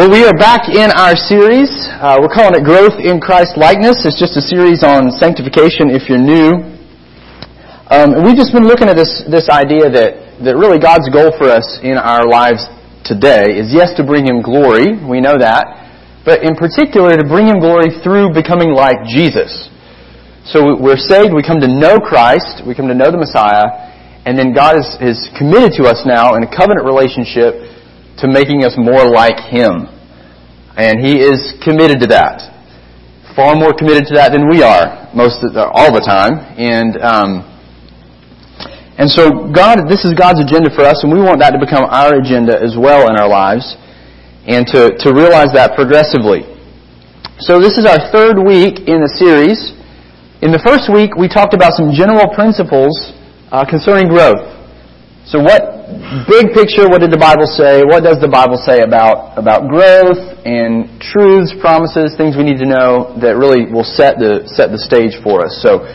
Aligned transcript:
Well, 0.00 0.08
we 0.08 0.24
are 0.24 0.32
back 0.32 0.72
in 0.72 0.88
our 0.96 1.12
series. 1.12 1.68
Uh, 2.00 2.16
we're 2.24 2.32
calling 2.32 2.56
it 2.56 2.64
Growth 2.64 2.96
in 2.96 3.20
Christ 3.20 3.60
Likeness. 3.60 4.08
It's 4.08 4.16
just 4.16 4.32
a 4.32 4.40
series 4.40 4.80
on 4.80 5.12
sanctification 5.12 5.92
if 5.92 6.08
you're 6.08 6.16
new. 6.16 6.56
Um, 7.92 8.16
and 8.16 8.24
we've 8.24 8.32
just 8.32 8.56
been 8.56 8.64
looking 8.64 8.88
at 8.88 8.96
this, 8.96 9.20
this 9.28 9.52
idea 9.52 9.92
that, 9.92 10.40
that 10.40 10.56
really 10.56 10.80
God's 10.80 11.04
goal 11.12 11.36
for 11.36 11.52
us 11.52 11.76
in 11.84 12.00
our 12.00 12.24
lives 12.24 12.64
today 13.04 13.60
is 13.60 13.76
yes, 13.76 13.92
to 14.00 14.02
bring 14.02 14.24
Him 14.24 14.40
glory. 14.40 14.96
We 15.04 15.20
know 15.20 15.36
that. 15.36 15.68
But 16.24 16.48
in 16.48 16.56
particular, 16.56 17.12
to 17.12 17.28
bring 17.28 17.52
Him 17.52 17.60
glory 17.60 17.92
through 18.00 18.32
becoming 18.32 18.72
like 18.72 19.04
Jesus. 19.04 19.68
So 20.48 20.80
we're 20.80 20.96
saved, 20.96 21.36
we 21.36 21.44
come 21.44 21.60
to 21.60 21.68
know 21.68 22.00
Christ, 22.00 22.64
we 22.64 22.72
come 22.72 22.88
to 22.88 22.96
know 22.96 23.12
the 23.12 23.20
Messiah, 23.20 23.68
and 24.24 24.32
then 24.32 24.56
God 24.56 24.80
is, 24.80 24.88
is 25.04 25.28
committed 25.36 25.76
to 25.76 25.84
us 25.84 26.08
now 26.08 26.40
in 26.40 26.48
a 26.48 26.48
covenant 26.48 26.88
relationship 26.88 27.68
to 28.20 28.28
making 28.28 28.64
us 28.64 28.74
more 28.76 29.08
like 29.08 29.38
Him. 29.50 29.88
And 30.76 31.00
He 31.04 31.20
is 31.20 31.54
committed 31.64 32.00
to 32.00 32.08
that. 32.08 32.46
Far 33.34 33.54
more 33.56 33.72
committed 33.72 34.06
to 34.08 34.14
that 34.14 34.32
than 34.32 34.48
we 34.48 34.62
are 34.62 35.08
most 35.14 35.40
the, 35.40 35.70
all 35.72 35.92
the 35.92 36.02
time. 36.02 36.38
And, 36.58 36.98
um, 37.00 37.46
and 39.00 39.08
so 39.08 39.48
God, 39.48 39.88
this 39.88 40.04
is 40.04 40.12
God's 40.12 40.44
agenda 40.44 40.68
for 40.74 40.84
us 40.84 41.00
and 41.02 41.08
we 41.08 41.20
want 41.20 41.40
that 41.40 41.56
to 41.56 41.60
become 41.62 41.88
our 41.88 42.20
agenda 42.20 42.52
as 42.52 42.76
well 42.76 43.08
in 43.08 43.16
our 43.16 43.28
lives 43.28 43.64
and 44.44 44.66
to, 44.76 44.92
to 45.00 45.08
realize 45.12 45.52
that 45.56 45.72
progressively. 45.72 46.44
So 47.40 47.56
this 47.56 47.80
is 47.80 47.88
our 47.88 48.12
third 48.12 48.36
week 48.36 48.84
in 48.84 49.00
the 49.00 49.12
series. 49.16 49.72
In 50.44 50.52
the 50.52 50.60
first 50.60 50.92
week, 50.92 51.16
we 51.16 51.28
talked 51.28 51.56
about 51.56 51.72
some 51.72 51.92
general 51.92 52.28
principles 52.36 52.92
uh, 53.48 53.64
concerning 53.64 54.12
growth. 54.12 54.44
So 55.24 55.40
what, 55.40 55.79
big 56.26 56.50
picture, 56.54 56.90
what 56.90 57.00
did 57.00 57.10
the 57.10 57.20
Bible 57.20 57.46
say? 57.46 57.82
What 57.86 58.02
does 58.02 58.18
the 58.18 58.30
Bible 58.30 58.58
say 58.58 58.82
about, 58.82 59.38
about 59.38 59.70
growth 59.70 60.18
and 60.42 60.88
truths, 60.98 61.54
promises, 61.60 62.14
things 62.18 62.34
we 62.34 62.42
need 62.42 62.58
to 62.58 62.68
know 62.68 63.14
that 63.22 63.38
really 63.38 63.70
will 63.70 63.86
set 63.86 64.18
the, 64.18 64.46
set 64.50 64.74
the 64.74 64.80
stage 64.80 65.14
for 65.22 65.46
us? 65.46 65.58
So, 65.62 65.86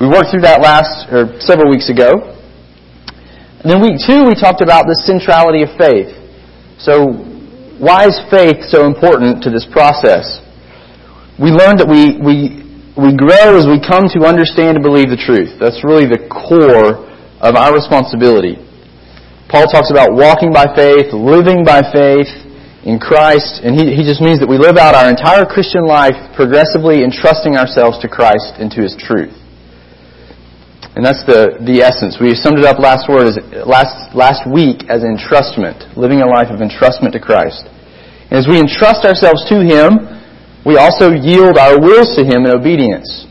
we 0.00 0.08
worked 0.08 0.32
through 0.32 0.48
that 0.48 0.64
last, 0.64 1.12
or 1.12 1.36
several 1.44 1.68
weeks 1.68 1.92
ago. 1.92 2.32
And 3.60 3.68
then 3.68 3.84
week 3.84 4.00
two, 4.00 4.24
we 4.24 4.32
talked 4.32 4.64
about 4.64 4.88
the 4.88 4.96
centrality 5.04 5.60
of 5.60 5.76
faith. 5.76 6.08
So, 6.80 7.12
why 7.76 8.08
is 8.08 8.16
faith 8.32 8.64
so 8.64 8.88
important 8.88 9.44
to 9.44 9.52
this 9.52 9.68
process? 9.68 10.40
We 11.36 11.52
learned 11.52 11.84
that 11.84 11.88
we, 11.88 12.16
we, 12.16 12.64
we 12.96 13.12
grow 13.12 13.60
as 13.60 13.68
we 13.68 13.76
come 13.76 14.08
to 14.16 14.24
understand 14.24 14.80
and 14.80 14.84
believe 14.84 15.12
the 15.12 15.20
truth. 15.20 15.60
That's 15.60 15.84
really 15.84 16.08
the 16.08 16.24
core 16.32 17.04
of 17.40 17.52
our 17.56 17.72
responsibility. 17.72 18.56
Paul 19.50 19.66
talks 19.66 19.90
about 19.90 20.14
walking 20.14 20.54
by 20.54 20.70
faith, 20.78 21.10
living 21.10 21.66
by 21.66 21.82
faith 21.82 22.30
in 22.86 23.02
Christ, 23.02 23.60
and 23.66 23.74
he, 23.74 23.98
he 23.98 24.06
just 24.06 24.22
means 24.22 24.38
that 24.38 24.46
we 24.46 24.56
live 24.56 24.78
out 24.78 24.94
our 24.94 25.10
entire 25.10 25.42
Christian 25.42 25.84
life 25.84 26.14
progressively 26.38 27.02
entrusting 27.02 27.58
ourselves 27.58 27.98
to 28.00 28.08
Christ 28.08 28.62
and 28.62 28.70
to 28.70 28.80
His 28.80 28.94
truth. 28.94 29.34
And 30.94 31.02
that's 31.02 31.22
the, 31.26 31.58
the 31.62 31.82
essence. 31.82 32.18
We 32.22 32.34
summed 32.34 32.58
it 32.58 32.66
up 32.66 32.78
last 32.78 33.10
word 33.10 33.30
as, 33.30 33.36
last, 33.66 34.14
last 34.14 34.42
week 34.46 34.86
as 34.90 35.02
entrustment, 35.02 35.98
living 35.98 36.22
a 36.22 36.30
life 36.30 36.50
of 36.50 36.62
entrustment 36.62 37.14
to 37.14 37.22
Christ. 37.22 37.66
And 38.30 38.38
as 38.38 38.46
we 38.46 38.58
entrust 38.58 39.02
ourselves 39.02 39.42
to 39.50 39.62
Him, 39.62 39.98
we 40.62 40.78
also 40.78 41.10
yield 41.10 41.58
our 41.58 41.78
wills 41.78 42.14
to 42.14 42.22
Him 42.22 42.46
in 42.46 42.54
obedience. 42.54 43.26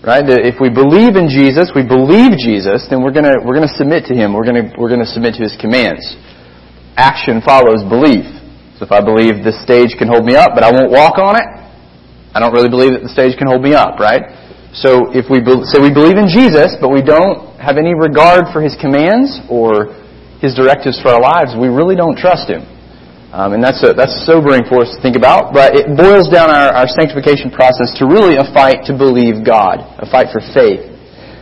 Right? 0.00 0.24
If 0.24 0.56
we 0.56 0.72
believe 0.72 1.20
in 1.20 1.28
Jesus, 1.28 1.76
we 1.76 1.84
believe 1.84 2.32
Jesus, 2.40 2.88
then 2.88 3.04
we're 3.04 3.12
gonna, 3.12 3.36
we're 3.44 3.52
gonna 3.52 3.76
submit 3.76 4.08
to 4.08 4.16
Him. 4.16 4.32
We're 4.32 4.48
gonna, 4.48 4.72
we're 4.80 4.88
gonna 4.88 5.04
submit 5.04 5.36
to 5.36 5.44
His 5.44 5.52
commands. 5.60 6.00
Action 6.96 7.44
follows 7.44 7.84
belief. 7.84 8.24
So 8.80 8.88
if 8.88 8.92
I 8.96 9.04
believe 9.04 9.44
this 9.44 9.60
stage 9.60 9.92
can 10.00 10.08
hold 10.08 10.24
me 10.24 10.40
up, 10.40 10.56
but 10.56 10.64
I 10.64 10.72
won't 10.72 10.88
walk 10.88 11.20
on 11.20 11.36
it, 11.36 11.44
I 12.32 12.40
don't 12.40 12.56
really 12.56 12.72
believe 12.72 12.96
that 12.96 13.04
the 13.04 13.12
stage 13.12 13.36
can 13.36 13.44
hold 13.44 13.60
me 13.60 13.76
up, 13.76 14.00
right? 14.00 14.24
So 14.72 15.12
if 15.12 15.28
we 15.28 15.44
be, 15.44 15.52
we 15.52 15.92
believe 15.92 16.16
in 16.16 16.32
Jesus, 16.32 16.80
but 16.80 16.88
we 16.88 17.04
don't 17.04 17.60
have 17.60 17.76
any 17.76 17.92
regard 17.92 18.48
for 18.56 18.64
His 18.64 18.72
commands 18.80 19.36
or 19.52 19.92
His 20.40 20.56
directives 20.56 20.96
for 20.96 21.12
our 21.12 21.20
lives, 21.20 21.52
we 21.52 21.68
really 21.68 21.92
don't 21.92 22.16
trust 22.16 22.48
Him. 22.48 22.64
Um, 23.30 23.54
and 23.54 23.62
that's 23.62 23.78
a, 23.86 23.94
that's 23.94 24.26
sobering 24.26 24.66
for 24.66 24.82
us 24.82 24.90
to 24.90 24.98
think 24.98 25.14
about. 25.14 25.54
But 25.54 25.78
it 25.78 25.86
boils 25.94 26.26
down 26.26 26.50
our, 26.50 26.74
our 26.74 26.88
sanctification 26.90 27.54
process 27.54 27.94
to 28.02 28.10
really 28.10 28.34
a 28.34 28.46
fight 28.50 28.82
to 28.90 28.92
believe 28.92 29.46
God, 29.46 29.78
a 30.02 30.06
fight 30.10 30.34
for 30.34 30.42
faith. 30.50 30.82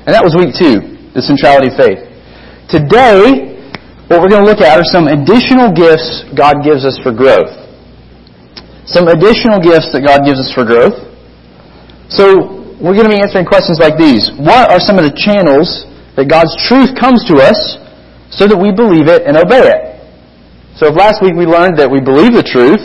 And 0.05 0.13
that 0.13 0.21
was 0.21 0.37
week 0.37 0.53
two, 0.53 1.01
the 1.17 1.25
centrality 1.25 1.73
of 1.73 1.81
faith. 1.81 2.05
Today, 2.69 3.57
what 4.13 4.21
we're 4.21 4.29
going 4.29 4.45
to 4.45 4.49
look 4.49 4.61
at 4.61 4.77
are 4.77 4.85
some 4.85 5.09
additional 5.09 5.73
gifts 5.73 6.29
God 6.37 6.61
gives 6.61 6.85
us 6.85 7.01
for 7.01 7.09
growth. 7.09 7.57
Some 8.85 9.09
additional 9.09 9.57
gifts 9.57 9.89
that 9.97 10.05
God 10.05 10.29
gives 10.29 10.41
us 10.41 10.53
for 10.53 10.69
growth. 10.69 10.97
So 12.13 12.69
we're 12.81 12.97
going 12.97 13.09
to 13.09 13.13
be 13.17 13.21
answering 13.21 13.49
questions 13.49 13.81
like 13.81 13.97
these. 13.97 14.29
What 14.37 14.69
are 14.69 14.81
some 14.81 15.01
of 15.01 15.09
the 15.09 15.13
channels 15.17 15.89
that 16.21 16.29
God's 16.29 16.53
truth 16.69 16.93
comes 17.01 17.25
to 17.33 17.41
us 17.41 17.81
so 18.29 18.45
that 18.45 18.57
we 18.57 18.73
believe 18.77 19.09
it 19.09 19.25
and 19.25 19.41
obey 19.41 19.65
it? 19.65 19.88
So 20.79 20.87
if 20.87 20.95
last 20.95 21.19
week 21.19 21.35
we 21.35 21.43
learned 21.43 21.75
that 21.83 21.91
we 21.91 21.99
believe 21.99 22.39
the 22.39 22.47
truth, 22.47 22.79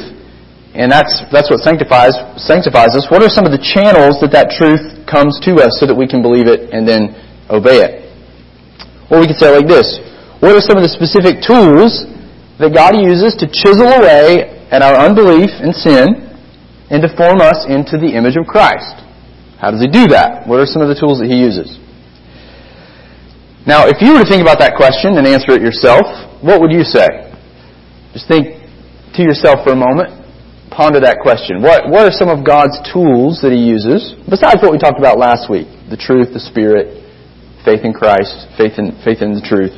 and 0.73 0.89
that's, 0.89 1.21
that's 1.29 1.53
what 1.53 1.61
sanctifies, 1.61 2.17
sanctifies 2.41 2.97
us, 2.97 3.05
what 3.13 3.21
are 3.21 3.29
some 3.29 3.45
of 3.45 3.53
the 3.53 3.61
channels 3.61 4.17
that 4.25 4.33
that 4.33 4.49
truth 4.49 4.81
comes 5.05 5.37
to 5.45 5.61
us 5.61 5.77
so 5.77 5.85
that 5.85 5.93
we 5.93 6.09
can 6.09 6.25
believe 6.25 6.49
it 6.49 6.73
and 6.73 6.89
then 6.89 7.13
obey 7.53 7.85
it? 7.85 8.09
Or 9.13 9.21
we 9.21 9.29
could 9.29 9.37
say 9.37 9.53
like 9.53 9.69
this, 9.69 9.85
what 10.41 10.57
are 10.57 10.65
some 10.65 10.73
of 10.73 10.81
the 10.81 10.89
specific 10.89 11.45
tools 11.45 12.09
that 12.57 12.73
God 12.73 12.97
uses 12.97 13.37
to 13.37 13.45
chisel 13.45 13.85
away 13.85 14.65
at 14.73 14.81
our 14.81 14.97
unbelief 14.97 15.53
and 15.61 15.69
sin 15.69 16.33
and 16.89 16.97
to 17.05 17.13
form 17.13 17.45
us 17.45 17.69
into 17.69 18.01
the 18.01 18.09
image 18.09 18.41
of 18.41 18.49
Christ? 18.49 19.05
How 19.61 19.69
does 19.69 19.85
He 19.85 19.89
do 19.93 20.09
that? 20.09 20.49
What 20.49 20.57
are 20.57 20.65
some 20.65 20.81
of 20.81 20.89
the 20.89 20.97
tools 20.97 21.21
that 21.21 21.29
He 21.29 21.37
uses? 21.37 21.77
Now, 23.69 23.85
if 23.85 24.01
you 24.01 24.17
were 24.17 24.25
to 24.25 24.29
think 24.29 24.41
about 24.41 24.57
that 24.65 24.73
question 24.81 25.13
and 25.21 25.29
answer 25.29 25.53
it 25.53 25.61
yourself, 25.61 26.09
what 26.41 26.57
would 26.57 26.73
you 26.73 26.81
say? 26.81 27.29
Just 28.13 28.29
think 28.29 28.61
to 29.17 29.21
yourself 29.21 29.65
for 29.65 29.73
a 29.73 29.79
moment. 29.79 30.21
Ponder 30.69 31.01
that 31.01 31.21
question. 31.21 31.61
What, 31.61 31.89
what 31.89 32.09
are 32.09 32.13
some 32.13 32.29
of 32.29 32.41
God's 32.41 32.77
tools 32.89 33.41
that 33.45 33.53
He 33.53 33.61
uses, 33.61 34.17
besides 34.25 34.61
what 34.61 34.73
we 34.73 34.81
talked 34.81 34.97
about 34.97 35.21
last 35.21 35.49
week? 35.49 35.69
The 35.89 35.97
truth, 35.97 36.33
the 36.33 36.41
Spirit, 36.41 37.01
faith 37.61 37.85
in 37.85 37.93
Christ, 37.93 38.49
faith 38.57 38.81
in, 38.81 38.97
faith 39.05 39.21
in 39.21 39.37
the 39.37 39.45
truth. 39.45 39.73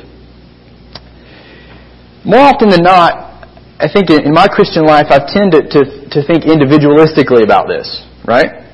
More 2.24 2.48
often 2.48 2.72
than 2.72 2.80
not, 2.80 3.44
I 3.76 3.92
think 3.92 4.08
in 4.08 4.32
my 4.32 4.48
Christian 4.48 4.88
life, 4.88 5.12
I've 5.12 5.28
tended 5.28 5.68
to, 5.76 6.08
to 6.08 6.18
think 6.24 6.48
individualistically 6.48 7.44
about 7.44 7.68
this, 7.68 7.84
right? 8.24 8.64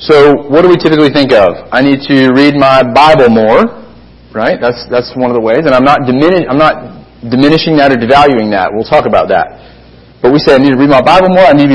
So, 0.00 0.48
what 0.48 0.64
do 0.64 0.72
we 0.72 0.76
typically 0.80 1.12
think 1.12 1.32
of? 1.32 1.68
I 1.68 1.84
need 1.84 2.00
to 2.08 2.32
read 2.32 2.56
my 2.56 2.80
Bible 2.80 3.28
more, 3.28 3.84
right? 4.32 4.56
That's, 4.56 4.88
that's 4.88 5.12
one 5.16 5.28
of 5.28 5.36
the 5.36 5.44
ways. 5.44 5.68
And 5.68 5.76
I'm 5.76 5.84
not, 5.84 6.08
dimini- 6.08 6.48
I'm 6.48 6.56
not 6.56 6.95
diminishing 7.22 7.76
that 7.80 7.92
or 7.92 7.98
devaluing 7.98 8.52
that. 8.52 8.72
We'll 8.72 8.88
talk 8.88 9.06
about 9.06 9.28
that. 9.32 9.56
But 10.20 10.32
we 10.32 10.38
say 10.38 10.54
I 10.54 10.58
need 10.58 10.72
to 10.74 10.80
read 10.80 10.90
my 10.90 11.02
Bible 11.02 11.30
more. 11.30 11.44
I 11.44 11.54
need 11.56 11.70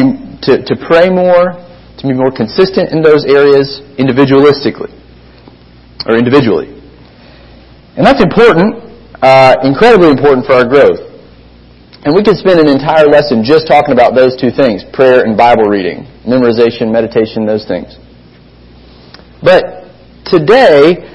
to, 0.46 0.62
to 0.62 0.74
pray 0.86 1.10
more, 1.10 1.56
to 1.56 2.04
be 2.04 2.14
more 2.14 2.34
consistent 2.34 2.90
in 2.92 3.02
those 3.02 3.26
areas 3.26 3.82
individualistically 3.98 4.90
or 6.06 6.18
individually. 6.18 6.74
And 7.98 8.06
that's 8.06 8.22
important, 8.24 8.82
uh, 9.22 9.62
incredibly 9.64 10.10
important 10.10 10.46
for 10.46 10.54
our 10.54 10.66
growth. 10.66 11.12
And 12.04 12.16
we 12.16 12.24
could 12.24 12.38
spend 12.38 12.58
an 12.60 12.68
entire 12.68 13.06
lesson 13.06 13.46
just 13.46 13.68
talking 13.68 13.94
about 13.94 14.16
those 14.16 14.34
two 14.34 14.50
things, 14.50 14.82
prayer 14.92 15.22
and 15.22 15.38
Bible 15.38 15.70
reading, 15.70 16.10
memorization, 16.26 16.90
meditation, 16.90 17.46
those 17.46 17.68
things. 17.68 17.94
But 19.44 19.86
today, 20.26 21.06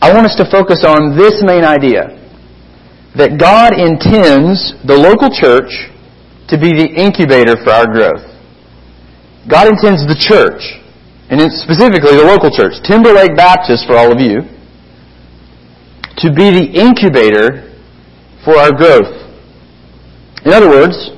I 0.00 0.12
want 0.14 0.24
us 0.24 0.36
to 0.36 0.48
focus 0.48 0.84
on 0.84 1.16
this 1.16 1.44
main 1.44 1.64
idea 1.64 2.23
that 3.14 3.38
God 3.38 3.78
intends 3.78 4.74
the 4.82 4.98
local 4.98 5.30
church 5.30 5.70
to 6.50 6.58
be 6.58 6.74
the 6.74 6.90
incubator 6.98 7.54
for 7.62 7.70
our 7.70 7.86
growth. 7.86 8.26
God 9.46 9.68
intends 9.70 10.02
the 10.06 10.18
church, 10.18 10.60
and 11.30 11.38
specifically 11.52 12.16
the 12.16 12.26
local 12.26 12.50
church, 12.50 12.74
Timberlake 12.82 13.36
Baptist 13.36 13.86
for 13.86 13.94
all 13.94 14.10
of 14.10 14.18
you, 14.18 14.42
to 16.20 16.28
be 16.32 16.50
the 16.50 16.66
incubator 16.74 17.74
for 18.44 18.56
our 18.56 18.72
growth. 18.72 19.10
In 20.44 20.52
other 20.52 20.68
words, 20.68 21.10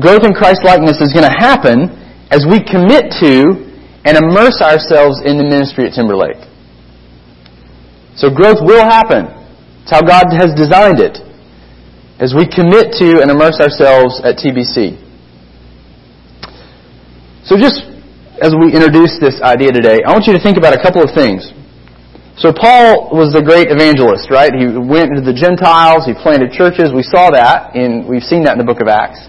growth 0.00 0.24
in 0.24 0.32
Christ 0.32 0.62
likeness 0.64 1.00
is 1.00 1.12
going 1.12 1.26
to 1.26 1.36
happen 1.38 1.90
as 2.30 2.46
we 2.46 2.62
commit 2.62 3.10
to 3.20 3.64
and 4.04 4.16
immerse 4.16 4.60
ourselves 4.60 5.20
in 5.24 5.38
the 5.38 5.44
ministry 5.44 5.86
at 5.86 5.94
Timberlake. 5.94 6.40
So 8.16 8.30
growth 8.30 8.58
will 8.62 8.84
happen. 8.84 9.43
It's 9.84 9.92
how 9.92 10.00
God 10.00 10.32
has 10.32 10.56
designed 10.56 10.96
it. 10.96 11.20
As 12.16 12.32
we 12.32 12.48
commit 12.48 12.96
to 13.04 13.20
and 13.20 13.28
immerse 13.28 13.60
ourselves 13.60 14.16
at 14.24 14.40
TBC. 14.40 14.96
So 17.44 17.60
just 17.60 17.84
as 18.40 18.56
we 18.56 18.72
introduce 18.72 19.20
this 19.20 19.44
idea 19.44 19.76
today, 19.76 20.00
I 20.00 20.16
want 20.16 20.24
you 20.24 20.32
to 20.32 20.40
think 20.40 20.56
about 20.56 20.72
a 20.72 20.80
couple 20.80 21.04
of 21.04 21.12
things. 21.12 21.52
So 22.40 22.48
Paul 22.48 23.12
was 23.12 23.36
the 23.36 23.44
great 23.44 23.68
evangelist, 23.68 24.32
right? 24.32 24.56
He 24.56 24.72
went 24.72 25.12
into 25.12 25.20
the 25.20 25.36
Gentiles, 25.36 26.08
he 26.08 26.16
planted 26.16 26.56
churches. 26.56 26.88
We 26.88 27.04
saw 27.04 27.28
that 27.36 27.76
and 27.76 28.08
we've 28.08 28.24
seen 28.24 28.48
that 28.48 28.56
in 28.56 28.60
the 28.64 28.66
book 28.66 28.80
of 28.80 28.88
Acts. 28.88 29.20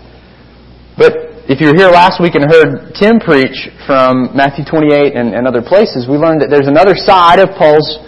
But 0.96 1.36
if 1.52 1.60
you 1.60 1.68
were 1.68 1.76
here 1.76 1.92
last 1.92 2.24
week 2.24 2.40
and 2.40 2.48
heard 2.48 2.96
Tim 2.96 3.20
preach 3.20 3.68
from 3.84 4.32
Matthew 4.32 4.64
28 4.64 5.20
and, 5.20 5.36
and 5.36 5.44
other 5.44 5.62
places, 5.62 6.08
we 6.08 6.16
learned 6.16 6.40
that 6.40 6.48
there's 6.48 6.72
another 6.72 6.96
side 6.96 7.44
of 7.44 7.52
Paul's 7.60 8.00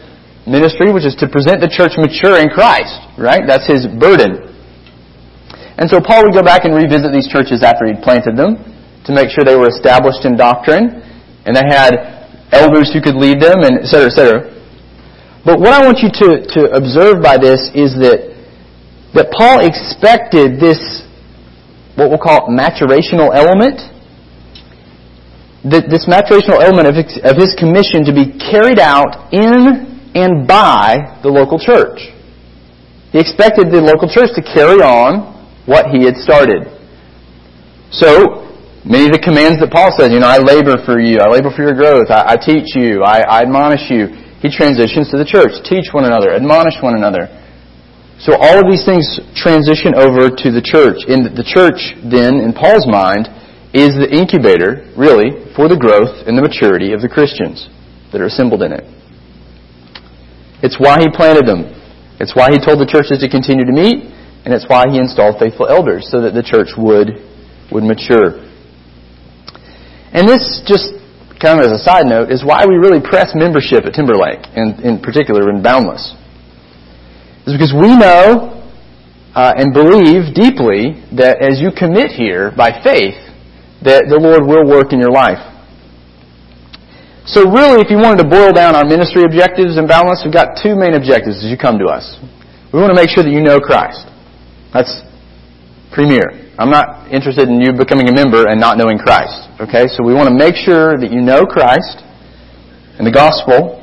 ministry, 0.48 0.96
which 0.96 1.04
is 1.04 1.14
to 1.20 1.28
present 1.28 1.60
the 1.60 1.68
church 1.68 2.00
mature 2.00 2.40
in 2.40 2.48
Christ, 2.48 2.96
right? 3.20 3.44
That's 3.44 3.68
his 3.68 3.86
burden. 3.86 4.48
And 5.78 5.86
so 5.92 6.02
Paul 6.02 6.26
would 6.26 6.34
go 6.34 6.42
back 6.42 6.66
and 6.66 6.74
revisit 6.74 7.14
these 7.14 7.28
churches 7.28 7.62
after 7.62 7.86
he'd 7.86 8.02
planted 8.02 8.34
them 8.40 8.58
to 9.06 9.12
make 9.14 9.30
sure 9.30 9.46
they 9.46 9.60
were 9.60 9.70
established 9.70 10.26
in 10.26 10.40
doctrine 10.40 11.04
and 11.46 11.54
they 11.54 11.68
had 11.68 11.94
elders 12.56 12.90
who 12.96 13.04
could 13.04 13.16
lead 13.16 13.44
them 13.44 13.62
and 13.62 13.84
et 13.84 13.88
cetera, 13.92 14.08
et 14.08 14.16
cetera. 14.16 14.40
But 15.46 15.60
what 15.60 15.72
I 15.76 15.86
want 15.86 16.00
you 16.00 16.10
to, 16.10 16.28
to 16.60 16.62
observe 16.72 17.22
by 17.22 17.38
this 17.38 17.70
is 17.76 17.94
that, 18.00 18.36
that 19.14 19.32
Paul 19.32 19.64
expected 19.64 20.60
this 20.60 20.80
what 21.96 22.10
we'll 22.10 22.22
call 22.22 22.48
maturational 22.50 23.34
element. 23.34 23.80
that 25.66 25.90
This 25.90 26.06
maturational 26.06 26.62
element 26.62 26.88
of 26.88 26.96
of 27.24 27.36
his 27.38 27.56
commission 27.58 28.06
to 28.06 28.14
be 28.14 28.38
carried 28.38 28.80
out 28.80 29.34
in 29.34 29.97
and 30.18 30.48
by 30.48 31.20
the 31.22 31.30
local 31.30 31.60
church. 31.62 32.10
He 33.14 33.20
expected 33.22 33.70
the 33.70 33.82
local 33.82 34.10
church 34.10 34.34
to 34.36 34.42
carry 34.42 34.82
on 34.82 35.38
what 35.70 35.94
he 35.94 36.04
had 36.04 36.18
started. 36.18 36.66
So, 37.94 38.50
many 38.84 39.08
of 39.08 39.14
the 39.14 39.22
commands 39.24 39.62
that 39.62 39.72
Paul 39.72 39.94
says, 39.96 40.12
you 40.12 40.20
know, 40.20 40.28
I 40.28 40.42
labor 40.42 40.76
for 40.84 41.00
you, 41.00 41.22
I 41.22 41.30
labor 41.30 41.54
for 41.54 41.64
your 41.64 41.78
growth, 41.78 42.10
I, 42.10 42.34
I 42.34 42.36
teach 42.36 42.76
you, 42.76 43.04
I, 43.04 43.24
I 43.24 43.38
admonish 43.46 43.88
you. 43.88 44.12
He 44.42 44.50
transitions 44.50 45.10
to 45.10 45.18
the 45.18 45.26
church. 45.26 45.50
Teach 45.66 45.90
one 45.94 46.06
another, 46.06 46.30
admonish 46.30 46.78
one 46.82 46.94
another. 46.94 47.26
So 48.20 48.34
all 48.38 48.58
of 48.58 48.66
these 48.70 48.86
things 48.86 49.06
transition 49.38 49.94
over 49.94 50.30
to 50.30 50.48
the 50.50 50.62
church. 50.62 51.06
And 51.06 51.26
the 51.38 51.46
church, 51.46 51.98
then, 52.06 52.42
in 52.42 52.54
Paul's 52.54 52.86
mind, 52.86 53.30
is 53.74 53.94
the 53.94 54.10
incubator, 54.10 54.90
really, 54.98 55.54
for 55.54 55.70
the 55.70 55.78
growth 55.78 56.26
and 56.26 56.38
the 56.38 56.42
maturity 56.42 56.94
of 56.94 57.02
the 57.02 57.10
Christians 57.10 57.70
that 58.12 58.22
are 58.22 58.30
assembled 58.30 58.64
in 58.64 58.74
it. 58.74 58.86
It's 60.64 60.80
why 60.80 61.00
he 61.00 61.08
planted 61.10 61.46
them. 61.46 61.70
It's 62.20 62.36
why 62.36 62.50
he 62.50 62.58
told 62.58 62.80
the 62.82 62.90
churches 62.90 63.22
to 63.22 63.30
continue 63.30 63.66
to 63.66 63.72
meet, 63.72 64.10
and 64.46 64.54
it's 64.54 64.66
why 64.68 64.90
he 64.90 64.98
installed 64.98 65.38
faithful 65.38 65.68
elders, 65.68 66.10
so 66.10 66.22
that 66.22 66.34
the 66.34 66.44
church 66.44 66.74
would, 66.78 67.22
would 67.72 67.84
mature. 67.84 68.42
And 70.14 70.28
this, 70.28 70.64
just 70.66 70.98
kind 71.38 71.62
of 71.62 71.70
as 71.70 71.78
a 71.78 71.84
side 71.84 72.10
note, 72.10 72.32
is 72.32 72.42
why 72.42 72.66
we 72.66 72.76
really 72.76 73.04
press 73.04 73.34
membership 73.36 73.86
at 73.86 73.94
Timberlake, 73.94 74.42
and 74.58 74.82
in 74.82 74.98
particular 75.00 75.50
in 75.50 75.62
Boundless 75.62 76.18
is 77.48 77.56
because 77.56 77.72
we 77.72 77.96
know 77.96 78.60
uh, 79.34 79.54
and 79.56 79.72
believe 79.72 80.36
deeply 80.36 81.00
that 81.16 81.40
as 81.40 81.64
you 81.64 81.72
commit 81.72 82.12
here 82.12 82.52
by 82.52 82.84
faith, 82.84 83.16
that 83.88 84.12
the 84.12 84.20
Lord 84.20 84.44
will 84.44 84.68
work 84.68 84.92
in 84.92 85.00
your 85.00 85.12
life. 85.12 85.40
So 87.28 87.44
really, 87.44 87.84
if 87.84 87.92
you 87.92 88.00
wanted 88.00 88.24
to 88.24 88.30
boil 88.30 88.56
down 88.56 88.76
our 88.76 88.88
ministry 88.88 89.24
objectives 89.24 89.76
and 89.76 89.88
Boundless, 89.88 90.24
we've 90.24 90.34
got 90.34 90.56
two 90.56 90.76
main 90.76 90.96
objectives 90.96 91.44
as 91.44 91.52
you 91.52 91.58
come 91.60 91.78
to 91.80 91.92
us. 91.92 92.18
We 92.72 92.80
want 92.80 92.96
to 92.96 93.00
make 93.00 93.12
sure 93.12 93.24
that 93.24 93.32
you 93.32 93.44
know 93.44 93.60
Christ. 93.60 94.08
That's 94.72 95.04
premier. 95.92 96.52
I'm 96.58 96.72
not 96.72 97.12
interested 97.12 97.52
in 97.52 97.60
you 97.60 97.76
becoming 97.76 98.08
a 98.08 98.16
member 98.16 98.48
and 98.48 98.60
not 98.60 98.78
knowing 98.80 98.98
Christ. 98.98 99.52
Okay? 99.60 99.92
So 99.92 100.08
we 100.08 100.16
want 100.16 100.32
to 100.32 100.36
make 100.36 100.56
sure 100.56 100.96
that 100.96 101.12
you 101.12 101.22
know 101.22 101.44
Christ 101.46 102.00
and 102.98 103.06
the 103.06 103.12
gospel 103.12 103.78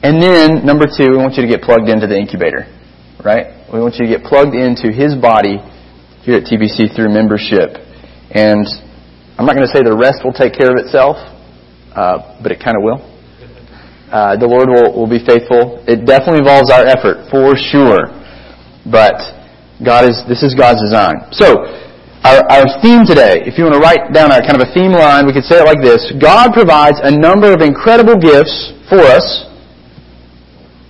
and 0.00 0.22
then, 0.22 0.64
number 0.64 0.86
two, 0.86 1.10
we 1.10 1.18
want 1.18 1.34
you 1.34 1.42
to 1.42 1.50
get 1.50 1.62
plugged 1.62 1.90
into 1.90 2.06
the 2.06 2.14
incubator, 2.14 2.70
right? 3.18 3.50
We 3.66 3.82
want 3.82 3.98
you 3.98 4.06
to 4.06 4.10
get 4.10 4.22
plugged 4.22 4.54
into 4.54 4.94
His 4.94 5.18
body 5.18 5.58
here 6.22 6.38
at 6.38 6.46
TBC 6.46 6.94
through 6.94 7.10
membership. 7.10 7.82
And 8.30 8.62
I'm 9.34 9.42
not 9.42 9.58
going 9.58 9.66
to 9.66 9.72
say 9.74 9.82
the 9.82 9.98
rest 9.98 10.22
will 10.22 10.36
take 10.36 10.54
care 10.54 10.70
of 10.70 10.78
itself, 10.78 11.18
uh, 11.98 12.38
but 12.38 12.54
it 12.54 12.62
kind 12.62 12.78
of 12.78 12.86
will. 12.86 13.02
Uh, 14.06 14.38
the 14.38 14.46
Lord 14.46 14.70
will, 14.70 14.94
will 14.94 15.10
be 15.10 15.18
faithful. 15.18 15.82
It 15.90 16.06
definitely 16.06 16.46
involves 16.46 16.70
our 16.70 16.86
effort, 16.86 17.26
for 17.26 17.58
sure. 17.58 18.06
But 18.86 19.18
God 19.82 20.06
is, 20.06 20.22
this 20.30 20.46
is 20.46 20.54
God's 20.54 20.78
design. 20.78 21.26
So, 21.34 21.66
our, 22.22 22.46
our 22.54 22.66
theme 22.78 23.02
today, 23.02 23.42
if 23.42 23.58
you 23.58 23.66
want 23.66 23.74
to 23.74 23.82
write 23.82 24.14
down 24.14 24.30
our 24.30 24.38
kind 24.40 24.62
of 24.62 24.70
a 24.70 24.70
theme 24.70 24.94
line, 24.94 25.26
we 25.26 25.34
could 25.34 25.42
say 25.42 25.58
it 25.58 25.66
like 25.66 25.82
this. 25.82 26.06
God 26.22 26.54
provides 26.54 27.02
a 27.02 27.10
number 27.10 27.50
of 27.50 27.60
incredible 27.60 28.14
gifts 28.14 28.78
for 28.86 29.02
us 29.02 29.50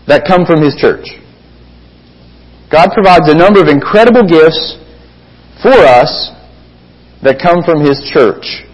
that 0.06 0.28
come 0.28 0.44
from 0.44 0.60
His 0.60 0.76
church. 0.76 1.08
God 2.68 2.92
provides 2.92 3.32
a 3.32 3.36
number 3.36 3.64
of 3.64 3.68
incredible 3.68 4.28
gifts 4.28 4.76
for 5.64 5.72
us 5.72 6.36
that 7.24 7.40
come 7.40 7.64
from 7.64 7.80
His 7.80 7.96
church. 8.12 8.67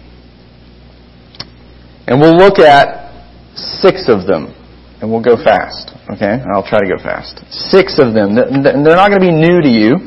And 2.07 2.21
we'll 2.21 2.37
look 2.37 2.59
at 2.59 3.11
six 3.55 4.07
of 4.07 4.27
them. 4.27 4.53
And 5.01 5.11
we'll 5.11 5.23
go 5.23 5.35
fast. 5.35 5.91
Okay? 6.09 6.39
I'll 6.53 6.65
try 6.65 6.79
to 6.79 6.87
go 6.87 7.01
fast. 7.01 7.41
Six 7.51 7.99
of 7.99 8.13
them. 8.13 8.35
They're 8.35 8.95
not 8.95 9.09
going 9.09 9.21
to 9.21 9.27
be 9.27 9.33
new 9.33 9.61
to 9.61 9.69
you. 9.69 9.97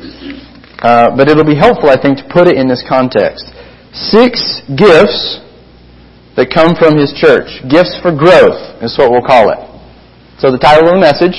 Uh, 0.79 1.15
but 1.15 1.27
it'll 1.27 1.45
be 1.45 1.59
helpful, 1.59 1.89
I 1.89 1.99
think, 1.99 2.17
to 2.19 2.27
put 2.31 2.47
it 2.47 2.55
in 2.57 2.67
this 2.67 2.83
context. 2.87 3.51
Six 3.91 4.63
gifts 4.79 5.43
that 6.39 6.47
come 6.47 6.73
from 6.79 6.95
His 6.95 7.11
church. 7.19 7.51
Gifts 7.67 7.99
for 8.01 8.15
growth 8.15 8.79
is 8.81 8.95
what 8.97 9.11
we'll 9.11 9.25
call 9.25 9.51
it. 9.51 9.59
So 10.39 10.51
the 10.51 10.57
title 10.57 10.87
of 10.87 10.95
the 10.95 11.03
message, 11.03 11.35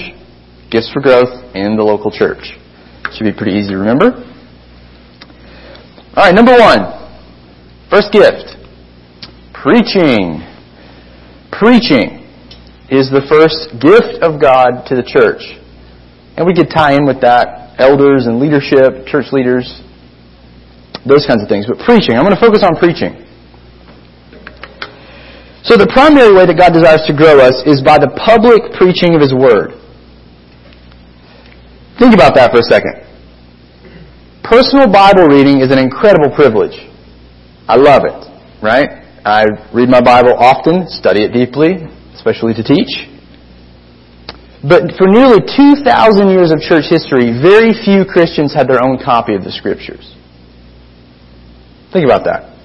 Gifts 0.70 0.92
for 0.92 1.00
Growth 1.00 1.32
in 1.56 1.74
the 1.76 1.82
Local 1.82 2.12
Church. 2.12 2.52
Should 3.16 3.24
be 3.24 3.32
pretty 3.32 3.56
easy 3.56 3.70
to 3.70 3.78
remember. 3.78 4.12
Alright, 6.12 6.34
number 6.34 6.52
one. 6.52 6.84
First 7.88 8.12
gift. 8.12 8.60
Preaching. 9.56 10.44
Preaching 11.52 12.26
is 12.90 13.10
the 13.10 13.22
first 13.30 13.70
gift 13.78 14.22
of 14.22 14.40
God 14.40 14.86
to 14.90 14.94
the 14.94 15.06
church. 15.06 15.42
And 16.36 16.46
we 16.46 16.54
could 16.54 16.70
tie 16.70 16.94
in 16.94 17.06
with 17.06 17.20
that 17.22 17.78
elders 17.78 18.26
and 18.26 18.38
leadership, 18.38 19.06
church 19.06 19.32
leaders, 19.32 19.66
those 21.06 21.26
kinds 21.26 21.42
of 21.42 21.48
things. 21.48 21.66
But 21.66 21.78
preaching, 21.86 22.16
I'm 22.16 22.24
going 22.24 22.34
to 22.36 22.40
focus 22.40 22.62
on 22.62 22.76
preaching. 22.76 23.26
So 25.62 25.76
the 25.76 25.88
primary 25.92 26.32
way 26.32 26.46
that 26.46 26.56
God 26.56 26.72
desires 26.72 27.04
to 27.06 27.14
grow 27.14 27.38
us 27.38 27.62
is 27.68 27.80
by 27.84 27.98
the 28.00 28.08
public 28.16 28.72
preaching 28.74 29.14
of 29.14 29.20
His 29.20 29.32
Word. 29.32 29.76
Think 32.00 32.14
about 32.14 32.34
that 32.34 32.50
for 32.50 32.58
a 32.58 32.68
second. 32.68 33.06
Personal 34.42 34.90
Bible 34.90 35.28
reading 35.28 35.60
is 35.60 35.70
an 35.70 35.78
incredible 35.78 36.32
privilege. 36.34 36.74
I 37.68 37.76
love 37.76 38.02
it, 38.08 38.18
right? 38.64 38.99
I 39.24 39.44
read 39.74 39.88
my 39.88 40.00
Bible 40.00 40.34
often, 40.36 40.88
study 40.88 41.22
it 41.24 41.32
deeply, 41.32 41.76
especially 42.14 42.54
to 42.54 42.62
teach. 42.62 43.08
But 44.62 44.96
for 44.96 45.08
nearly 45.08 45.40
2,000 45.40 46.28
years 46.28 46.52
of 46.52 46.60
church 46.60 46.84
history, 46.88 47.32
very 47.32 47.72
few 47.72 48.04
Christians 48.04 48.52
had 48.54 48.68
their 48.68 48.82
own 48.82 48.98
copy 49.02 49.34
of 49.34 49.44
the 49.44 49.52
Scriptures. 49.52 50.16
Think 51.92 52.04
about 52.04 52.24
that. 52.24 52.56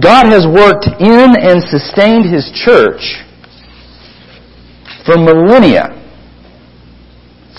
God 0.00 0.26
has 0.26 0.44
worked 0.44 0.88
in 1.00 1.36
and 1.38 1.62
sustained 1.68 2.26
His 2.26 2.50
church 2.52 3.22
for 5.06 5.16
millennia 5.16 6.00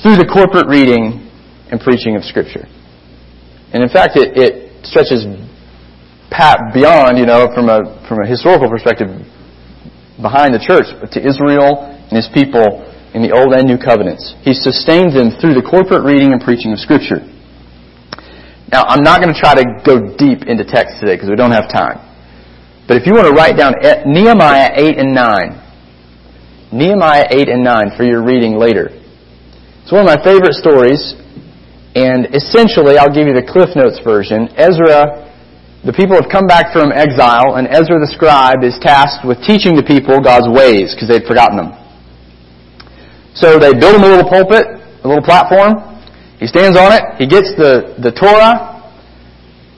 through 0.01 0.17
the 0.17 0.25
corporate 0.25 0.67
reading 0.67 1.29
and 1.71 1.79
preaching 1.79 2.15
of 2.15 2.23
Scripture. 2.23 2.67
And 3.73 3.81
in 3.81 3.89
fact, 3.89 4.17
it, 4.17 4.37
it 4.37 4.85
stretches 4.85 5.25
beyond, 6.29 7.17
you 7.17 7.25
know, 7.25 7.47
from 7.53 7.69
a, 7.69 7.85
from 8.07 8.23
a 8.23 8.27
historical 8.27 8.69
perspective, 8.69 9.07
behind 10.21 10.53
the 10.53 10.63
church, 10.63 10.87
to 11.13 11.19
Israel 11.19 11.91
and 12.09 12.15
His 12.15 12.29
people 12.33 12.83
in 13.15 13.23
the 13.23 13.31
Old 13.31 13.55
and 13.55 13.63
New 13.67 13.79
Covenants. 13.79 14.35
He 14.43 14.53
sustained 14.53 15.15
them 15.15 15.31
through 15.39 15.55
the 15.55 15.63
corporate 15.63 16.03
reading 16.03 16.35
and 16.35 16.41
preaching 16.41 16.75
of 16.75 16.79
Scripture. 16.79 17.23
Now, 18.71 18.83
I'm 18.89 19.03
not 19.03 19.21
going 19.21 19.31
to 19.31 19.39
try 19.39 19.55
to 19.55 19.65
go 19.85 20.17
deep 20.17 20.49
into 20.49 20.65
text 20.65 20.99
today 20.99 21.15
because 21.15 21.29
we 21.29 21.37
don't 21.39 21.55
have 21.55 21.71
time. 21.71 22.01
But 22.87 22.97
if 22.97 23.07
you 23.07 23.13
want 23.13 23.27
to 23.29 23.33
write 23.33 23.55
down 23.55 23.73
Nehemiah 24.05 24.75
8 24.75 24.97
and 24.99 25.15
9, 25.15 26.75
Nehemiah 26.75 27.25
8 27.29 27.49
and 27.49 27.63
9 27.63 27.91
for 27.95 28.03
your 28.03 28.21
reading 28.21 28.57
later. 28.57 28.89
It's 28.91 29.91
one 29.93 30.01
of 30.01 30.09
my 30.11 30.19
favorite 30.19 30.59
stories, 30.59 31.13
and 31.95 32.35
essentially, 32.35 32.97
I'll 32.97 33.13
give 33.13 33.31
you 33.31 33.37
the 33.37 33.45
Cliff 33.47 33.71
Notes 33.77 34.01
version. 34.03 34.49
Ezra, 34.57 35.23
the 35.85 35.93
people 35.93 36.17
have 36.17 36.33
come 36.33 36.49
back 36.49 36.73
from 36.73 36.89
exile, 36.89 37.61
and 37.61 37.69
Ezra 37.69 38.01
the 38.01 38.09
scribe 38.09 38.65
is 38.65 38.73
tasked 38.81 39.21
with 39.21 39.37
teaching 39.45 39.77
the 39.77 39.85
people 39.85 40.17
God's 40.17 40.49
ways 40.49 40.97
because 40.97 41.05
they'd 41.05 41.29
forgotten 41.29 41.61
them. 41.61 41.77
So 43.37 43.61
they 43.61 43.69
build 43.69 44.01
him 44.01 44.03
a 44.03 44.09
little 44.09 44.25
pulpit, 44.25 44.65
a 44.65 45.05
little 45.05 45.21
platform. 45.21 45.77
He 46.41 46.49
stands 46.49 46.73
on 46.73 46.89
it. 46.89 47.21
He 47.21 47.29
gets 47.29 47.53
the, 47.53 47.93
the 48.01 48.09
Torah, 48.09 48.81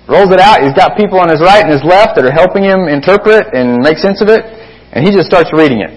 rolls 0.07 0.31
it 0.31 0.39
out. 0.39 0.63
He's 0.63 0.77
got 0.77 0.95
people 0.95 1.19
on 1.19 1.27
his 1.27 1.43
right 1.43 1.59
and 1.59 1.75
his 1.75 1.83
left 1.83 2.15
that 2.15 2.23
are 2.23 2.31
helping 2.31 2.63
him 2.63 2.87
interpret 2.87 3.51
and 3.51 3.83
make 3.83 3.99
sense 3.99 4.23
of 4.23 4.31
it. 4.31 4.47
And 4.95 5.03
he 5.03 5.11
just 5.11 5.27
starts 5.27 5.51
reading 5.51 5.83
it. 5.83 5.91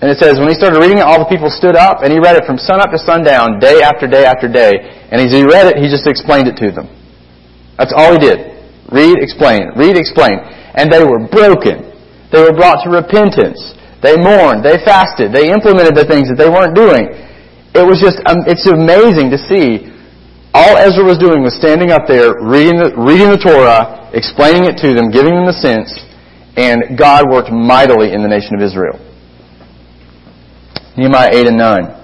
And 0.00 0.08
it 0.08 0.16
says, 0.16 0.40
when 0.40 0.48
he 0.48 0.56
started 0.56 0.80
reading 0.80 0.96
it, 0.96 1.04
all 1.04 1.20
the 1.20 1.28
people 1.28 1.52
stood 1.52 1.76
up 1.76 2.00
and 2.00 2.08
he 2.08 2.16
read 2.16 2.40
it 2.40 2.48
from 2.48 2.56
sun 2.56 2.80
up 2.80 2.88
to 2.88 2.96
sundown, 2.96 3.60
day 3.60 3.84
after 3.84 4.08
day 4.08 4.24
after 4.24 4.48
day. 4.48 4.72
And 5.12 5.20
as 5.20 5.28
he 5.28 5.44
read 5.44 5.68
it, 5.68 5.76
he 5.76 5.92
just 5.92 6.08
explained 6.08 6.48
it 6.48 6.56
to 6.64 6.72
them. 6.72 6.88
That's 7.76 7.92
all 7.92 8.16
he 8.16 8.18
did. 8.18 8.59
Read, 8.90 9.22
explain, 9.22 9.70
read, 9.78 9.96
explain. 9.96 10.38
And 10.74 10.90
they 10.90 11.02
were 11.02 11.26
broken. 11.30 11.90
They 12.34 12.42
were 12.42 12.54
brought 12.54 12.82
to 12.84 12.90
repentance. 12.90 13.58
They 14.02 14.18
mourned. 14.18 14.66
They 14.66 14.78
fasted. 14.82 15.30
They 15.30 15.50
implemented 15.50 15.94
the 15.94 16.06
things 16.06 16.30
that 16.30 16.38
they 16.38 16.50
weren't 16.50 16.74
doing. 16.74 17.10
It 17.70 17.86
was 17.86 18.02
just, 18.02 18.18
um, 18.26 18.42
it's 18.50 18.66
amazing 18.66 19.30
to 19.30 19.38
see 19.38 19.86
all 20.50 20.74
Ezra 20.74 21.06
was 21.06 21.18
doing 21.18 21.46
was 21.46 21.54
standing 21.54 21.94
up 21.94 22.10
there, 22.10 22.42
reading 22.42 22.82
the, 22.82 22.90
reading 22.98 23.30
the 23.30 23.38
Torah, 23.38 24.10
explaining 24.10 24.66
it 24.66 24.82
to 24.82 24.98
them, 24.98 25.14
giving 25.14 25.30
them 25.30 25.46
the 25.46 25.54
sense, 25.54 25.94
and 26.58 26.98
God 26.98 27.30
worked 27.30 27.54
mightily 27.54 28.10
in 28.10 28.26
the 28.26 28.30
nation 28.30 28.58
of 28.58 28.62
Israel. 28.62 28.98
Nehemiah 30.98 31.30
8 31.30 31.46
and 31.54 31.58
9. 31.58 32.00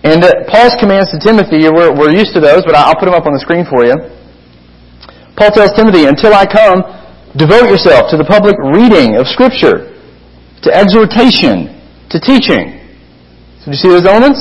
And 0.00 0.24
uh, 0.24 0.48
Paul's 0.48 0.72
commands 0.80 1.12
to 1.12 1.20
Timothy, 1.20 1.68
we're, 1.68 1.92
we're 1.92 2.16
used 2.16 2.32
to 2.32 2.40
those, 2.40 2.64
but 2.64 2.72
I'll 2.72 2.96
put 2.96 3.04
them 3.04 3.12
up 3.12 3.28
on 3.28 3.36
the 3.36 3.44
screen 3.44 3.68
for 3.68 3.84
you. 3.84 3.92
Paul 5.40 5.56
tells 5.56 5.72
Timothy, 5.72 6.04
until 6.04 6.36
I 6.36 6.44
come, 6.44 6.84
devote 7.32 7.72
yourself 7.72 8.12
to 8.12 8.20
the 8.20 8.28
public 8.28 8.60
reading 8.60 9.16
of 9.16 9.24
Scripture, 9.24 9.88
to 10.60 10.68
exhortation, 10.68 11.80
to 12.12 12.20
teaching. 12.20 12.76
So 13.64 13.72
do 13.72 13.72
you 13.72 13.80
see 13.80 13.88
those 13.88 14.04
elements? 14.04 14.36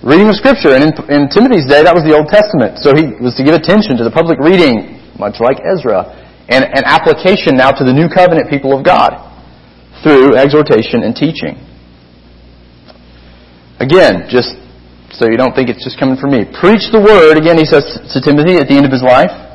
Reading 0.00 0.32
of 0.32 0.40
Scripture. 0.40 0.72
And 0.72 0.88
in, 0.88 0.92
in 1.12 1.20
Timothy's 1.28 1.68
day, 1.68 1.84
that 1.84 1.92
was 1.92 2.08
the 2.08 2.16
Old 2.16 2.32
Testament. 2.32 2.80
So 2.80 2.96
he 2.96 3.20
was 3.20 3.36
to 3.36 3.44
give 3.44 3.52
attention 3.52 4.00
to 4.00 4.04
the 4.08 4.08
public 4.08 4.40
reading, 4.40 4.96
much 5.20 5.44
like 5.44 5.60
Ezra, 5.60 6.08
and 6.48 6.64
an 6.64 6.88
application 6.88 7.60
now 7.60 7.76
to 7.76 7.84
the 7.84 7.92
new 7.92 8.08
covenant 8.08 8.48
people 8.48 8.72
of 8.72 8.80
God 8.80 9.12
through 10.00 10.40
exhortation 10.40 11.04
and 11.04 11.12
teaching. 11.12 11.60
Again, 13.76 14.24
just 14.32 14.56
so 15.12 15.28
you 15.28 15.36
don't 15.36 15.52
think 15.52 15.68
it's 15.68 15.84
just 15.84 16.00
coming 16.00 16.16
from 16.16 16.32
me. 16.32 16.48
Preach 16.48 16.88
the 16.96 17.04
word, 17.04 17.36
again, 17.36 17.60
he 17.60 17.68
says 17.68 17.84
to 18.08 18.24
Timothy 18.24 18.56
at 18.56 18.72
the 18.72 18.76
end 18.78 18.88
of 18.88 18.92
his 18.92 19.04
life. 19.04 19.47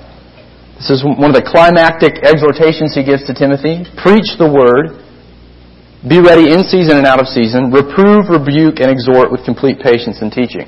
This 0.84 1.00
is 1.00 1.08
one 1.08 1.32
of 1.32 1.38
the 1.40 1.48
climactic 1.48 2.28
exhortations 2.28 2.92
he 2.92 3.08
gives 3.08 3.24
to 3.24 3.34
Timothy. 3.34 3.88
Preach 4.04 4.36
the 4.36 4.52
word. 4.52 5.00
Be 6.04 6.20
ready 6.20 6.52
in 6.52 6.68
season 6.68 7.00
and 7.00 7.08
out 7.08 7.24
of 7.24 7.32
season. 7.32 7.72
Reprove, 7.72 8.28
rebuke, 8.28 8.84
and 8.84 8.92
exhort 8.92 9.32
with 9.32 9.48
complete 9.48 9.80
patience 9.80 10.20
and 10.20 10.28
teaching. 10.28 10.68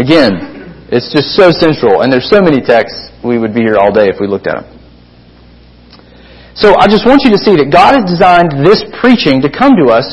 Again, 0.00 0.88
it's 0.88 1.12
just 1.12 1.36
so 1.36 1.52
central, 1.52 2.00
and 2.00 2.08
there's 2.08 2.32
so 2.32 2.40
many 2.40 2.64
texts, 2.64 3.12
we 3.20 3.36
would 3.36 3.52
be 3.52 3.60
here 3.60 3.76
all 3.76 3.92
day 3.92 4.08
if 4.08 4.16
we 4.16 4.24
looked 4.24 4.48
at 4.48 4.64
them. 4.64 4.68
So 6.56 6.72
I 6.80 6.88
just 6.88 7.04
want 7.04 7.28
you 7.28 7.32
to 7.36 7.40
see 7.40 7.52
that 7.60 7.68
God 7.68 8.00
has 8.00 8.08
designed 8.08 8.64
this 8.64 8.80
preaching 8.96 9.44
to 9.44 9.52
come 9.52 9.76
to 9.76 9.92
us 9.92 10.08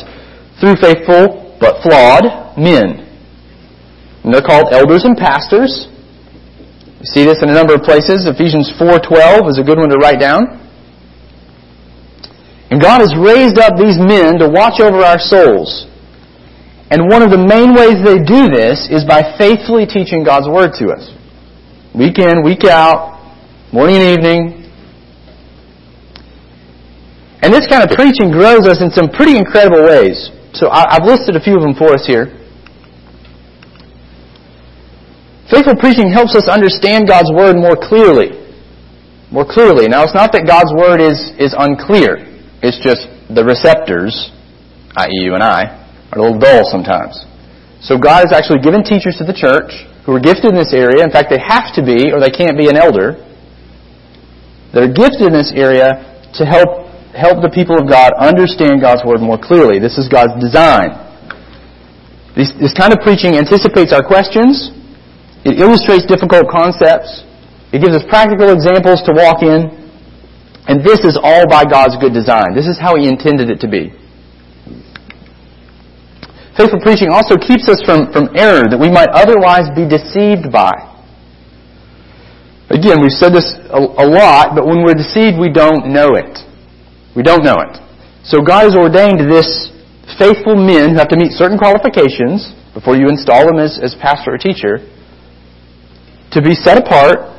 through 0.60 0.76
faithful 0.76 1.56
but 1.64 1.80
flawed 1.80 2.60
men. 2.60 3.00
And 4.28 4.36
they're 4.36 4.44
called 4.44 4.76
elders 4.76 5.08
and 5.08 5.16
pastors. 5.16 5.88
You 7.00 7.06
see 7.06 7.24
this 7.24 7.42
in 7.42 7.50
a 7.50 7.54
number 7.54 7.74
of 7.74 7.84
places. 7.84 8.28
Ephesians 8.28 8.72
4:12 8.78 9.50
is 9.50 9.58
a 9.58 9.64
good 9.64 9.78
one 9.78 9.90
to 9.90 9.98
write 9.98 10.20
down. 10.20 10.60
And 12.70 12.82
God 12.82 13.02
has 13.02 13.16
raised 13.16 13.58
up 13.58 13.78
these 13.78 13.98
men 13.98 14.38
to 14.40 14.48
watch 14.48 14.80
over 14.80 15.00
our 15.00 15.18
souls. 15.18 15.88
And 16.92 17.10
one 17.10 17.22
of 17.22 17.32
the 17.32 17.38
main 17.38 17.74
ways 17.74 18.04
they 18.04 18.20
do 18.20 18.50
this 18.50 18.90
is 18.90 19.06
by 19.06 19.38
faithfully 19.38 19.86
teaching 19.86 20.24
God's 20.24 20.48
Word 20.48 20.74
to 20.80 20.92
us. 20.92 21.14
Week 21.96 22.20
in, 22.20 22.44
week 22.44 22.66
out, 22.66 23.18
morning 23.72 23.98
and 23.98 24.20
evening. 24.20 24.72
And 27.42 27.54
this 27.54 27.66
kind 27.68 27.84
of 27.84 27.96
preaching 27.96 28.32
grows 28.32 28.68
us 28.68 28.82
in 28.82 28.92
some 28.92 29.10
pretty 29.10 29.38
incredible 29.38 29.84
ways. 29.84 30.30
So 30.54 30.70
I've 30.70 31.06
listed 31.06 31.36
a 31.36 31.40
few 31.40 31.56
of 31.56 31.62
them 31.62 31.74
for 31.74 31.94
us 31.94 32.06
here. 32.06 32.39
Faithful 35.50 35.76
preaching 35.76 36.14
helps 36.14 36.36
us 36.38 36.48
understand 36.48 37.10
God's 37.10 37.34
Word 37.34 37.58
more 37.58 37.76
clearly. 37.76 38.38
More 39.34 39.46
clearly. 39.46 39.90
Now, 39.90 40.06
it's 40.06 40.14
not 40.14 40.32
that 40.34 40.46
God's 40.46 40.74
Word 40.74 41.02
is, 41.02 41.34
is 41.42 41.58
unclear. 41.58 42.22
It's 42.62 42.78
just 42.82 43.10
the 43.34 43.42
receptors, 43.42 44.30
i.e. 44.98 45.10
you 45.26 45.34
and 45.34 45.42
I, 45.42 45.74
are 46.14 46.18
a 46.18 46.22
little 46.22 46.38
dull 46.38 46.66
sometimes. 46.70 47.26
So 47.82 47.98
God 47.98 48.30
has 48.30 48.34
actually 48.34 48.62
given 48.62 48.84
teachers 48.84 49.18
to 49.18 49.26
the 49.26 49.34
church 49.34 49.74
who 50.06 50.14
are 50.14 50.22
gifted 50.22 50.54
in 50.54 50.58
this 50.58 50.74
area. 50.74 51.02
In 51.02 51.10
fact, 51.10 51.34
they 51.34 51.42
have 51.42 51.74
to 51.78 51.82
be, 51.82 52.14
or 52.14 52.20
they 52.22 52.34
can't 52.34 52.58
be 52.58 52.70
an 52.70 52.78
elder. 52.78 53.18
They're 54.74 54.92
gifted 54.92 55.30
in 55.30 55.34
this 55.34 55.54
area 55.56 56.06
to 56.38 56.46
help 56.46 56.90
help 57.14 57.42
the 57.42 57.50
people 57.50 57.74
of 57.74 57.90
God 57.90 58.14
understand 58.14 58.82
God's 58.82 59.02
Word 59.02 59.22
more 59.22 59.38
clearly. 59.38 59.82
This 59.82 59.98
is 59.98 60.06
God's 60.06 60.38
design. 60.38 60.94
This, 62.38 62.54
this 62.56 62.74
kind 62.78 62.94
of 62.94 63.02
preaching 63.02 63.34
anticipates 63.36 63.92
our 63.92 64.06
questions. 64.06 64.70
It 65.46 65.60
illustrates 65.60 66.06
difficult 66.06 66.52
concepts. 66.52 67.24
It 67.72 67.80
gives 67.80 67.96
us 67.96 68.04
practical 68.10 68.52
examples 68.52 69.00
to 69.08 69.14
walk 69.16 69.44
in. 69.44 69.72
And 70.68 70.84
this 70.84 71.02
is 71.02 71.18
all 71.18 71.48
by 71.48 71.66
God's 71.66 71.98
good 71.98 72.14
design. 72.14 72.54
This 72.54 72.68
is 72.68 72.78
how 72.78 72.96
He 72.98 73.08
intended 73.08 73.50
it 73.50 73.62
to 73.62 73.70
be. 73.70 73.90
Faithful 76.58 76.84
preaching 76.84 77.10
also 77.10 77.40
keeps 77.40 77.70
us 77.72 77.80
from, 77.88 78.12
from 78.12 78.36
error 78.36 78.68
that 78.68 78.78
we 78.78 78.92
might 78.92 79.08
otherwise 79.16 79.72
be 79.72 79.88
deceived 79.88 80.52
by. 80.52 80.76
Again, 82.70 83.02
we've 83.02 83.16
said 83.16 83.32
this 83.34 83.56
a, 83.72 83.80
a 83.80 84.06
lot, 84.06 84.54
but 84.54 84.68
when 84.68 84.84
we're 84.84 84.94
deceived, 84.94 85.40
we 85.40 85.50
don't 85.50 85.90
know 85.90 86.20
it. 86.20 86.38
We 87.16 87.24
don't 87.24 87.42
know 87.42 87.58
it. 87.64 87.80
So 88.28 88.44
God 88.44 88.68
has 88.68 88.76
ordained 88.76 89.26
this 89.26 89.72
faithful 90.20 90.60
men 90.60 90.94
who 90.94 90.98
have 91.00 91.10
to 91.10 91.18
meet 91.18 91.32
certain 91.34 91.58
qualifications 91.58 92.54
before 92.76 93.00
you 93.00 93.08
install 93.08 93.48
them 93.48 93.58
as, 93.58 93.80
as 93.82 93.96
pastor 93.98 94.36
or 94.36 94.38
teacher 94.38 94.84
to 96.32 96.42
be 96.42 96.54
set 96.54 96.78
apart 96.78 97.30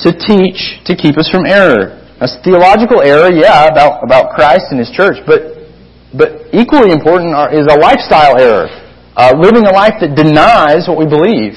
to 0.00 0.10
teach 0.10 0.80
to 0.86 0.96
keep 0.96 1.18
us 1.18 1.28
from 1.30 1.46
error. 1.46 2.00
A 2.20 2.28
theological 2.42 3.02
error, 3.02 3.30
yeah, 3.30 3.66
about, 3.66 4.02
about 4.02 4.34
Christ 4.34 4.70
and 4.70 4.78
His 4.78 4.90
church, 4.90 5.18
but, 5.26 5.68
but 6.16 6.48
equally 6.54 6.90
important 6.90 7.34
is 7.52 7.66
a 7.68 7.78
lifestyle 7.78 8.38
error. 8.38 8.68
Uh, 9.16 9.32
living 9.38 9.66
a 9.66 9.70
life 9.70 9.94
that 10.00 10.16
denies 10.16 10.88
what 10.88 10.98
we 10.98 11.06
believe 11.06 11.54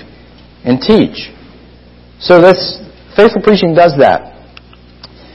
and 0.66 0.78
teach. 0.82 1.34
So 2.20 2.42
this 2.42 2.82
faithful 3.16 3.42
preaching 3.42 3.74
does 3.74 3.98
that. 3.98 4.38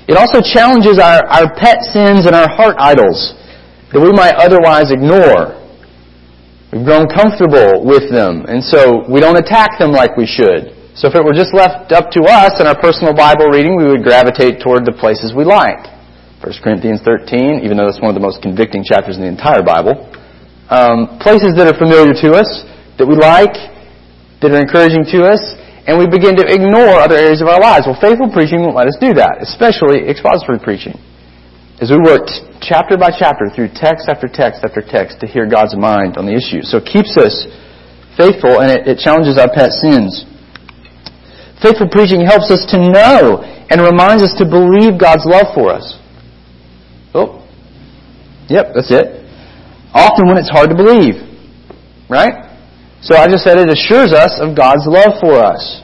It 0.07 0.19
also 0.19 0.43
challenges 0.43 0.99
our, 0.99 1.27
our 1.27 1.51
pet 1.55 1.83
sins 1.83 2.27
and 2.27 2.35
our 2.35 2.51
heart 2.51 2.77
idols 2.79 3.35
that 3.93 4.01
we 4.01 4.11
might 4.13 4.35
otherwise 4.35 4.91
ignore. 4.91 5.59
We've 6.73 6.85
grown 6.85 7.07
comfortable 7.07 7.85
with 7.85 8.11
them, 8.11 8.47
and 8.49 8.63
so 8.63 9.05
we 9.11 9.21
don't 9.21 9.37
attack 9.37 9.79
them 9.79 9.93
like 9.93 10.17
we 10.17 10.27
should. 10.27 10.75
So 10.95 11.09
if 11.09 11.17
it 11.17 11.25
were 11.25 11.33
just 11.33 11.57
left 11.57 11.89
up 11.97 12.13
to 12.13 12.21
us 12.29 12.61
in 12.61 12.69
our 12.69 12.77
personal 12.77 13.17
Bible 13.17 13.49
reading, 13.49 13.81
we 13.81 13.89
would 13.89 14.05
gravitate 14.05 14.61
toward 14.61 14.85
the 14.85 14.93
places 14.93 15.33
we 15.33 15.45
like. 15.45 15.89
1 16.45 16.53
Corinthians 16.61 17.01
13, 17.01 17.65
even 17.65 17.81
though 17.81 17.89
it's 17.89 18.03
one 18.03 18.13
of 18.13 18.19
the 18.19 18.21
most 18.21 18.45
convicting 18.45 18.85
chapters 18.85 19.17
in 19.17 19.25
the 19.25 19.33
entire 19.33 19.65
Bible. 19.65 19.97
Um, 20.69 21.17
places 21.17 21.57
that 21.57 21.65
are 21.65 21.79
familiar 21.79 22.13
to 22.13 22.37
us, 22.37 22.69
that 23.01 23.09
we 23.09 23.17
like, 23.17 23.57
that 24.45 24.53
are 24.53 24.61
encouraging 24.61 25.09
to 25.17 25.25
us, 25.25 25.41
and 25.89 25.97
we 25.97 26.05
begin 26.05 26.37
to 26.37 26.45
ignore 26.45 27.01
other 27.01 27.17
areas 27.17 27.41
of 27.41 27.49
our 27.49 27.63
lives. 27.63 27.89
Well, 27.89 27.97
faithful 27.97 28.29
preaching 28.29 28.61
won't 28.61 28.77
let 28.77 28.91
us 28.91 28.99
do 29.01 29.17
that, 29.17 29.41
especially 29.41 30.05
expository 30.05 30.61
preaching. 30.61 30.99
As 31.81 31.89
we 31.89 31.99
work 32.05 32.29
chapter 32.61 33.01
by 33.01 33.11
chapter 33.17 33.49
through 33.49 33.73
text 33.75 34.13
after 34.13 34.29
text 34.29 34.61
after 34.61 34.85
text 34.85 35.25
to 35.25 35.27
hear 35.27 35.49
God's 35.49 35.75
mind 35.75 36.21
on 36.21 36.29
the 36.29 36.37
issue. 36.37 36.63
So 36.63 36.79
it 36.79 36.87
keeps 36.87 37.17
us 37.17 37.49
faithful 38.15 38.61
and 38.63 38.71
it, 38.71 38.87
it 38.87 38.99
challenges 39.03 39.35
our 39.41 39.51
pet 39.51 39.75
sins. 39.75 40.23
Faithful 41.63 41.89
preaching 41.89 42.27
helps 42.27 42.51
us 42.51 42.67
to 42.75 42.79
know 42.79 43.41
and 43.71 43.81
reminds 43.81 44.23
us 44.23 44.35
to 44.39 44.45
believe 44.45 44.99
God's 44.99 45.23
love 45.25 45.55
for 45.55 45.71
us. 45.71 45.97
Oh, 47.15 47.47
yep, 48.49 48.75
that's 48.75 48.91
it. 48.91 49.23
Often 49.95 50.27
when 50.27 50.37
it's 50.39 50.51
hard 50.51 50.71
to 50.71 50.77
believe, 50.77 51.23
right? 52.11 52.51
So 53.03 53.15
I 53.15 53.29
just 53.29 53.45
said 53.45 53.59
it 53.59 53.71
assures 53.71 54.13
us 54.13 54.39
of 54.41 54.57
God's 54.57 54.87
love 54.87 55.21
for 55.21 55.39
us. 55.39 55.83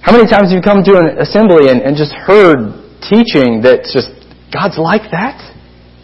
How 0.00 0.12
many 0.12 0.26
times 0.28 0.50
have 0.50 0.56
you 0.56 0.62
come 0.62 0.82
to 0.82 0.98
an 0.98 1.18
assembly 1.18 1.70
and, 1.70 1.80
and 1.80 1.96
just 1.96 2.12
heard 2.12 2.74
teaching 3.04 3.60
that's 3.62 3.92
just, 3.92 4.10
God's 4.52 4.78
like 4.78 5.10
that? 5.12 5.38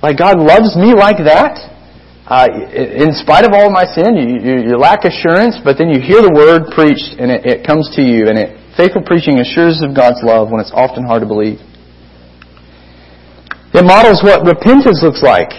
Like 0.02 0.18
God 0.18 0.38
loves 0.38 0.76
me 0.76 0.94
like 0.94 1.18
that? 1.24 1.58
Uh, 2.28 2.44
in 2.76 3.08
spite 3.16 3.48
of 3.48 3.56
all 3.56 3.72
my 3.72 3.88
sin, 3.88 4.12
you, 4.12 4.36
you, 4.36 4.54
you, 4.68 4.76
lack 4.76 5.08
assurance, 5.08 5.56
but 5.64 5.80
then 5.80 5.88
you 5.88 5.96
hear 5.96 6.20
the 6.20 6.28
word 6.28 6.68
preached 6.76 7.16
and 7.16 7.32
it, 7.32 7.40
it 7.48 7.58
comes 7.64 7.88
to 7.96 8.04
you, 8.04 8.28
and 8.28 8.36
it, 8.36 8.52
faithful 8.76 9.00
preaching 9.00 9.40
assures 9.40 9.80
of 9.80 9.96
God's 9.96 10.20
love 10.20 10.52
when 10.52 10.60
it's 10.60 10.72
often 10.76 11.08
hard 11.08 11.24
to 11.24 11.28
believe. 11.28 11.56
It 13.72 13.80
models 13.80 14.20
what 14.20 14.44
repentance 14.44 15.00
looks 15.00 15.24
like 15.24 15.56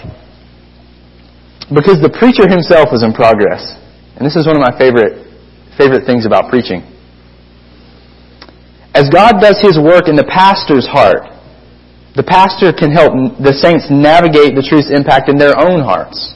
because 1.74 1.98
the 2.06 2.14
preacher 2.14 2.46
himself 2.46 2.94
is 2.94 3.02
in 3.02 3.18
progress. 3.18 3.66
And 4.18 4.22
this 4.22 4.38
is 4.38 4.46
one 4.46 4.54
of 4.54 4.62
my 4.62 4.74
favorite, 4.78 5.26
favorite 5.74 6.06
things 6.06 6.30
about 6.30 6.54
preaching. 6.54 6.86
As 8.94 9.10
God 9.10 9.42
does 9.42 9.58
His 9.58 9.80
work 9.82 10.06
in 10.06 10.14
the 10.18 10.26
pastor's 10.26 10.86
heart, 10.86 11.26
the 12.14 12.26
pastor 12.26 12.74
can 12.74 12.92
help 12.92 13.14
the 13.42 13.54
saints 13.58 13.90
navigate 13.90 14.54
the 14.54 14.66
truth's 14.66 14.94
impact 14.94 15.30
in 15.30 15.38
their 15.38 15.58
own 15.58 15.82
hearts. 15.82 16.36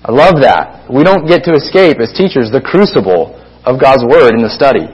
I 0.00 0.12
love 0.12 0.40
that. 0.40 0.88
We 0.88 1.04
don't 1.04 1.28
get 1.28 1.44
to 1.44 1.52
escape 1.52 2.00
as 2.00 2.08
teachers 2.16 2.48
the 2.48 2.64
crucible 2.64 3.36
of 3.68 3.76
God's 3.76 4.00
Word 4.00 4.32
in 4.32 4.40
the 4.40 4.48
study. 4.48 4.88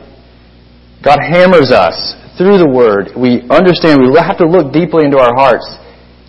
God 0.99 1.23
hammers 1.23 1.71
us 1.71 1.95
through 2.35 2.59
the 2.59 2.67
Word. 2.67 3.15
We 3.15 3.47
understand, 3.47 4.03
we 4.03 4.11
have 4.19 4.43
to 4.43 4.49
look 4.51 4.75
deeply 4.75 5.07
into 5.07 5.23
our 5.23 5.31
hearts 5.31 5.63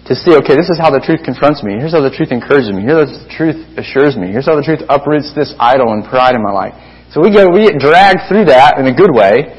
to 0.05 0.13
see, 0.13 0.37
okay, 0.39 0.53
this 0.53 0.69
is 0.69 0.77
how 0.77 0.93
the 0.93 1.01
truth 1.01 1.25
confronts 1.25 1.65
me. 1.65 1.81
Here's 1.81 1.97
how 1.97 2.05
the 2.05 2.13
truth 2.13 2.29
encourages 2.29 2.69
me. 2.69 2.85
Here's 2.85 3.01
how 3.01 3.09
the 3.09 3.27
truth 3.33 3.59
assures 3.81 4.13
me. 4.13 4.29
Here's 4.29 4.45
how 4.45 4.53
the 4.53 4.63
truth 4.63 4.85
uproots 4.87 5.33
this 5.33 5.57
idol 5.57 5.97
and 5.97 6.05
pride 6.05 6.37
in 6.37 6.45
my 6.45 6.53
life. 6.53 6.77
So 7.09 7.17
we 7.17 7.33
get, 7.33 7.49
we 7.49 7.65
get 7.65 7.81
dragged 7.81 8.29
through 8.29 8.53
that 8.53 8.77
in 8.77 8.85
a 8.85 8.93
good 8.93 9.11
way 9.11 9.57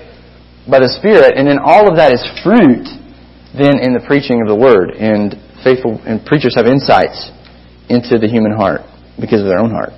by 0.70 0.78
the 0.78 0.88
Spirit, 1.02 1.34
and 1.34 1.50
then 1.50 1.58
all 1.58 1.90
of 1.90 1.98
that 1.98 2.14
is 2.14 2.22
fruit 2.46 2.86
then 3.56 3.82
in 3.82 3.90
the 3.90 4.04
preaching 4.06 4.38
of 4.40 4.46
the 4.46 4.54
Word. 4.54 4.94
And 4.94 5.34
faithful, 5.66 5.98
and 6.06 6.22
preachers 6.22 6.54
have 6.54 6.70
insights 6.70 7.34
into 7.90 8.22
the 8.22 8.30
human 8.30 8.54
heart 8.54 8.86
because 9.20 9.40
of 9.40 9.46
their 9.46 9.58
own 9.58 9.70
heart. 9.70 9.92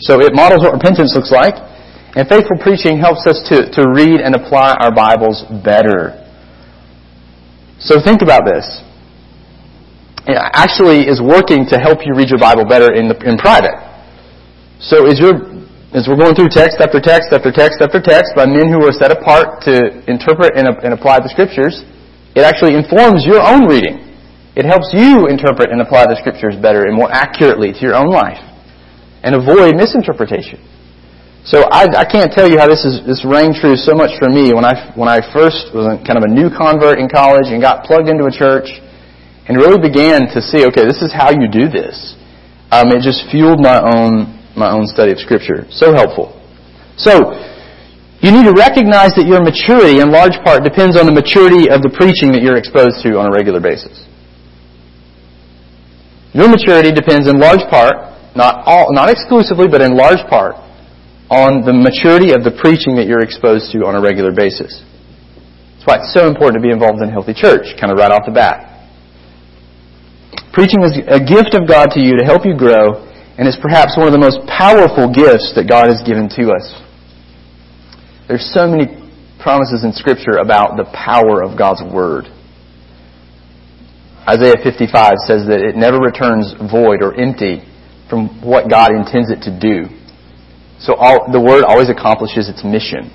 So 0.00 0.20
it 0.20 0.34
models 0.34 0.62
what 0.62 0.72
repentance 0.72 1.14
looks 1.14 1.30
like. 1.30 1.54
And 2.14 2.28
faithful 2.28 2.60
preaching 2.60 2.98
helps 3.00 3.24
us 3.24 3.40
to, 3.48 3.72
to 3.72 3.88
read 3.94 4.20
and 4.20 4.34
apply 4.34 4.76
our 4.76 4.92
Bibles 4.92 5.44
better. 5.64 6.18
So 7.80 7.96
think 8.04 8.20
about 8.20 8.44
this. 8.44 8.84
It 10.28 10.36
actually 10.36 11.08
is 11.08 11.22
working 11.24 11.64
to 11.72 11.80
help 11.80 12.04
you 12.04 12.12
read 12.14 12.28
your 12.28 12.38
Bible 12.38 12.68
better 12.68 12.92
in, 12.92 13.08
the, 13.08 13.16
in 13.24 13.38
private. 13.38 13.74
So 14.78 15.08
as, 15.08 15.18
you're, 15.18 15.40
as 15.96 16.04
we're 16.06 16.20
going 16.20 16.36
through 16.36 16.52
text 16.52 16.84
after 16.84 17.00
text 17.00 17.32
after 17.32 17.50
text 17.50 17.80
after 17.80 17.98
text 17.98 18.36
by 18.36 18.44
men 18.44 18.68
who 18.68 18.84
are 18.84 18.92
set 18.92 19.10
apart 19.10 19.62
to 19.64 20.04
interpret 20.04 20.52
and, 20.54 20.68
and 20.84 20.92
apply 20.92 21.24
the 21.24 21.32
Scriptures, 21.32 21.80
it 22.36 22.44
actually 22.44 22.76
informs 22.76 23.24
your 23.24 23.40
own 23.40 23.64
reading. 23.64 24.11
It 24.54 24.68
helps 24.68 24.92
you 24.92 25.28
interpret 25.28 25.72
and 25.72 25.80
apply 25.80 26.06
the 26.06 26.16
Scriptures 26.20 26.56
better 26.60 26.84
and 26.84 26.94
more 26.94 27.08
accurately 27.08 27.72
to 27.72 27.80
your 27.80 27.96
own 27.96 28.12
life 28.12 28.40
and 29.24 29.34
avoid 29.34 29.76
misinterpretation. 29.76 30.60
So 31.44 31.66
I, 31.72 31.88
I 31.90 32.06
can't 32.06 32.30
tell 32.30 32.46
you 32.46 32.58
how 32.58 32.68
this 32.68 32.84
is 32.84 33.02
this 33.02 33.24
rang 33.26 33.50
true 33.50 33.74
so 33.74 33.98
much 33.98 34.14
for 34.22 34.30
me 34.30 34.54
when 34.54 34.62
I 34.62 34.94
when 34.94 35.10
I 35.10 35.18
first 35.34 35.74
was 35.74 35.98
kind 36.06 36.14
of 36.14 36.22
a 36.22 36.30
new 36.30 36.46
convert 36.54 37.02
in 37.02 37.10
college 37.10 37.50
and 37.50 37.58
got 37.58 37.82
plugged 37.82 38.06
into 38.06 38.30
a 38.30 38.34
church 38.34 38.70
and 39.50 39.58
really 39.58 39.82
began 39.82 40.30
to 40.30 40.38
see 40.38 40.62
okay 40.70 40.86
this 40.86 41.02
is 41.02 41.10
how 41.10 41.34
you 41.34 41.50
do 41.50 41.66
this. 41.66 42.14
Um, 42.70 42.94
it 42.94 43.02
just 43.02 43.26
fueled 43.34 43.58
my 43.58 43.82
own 43.82 44.38
my 44.54 44.70
own 44.70 44.86
study 44.86 45.10
of 45.10 45.18
Scripture. 45.18 45.66
So 45.74 45.90
helpful. 45.90 46.30
So 46.94 47.34
you 48.22 48.30
need 48.30 48.46
to 48.46 48.54
recognize 48.54 49.18
that 49.18 49.26
your 49.26 49.42
maturity 49.42 49.98
in 49.98 50.14
large 50.14 50.38
part 50.46 50.62
depends 50.62 50.94
on 50.94 51.10
the 51.10 51.16
maturity 51.16 51.66
of 51.66 51.82
the 51.82 51.90
preaching 51.90 52.30
that 52.38 52.44
you're 52.44 52.60
exposed 52.60 53.02
to 53.02 53.18
on 53.18 53.26
a 53.26 53.32
regular 53.34 53.58
basis. 53.58 54.06
Your 56.32 56.48
maturity 56.48 56.92
depends 56.92 57.28
in 57.28 57.36
large 57.38 57.64
part, 57.68 57.92
not 58.34 58.64
all, 58.64 58.88
not 58.92 59.08
exclusively, 59.12 59.68
but 59.68 59.80
in 59.80 59.96
large 59.96 60.24
part, 60.28 60.56
on 61.28 61.64
the 61.64 61.72
maturity 61.72 62.32
of 62.32 62.44
the 62.44 62.52
preaching 62.56 62.96
that 62.96 63.04
you're 63.04 63.20
exposed 63.20 63.72
to 63.72 63.84
on 63.84 63.96
a 63.96 64.00
regular 64.00 64.32
basis. 64.32 64.80
That's 65.76 65.84
why 65.84 65.96
it's 66.00 66.12
so 66.12 66.28
important 66.28 66.60
to 66.60 66.64
be 66.64 66.72
involved 66.72 67.00
in 67.04 67.08
a 67.08 67.12
healthy 67.12 67.36
church, 67.36 67.76
kind 67.76 67.92
of 67.92 67.98
right 68.00 68.12
off 68.12 68.24
the 68.24 68.32
bat. 68.32 68.68
Preaching 70.52 70.84
is 70.84 70.96
a 71.08 71.20
gift 71.20 71.56
of 71.56 71.68
God 71.68 71.92
to 71.96 72.00
you 72.00 72.16
to 72.16 72.24
help 72.24 72.44
you 72.44 72.56
grow, 72.56 73.08
and 73.36 73.48
is 73.48 73.56
perhaps 73.60 73.96
one 73.96 74.08
of 74.08 74.12
the 74.12 74.20
most 74.20 74.40
powerful 74.48 75.08
gifts 75.08 75.52
that 75.56 75.68
God 75.68 75.88
has 75.88 76.04
given 76.04 76.28
to 76.36 76.52
us. 76.52 76.64
There's 78.28 78.44
so 78.52 78.68
many 78.68 78.88
promises 79.40 79.84
in 79.84 79.92
Scripture 79.92 80.40
about 80.40 80.76
the 80.76 80.84
power 80.92 81.42
of 81.42 81.56
God's 81.58 81.80
Word. 81.82 82.28
Isaiah 84.28 84.58
55 84.62 85.14
says 85.26 85.46
that 85.50 85.58
it 85.58 85.74
never 85.74 85.98
returns 85.98 86.54
void 86.70 87.02
or 87.02 87.14
empty 87.18 87.66
from 88.08 88.28
what 88.42 88.70
God 88.70 88.94
intends 88.94 89.30
it 89.30 89.42
to 89.48 89.52
do. 89.52 89.90
So 90.78 90.94
all, 90.94 91.30
the 91.30 91.40
Word 91.40 91.64
always 91.64 91.90
accomplishes 91.90 92.48
its 92.48 92.62
mission. 92.62 93.10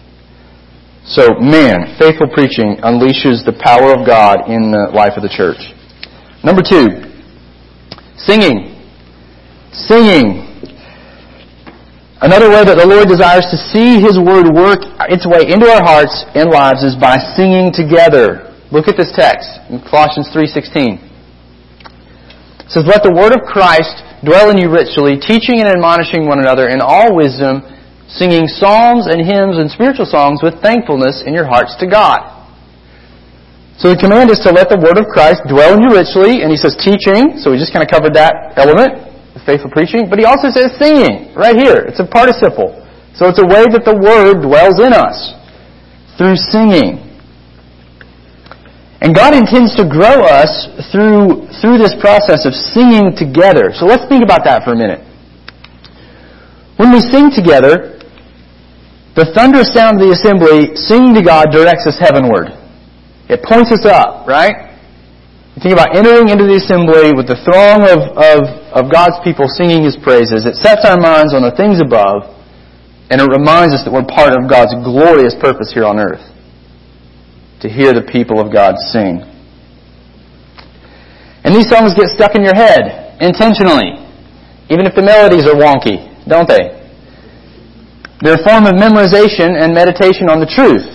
So, 1.08 1.40
man, 1.40 1.96
faithful 2.00 2.28
preaching 2.28 2.84
unleashes 2.84 3.48
the 3.48 3.56
power 3.56 3.96
of 3.96 4.04
God 4.04 4.52
in 4.52 4.72
the 4.72 4.92
life 4.92 5.16
of 5.16 5.24
the 5.24 5.32
church. 5.32 5.60
Number 6.44 6.60
two, 6.60 7.08
singing. 8.20 8.76
Singing. 9.72 10.44
Another 12.20 12.50
way 12.50 12.66
that 12.66 12.76
the 12.76 12.88
Lord 12.88 13.08
desires 13.08 13.48
to 13.54 13.58
see 13.72 14.04
His 14.04 14.20
Word 14.20 14.52
work 14.52 14.84
its 15.08 15.24
way 15.24 15.48
into 15.48 15.70
our 15.70 15.84
hearts 15.84 16.26
and 16.36 16.50
lives 16.50 16.84
is 16.84 16.96
by 17.00 17.16
singing 17.38 17.72
together. 17.72 18.47
Look 18.72 18.92
at 18.92 19.00
this 19.00 19.16
text 19.16 19.48
in 19.72 19.80
Colossians 19.88 20.28
3.16. 20.36 21.00
It 22.68 22.72
says, 22.76 22.84
Let 22.84 23.00
the 23.00 23.16
Word 23.16 23.32
of 23.32 23.48
Christ 23.48 24.04
dwell 24.28 24.52
in 24.52 24.60
you 24.60 24.68
richly, 24.68 25.16
teaching 25.16 25.64
and 25.64 25.72
admonishing 25.72 26.28
one 26.28 26.44
another 26.44 26.68
in 26.68 26.84
all 26.84 27.16
wisdom, 27.16 27.64
singing 28.12 28.48
psalms 28.48 29.08
and 29.08 29.24
hymns 29.24 29.56
and 29.56 29.72
spiritual 29.72 30.04
songs 30.04 30.44
with 30.44 30.60
thankfulness 30.60 31.24
in 31.24 31.32
your 31.32 31.48
hearts 31.48 31.80
to 31.80 31.88
God. 31.88 32.36
So 33.80 33.94
the 33.94 34.00
command 34.00 34.36
is 34.36 34.44
to 34.44 34.52
let 34.52 34.68
the 34.68 34.76
word 34.76 35.00
of 35.00 35.08
Christ 35.08 35.48
dwell 35.48 35.80
in 35.80 35.86
you 35.86 35.96
richly, 35.96 36.44
and 36.44 36.52
he 36.52 36.60
says 36.60 36.76
teaching, 36.76 37.40
so 37.40 37.56
we 37.56 37.62
just 37.62 37.72
kind 37.72 37.86
of 37.86 37.92
covered 37.94 38.20
that 38.20 38.58
element, 38.60 39.00
faithful 39.48 39.72
preaching, 39.72 40.12
but 40.12 40.20
he 40.20 40.28
also 40.28 40.52
says 40.52 40.76
singing, 40.76 41.32
right 41.40 41.56
here. 41.56 41.88
It's 41.88 42.04
a 42.04 42.08
participle. 42.10 42.76
So 43.16 43.32
it's 43.32 43.40
a 43.40 43.48
way 43.48 43.64
that 43.72 43.88
the 43.88 43.96
word 43.96 44.44
dwells 44.44 44.84
in 44.84 44.92
us, 44.92 45.16
through 46.20 46.36
singing. 46.36 47.07
And 49.00 49.14
God 49.14 49.38
intends 49.38 49.78
to 49.78 49.86
grow 49.86 50.26
us 50.26 50.50
through, 50.90 51.46
through 51.62 51.78
this 51.78 51.94
process 52.02 52.50
of 52.50 52.54
singing 52.58 53.14
together. 53.14 53.70
So 53.78 53.86
let's 53.86 54.10
think 54.10 54.26
about 54.26 54.42
that 54.50 54.66
for 54.66 54.74
a 54.74 54.78
minute. 54.78 55.06
When 56.82 56.90
we 56.90 57.02
sing 57.06 57.30
together, 57.30 58.02
the 59.14 59.30
thunderous 59.38 59.70
sound 59.74 60.02
of 60.02 60.10
the 60.10 60.14
assembly, 60.18 60.74
singing 60.74 61.14
to 61.14 61.22
God, 61.22 61.54
directs 61.54 61.86
us 61.86 61.98
heavenward. 62.02 62.50
It 63.30 63.46
points 63.46 63.70
us 63.70 63.86
up, 63.86 64.26
right? 64.26 64.74
You 65.54 65.62
think 65.62 65.74
about 65.78 65.94
entering 65.94 66.30
into 66.34 66.50
the 66.50 66.58
assembly 66.58 67.14
with 67.14 67.30
the 67.30 67.38
throng 67.46 67.86
of, 67.86 68.02
of, 68.18 68.40
of 68.74 68.84
God's 68.90 69.18
people 69.22 69.46
singing 69.46 69.86
His 69.86 69.98
praises. 69.98 70.46
It 70.46 70.58
sets 70.58 70.86
our 70.86 70.98
minds 70.98 71.38
on 71.38 71.46
the 71.46 71.54
things 71.54 71.82
above, 71.82 72.34
and 73.14 73.22
it 73.22 73.30
reminds 73.30 73.78
us 73.78 73.86
that 73.86 73.94
we're 73.94 74.06
part 74.06 74.34
of 74.34 74.50
God's 74.50 74.74
glorious 74.82 75.38
purpose 75.38 75.70
here 75.70 75.86
on 75.86 76.02
earth 76.02 76.22
to 77.62 77.70
hear 77.70 77.94
the 77.94 78.06
people 78.06 78.40
of 78.40 78.54
God 78.54 78.76
sing. 78.92 79.22
And 81.44 81.56
these 81.56 81.70
songs 81.70 81.94
get 81.94 82.12
stuck 82.12 82.36
in 82.36 82.44
your 82.44 82.56
head 82.56 83.18
intentionally, 83.22 83.98
even 84.70 84.86
if 84.86 84.94
the 84.94 85.02
melodies 85.02 85.48
are 85.48 85.56
wonky, 85.56 86.12
don't 86.28 86.48
they? 86.48 86.76
They're 88.22 88.42
a 88.42 88.44
form 88.44 88.66
of 88.66 88.76
memorization 88.76 89.56
and 89.56 89.74
meditation 89.74 90.30
on 90.30 90.42
the 90.42 90.50
truth. 90.50 90.86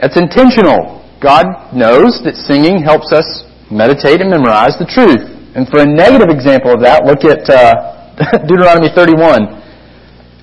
It's 0.00 0.16
intentional. 0.16 1.04
God 1.20 1.76
knows 1.76 2.24
that 2.24 2.34
singing 2.34 2.80
helps 2.80 3.12
us 3.12 3.44
meditate 3.70 4.24
and 4.24 4.32
memorize 4.32 4.80
the 4.80 4.88
truth. 4.88 5.20
And 5.54 5.68
for 5.68 5.84
a 5.84 5.86
negative 5.86 6.32
example 6.32 6.72
of 6.72 6.80
that, 6.80 7.04
look 7.04 7.22
at 7.28 7.44
uh, 7.52 8.16
Deuteronomy 8.48 8.88
31. 8.88 9.60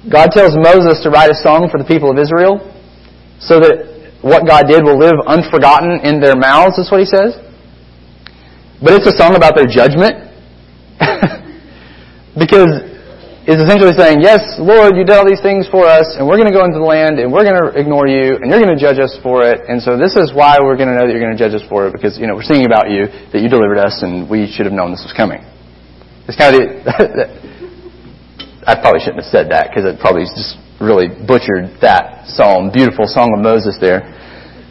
God 0.07 0.29
tells 0.31 0.53
Moses 0.55 1.01
to 1.03 1.09
write 1.09 1.33
a 1.33 1.35
song 1.41 1.67
for 1.73 1.81
the 1.81 1.87
people 1.89 2.13
of 2.13 2.21
Israel 2.21 2.61
so 3.41 3.59
that 3.59 3.96
what 4.21 4.47
God 4.47 4.65
did 4.67 4.83
will 4.83 4.97
live 4.97 5.15
unforgotten 5.25 6.01
in 6.03 6.19
their 6.19 6.35
mouths, 6.35 6.77
is 6.77 6.89
what 6.91 6.99
he 6.99 7.05
says. 7.05 7.37
But 8.81 8.93
it's 8.93 9.07
a 9.07 9.17
song 9.17 9.35
about 9.35 9.55
their 9.55 9.65
judgment. 9.69 10.25
because 12.37 12.69
it's 13.47 13.63
essentially 13.63 13.95
saying, 13.95 14.19
yes, 14.19 14.59
Lord, 14.59 14.99
you 14.99 15.07
did 15.07 15.15
all 15.15 15.23
these 15.23 15.39
things 15.39 15.71
for 15.71 15.87
us, 15.87 16.19
and 16.19 16.27
we're 16.27 16.35
going 16.35 16.51
to 16.51 16.53
go 16.53 16.67
into 16.67 16.83
the 16.83 16.85
land, 16.85 17.15
and 17.15 17.31
we're 17.31 17.47
going 17.47 17.55
to 17.55 17.71
ignore 17.79 18.03
you, 18.03 18.35
and 18.35 18.51
you're 18.51 18.59
going 18.59 18.75
to 18.75 18.81
judge 18.81 18.99
us 18.99 19.15
for 19.23 19.39
it, 19.47 19.63
and 19.71 19.79
so 19.79 19.95
this 19.95 20.19
is 20.19 20.35
why 20.35 20.59
we're 20.59 20.75
going 20.75 20.91
to 20.91 20.97
know 20.99 21.07
that 21.07 21.15
you're 21.15 21.23
going 21.23 21.31
to 21.31 21.39
judge 21.39 21.55
us 21.55 21.63
for 21.71 21.87
it, 21.87 21.95
because, 21.95 22.19
you 22.19 22.27
know, 22.27 22.35
we're 22.35 22.43
singing 22.43 22.67
about 22.67 22.91
you, 22.91 23.07
that 23.31 23.39
you 23.39 23.47
delivered 23.47 23.79
us, 23.79 24.03
and 24.03 24.27
we 24.27 24.51
should 24.51 24.67
have 24.67 24.75
known 24.75 24.91
this 24.91 24.99
was 24.99 25.15
coming. 25.15 25.39
It's 26.27 26.35
kind 26.35 26.59
of, 26.59 26.83
the, 26.83 27.25
I 28.67 28.75
probably 28.75 28.99
shouldn't 28.99 29.23
have 29.23 29.31
said 29.31 29.47
that, 29.55 29.71
because 29.71 29.87
it 29.87 29.95
probably 30.03 30.27
just 30.27 30.59
really 30.79 31.07
butchered 31.09 31.73
that 31.81 32.27
psalm. 32.27 32.69
Beautiful 32.71 33.07
Song 33.07 33.33
of 33.33 33.41
Moses 33.41 33.77
there. 33.81 34.05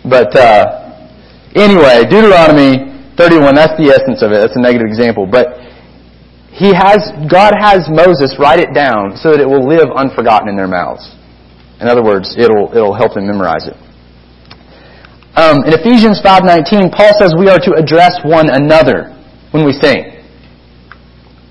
But 0.07 0.35
uh, 0.37 1.11
anyway, 1.55 2.07
Deuteronomy 2.07 2.95
31, 3.19 3.55
that's 3.55 3.75
the 3.75 3.91
essence 3.91 4.23
of 4.23 4.31
it. 4.31 4.39
That's 4.39 4.57
a 4.57 4.63
negative 4.63 4.87
example. 4.87 5.27
But 5.27 5.59
he 6.53 6.73
has, 6.73 7.11
God 7.29 7.53
has 7.59 7.89
Moses 7.91 8.37
write 8.39 8.61
it 8.61 8.73
down 8.73 9.17
so 9.17 9.33
that 9.33 9.41
it 9.41 9.49
will 9.49 9.67
live 9.67 9.91
unforgotten 9.93 10.49
in 10.49 10.57
their 10.57 10.71
mouths. 10.71 11.05
In 11.81 11.89
other 11.89 12.03
words, 12.03 12.33
it'll, 12.39 12.73
it'll 12.73 12.95
help 12.95 13.15
them 13.15 13.27
memorize 13.27 13.69
it. 13.69 13.77
Um, 15.37 15.69
in 15.69 15.77
Ephesians 15.77 16.17
5.19, 16.25 16.97
Paul 16.97 17.13
says 17.21 17.37
we 17.37 17.53
are 17.53 17.61
to 17.61 17.77
address 17.77 18.25
one 18.25 18.49
another 18.49 19.13
when 19.53 19.67
we 19.67 19.73
sing. 19.73 20.17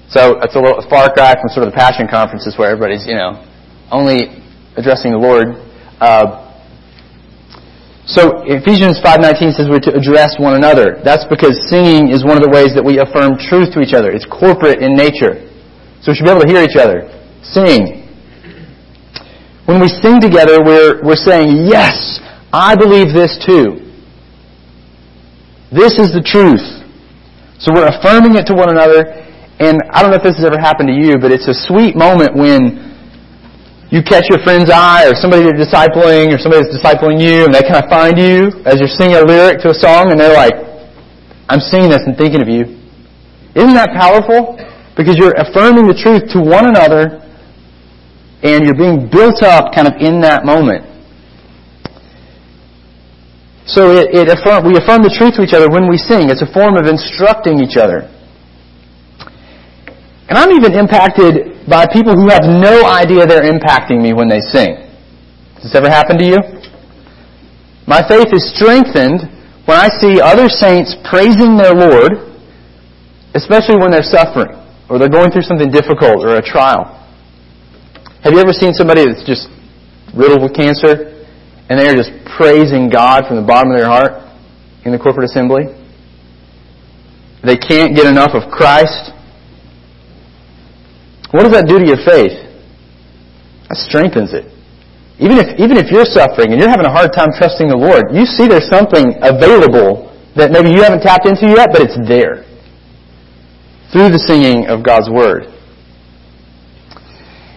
So 0.10 0.42
it's 0.42 0.56
a 0.56 0.60
little 0.60 0.82
far 0.90 1.14
cry 1.14 1.38
from 1.38 1.54
sort 1.54 1.68
of 1.68 1.74
the 1.74 1.78
passion 1.78 2.08
conferences 2.10 2.58
where 2.58 2.72
everybody's, 2.72 3.06
you 3.06 3.14
know, 3.14 3.46
only 3.92 4.42
addressing 4.78 5.12
the 5.12 5.18
Lord. 5.18 5.56
Uh, 6.00 6.46
so 8.06 8.46
Ephesians 8.46 9.02
5.19 9.02 9.58
says 9.58 9.66
we're 9.66 9.82
to 9.82 9.94
address 9.98 10.38
one 10.38 10.54
another. 10.54 11.02
That's 11.04 11.26
because 11.26 11.58
singing 11.74 12.14
is 12.14 12.24
one 12.24 12.38
of 12.38 12.44
the 12.46 12.54
ways 12.54 12.78
that 12.78 12.86
we 12.86 13.02
affirm 13.02 13.42
truth 13.42 13.74
to 13.74 13.82
each 13.82 13.98
other. 13.98 14.14
It's 14.14 14.30
corporate 14.30 14.86
in 14.86 14.94
nature. 14.94 15.42
So 16.06 16.12
we 16.12 16.16
should 16.16 16.30
be 16.30 16.32
able 16.32 16.46
to 16.46 16.52
hear 16.52 16.62
each 16.62 16.78
other. 16.78 17.10
Sing. 17.42 18.06
When 19.66 19.82
we 19.82 19.90
sing 19.90 20.22
together, 20.22 20.62
we're, 20.62 21.02
we're 21.02 21.18
saying, 21.18 21.66
yes, 21.66 22.22
I 22.54 22.78
believe 22.78 23.10
this 23.10 23.42
too. 23.42 23.82
This 25.74 25.98
is 25.98 26.14
the 26.14 26.22
truth. 26.22 26.62
So 27.58 27.74
we're 27.74 27.90
affirming 27.90 28.38
it 28.38 28.46
to 28.48 28.54
one 28.54 28.70
another, 28.70 29.10
and 29.58 29.82
I 29.90 30.06
don't 30.06 30.12
know 30.14 30.22
if 30.22 30.24
this 30.24 30.38
has 30.38 30.46
ever 30.46 30.62
happened 30.62 30.94
to 30.94 30.96
you, 30.96 31.18
but 31.18 31.34
it's 31.34 31.50
a 31.50 31.58
sweet 31.58 31.98
moment 31.98 32.38
when 32.38 32.95
you 33.92 34.02
catch 34.02 34.26
your 34.30 34.40
friend's 34.42 34.70
eye 34.74 35.06
or 35.06 35.14
somebody 35.14 35.44
you're 35.44 35.54
discipling 35.54 36.34
or 36.34 36.38
somebody 36.42 36.66
that's 36.66 36.74
discipling 36.74 37.22
you 37.22 37.46
and 37.46 37.54
they 37.54 37.62
kind 37.62 37.78
of 37.78 37.90
find 37.90 38.18
you 38.18 38.50
as 38.66 38.82
you're 38.82 38.90
singing 38.90 39.16
a 39.16 39.22
lyric 39.22 39.62
to 39.62 39.70
a 39.70 39.78
song 39.78 40.12
and 40.12 40.20
they're 40.20 40.34
like, 40.34 40.54
I'm 41.48 41.60
singing 41.60 41.90
this 41.90 42.02
and 42.06 42.18
thinking 42.18 42.42
of 42.42 42.50
you. 42.50 42.82
Isn't 43.54 43.78
that 43.78 43.94
powerful? 43.94 44.58
Because 44.98 45.18
you're 45.18 45.38
affirming 45.38 45.86
the 45.86 45.94
truth 45.94 46.26
to 46.34 46.42
one 46.42 46.66
another 46.66 47.22
and 48.42 48.66
you're 48.66 48.78
being 48.78 49.10
built 49.10 49.44
up 49.44 49.74
kind 49.74 49.88
of 49.88 49.94
in 50.02 50.22
that 50.22 50.46
moment. 50.46 50.84
So 53.66 53.94
it, 53.94 54.14
it 54.14 54.30
affirm, 54.30 54.66
we 54.66 54.78
affirm 54.78 55.02
the 55.02 55.14
truth 55.14 55.38
to 55.38 55.42
each 55.42 55.54
other 55.54 55.70
when 55.70 55.90
we 55.90 55.98
sing. 55.98 56.30
It's 56.30 56.42
a 56.42 56.50
form 56.54 56.78
of 56.78 56.86
instructing 56.86 57.62
each 57.62 57.78
other. 57.78 58.10
And 60.28 60.38
I'm 60.38 60.52
even 60.52 60.74
impacted 60.74 61.70
by 61.70 61.86
people 61.86 62.14
who 62.18 62.30
have 62.30 62.46
no 62.46 62.86
idea 62.86 63.26
they're 63.26 63.46
impacting 63.46 64.02
me 64.02 64.14
when 64.14 64.28
they 64.28 64.42
sing. 64.42 64.76
Has 65.56 65.70
this 65.70 65.76
ever 65.76 65.90
happened 65.90 66.20
to 66.20 66.26
you? 66.26 66.40
My 67.86 68.02
faith 68.08 68.34
is 68.34 68.42
strengthened 68.58 69.30
when 69.66 69.78
I 69.78 69.90
see 70.02 70.22
other 70.22 70.50
saints 70.50 70.96
praising 71.06 71.58
their 71.58 71.74
Lord, 71.74 72.34
especially 73.34 73.78
when 73.78 73.92
they're 73.92 74.06
suffering 74.06 74.58
or 74.90 74.98
they're 74.98 75.10
going 75.10 75.30
through 75.32 75.46
something 75.46 75.70
difficult 75.70 76.26
or 76.26 76.38
a 76.38 76.42
trial. 76.42 76.90
Have 78.24 78.34
you 78.34 78.40
ever 78.40 78.54
seen 78.54 78.74
somebody 78.74 79.06
that's 79.06 79.26
just 79.26 79.50
riddled 80.16 80.42
with 80.42 80.56
cancer 80.56 81.14
and 81.70 81.78
they 81.78 81.86
are 81.86 81.96
just 81.96 82.10
praising 82.38 82.90
God 82.90 83.26
from 83.28 83.38
the 83.38 83.46
bottom 83.46 83.72
of 83.72 83.78
their 83.78 83.90
heart 83.90 84.26
in 84.86 84.92
the 84.92 84.98
corporate 84.98 85.30
assembly? 85.30 85.66
They 87.44 87.58
can't 87.58 87.96
get 87.96 88.08
enough 88.08 88.34
of 88.34 88.50
Christ 88.50 89.14
what 91.32 91.44
does 91.44 91.54
that 91.54 91.68
do 91.68 91.80
to 91.80 91.86
your 91.86 92.02
faith? 92.06 92.36
That 93.70 93.78
strengthens 93.78 94.34
it. 94.34 94.46
Even 95.18 95.40
if, 95.40 95.48
even 95.58 95.78
if 95.80 95.90
you're 95.90 96.06
suffering 96.06 96.52
and 96.52 96.60
you're 96.60 96.70
having 96.70 96.86
a 96.86 96.92
hard 96.92 97.16
time 97.16 97.32
trusting 97.32 97.72
the 97.72 97.80
Lord, 97.80 98.12
you 98.12 98.28
see 98.28 98.52
there's 98.52 98.68
something 98.68 99.16
available 99.24 100.12
that 100.36 100.52
maybe 100.52 100.70
you 100.70 100.84
haven't 100.84 101.02
tapped 101.02 101.24
into 101.24 101.48
yet, 101.48 101.72
but 101.72 101.82
it's 101.82 101.96
there. 102.04 102.44
Through 103.96 104.12
the 104.12 104.20
singing 104.20 104.68
of 104.68 104.84
God's 104.84 105.08
Word. 105.08 105.48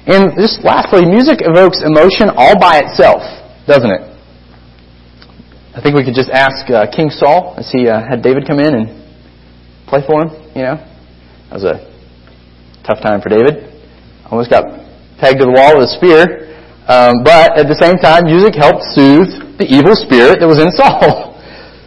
And 0.06 0.38
just 0.38 0.62
lastly, 0.62 1.04
music 1.04 1.42
evokes 1.42 1.82
emotion 1.82 2.30
all 2.30 2.54
by 2.56 2.78
itself, 2.78 3.20
doesn't 3.66 3.90
it? 3.90 4.02
I 5.74 5.82
think 5.82 5.94
we 5.98 6.04
could 6.04 6.14
just 6.14 6.30
ask 6.30 6.70
uh, 6.70 6.86
King 6.90 7.10
Saul 7.10 7.54
as 7.58 7.70
he 7.70 7.88
uh, 7.88 8.00
had 8.00 8.22
David 8.22 8.46
come 8.46 8.58
in 8.58 8.74
and 8.74 8.86
play 9.86 10.00
for 10.06 10.22
him, 10.22 10.30
you 10.54 10.62
know. 10.62 10.76
That 11.50 11.54
was 11.54 11.64
a 11.64 11.87
tough 12.88 13.04
time 13.04 13.20
for 13.20 13.28
David. 13.28 13.68
Almost 14.32 14.48
got 14.48 14.64
pegged 15.20 15.44
to 15.44 15.44
the 15.44 15.52
wall 15.52 15.76
with 15.76 15.92
a 15.92 15.94
spear. 16.00 16.48
Um, 16.88 17.20
but 17.20 17.60
at 17.60 17.68
the 17.68 17.76
same 17.76 18.00
time, 18.00 18.24
music 18.24 18.56
helped 18.56 18.80
soothe 18.96 19.60
the 19.60 19.68
evil 19.68 19.92
spirit 19.92 20.40
that 20.40 20.48
was 20.48 20.56
in 20.58 20.72
Saul. 20.72 21.28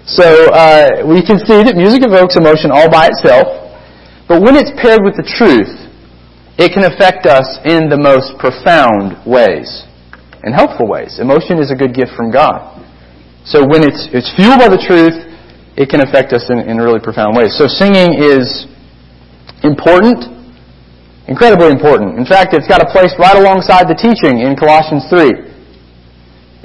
So 0.02 0.26
uh, 0.26 1.06
we 1.06 1.22
can 1.22 1.38
see 1.38 1.62
that 1.62 1.78
music 1.78 2.02
evokes 2.02 2.34
emotion 2.36 2.74
all 2.74 2.90
by 2.90 3.14
itself, 3.14 3.48
but 4.28 4.42
when 4.42 4.58
it's 4.58 4.74
paired 4.82 5.06
with 5.06 5.14
the 5.14 5.24
truth, 5.24 5.70
it 6.58 6.74
can 6.74 6.84
affect 6.84 7.30
us 7.30 7.46
in 7.70 7.86
the 7.86 8.02
most 8.02 8.34
profound 8.42 9.14
ways, 9.30 9.86
in 10.42 10.58
helpful 10.58 10.90
ways. 10.90 11.22
Emotion 11.22 11.62
is 11.62 11.70
a 11.70 11.78
good 11.78 11.94
gift 11.94 12.18
from 12.18 12.34
God. 12.34 12.82
So 13.46 13.62
when 13.62 13.86
it's, 13.86 14.10
it's 14.10 14.34
fueled 14.34 14.58
by 14.58 14.74
the 14.74 14.82
truth, 14.82 15.16
it 15.78 15.88
can 15.88 16.02
affect 16.02 16.34
us 16.34 16.50
in, 16.50 16.66
in 16.66 16.82
really 16.82 17.00
profound 17.00 17.38
ways. 17.38 17.54
So 17.54 17.70
singing 17.70 18.18
is 18.18 18.66
important 19.62 20.41
Incredibly 21.28 21.70
important. 21.70 22.18
In 22.18 22.26
fact, 22.26 22.54
it's 22.54 22.68
got 22.68 22.82
a 22.82 22.90
place 22.90 23.14
right 23.20 23.38
alongside 23.38 23.86
the 23.86 23.98
teaching 23.98 24.42
in 24.42 24.58
Colossians 24.58 25.06
3. 25.10 25.52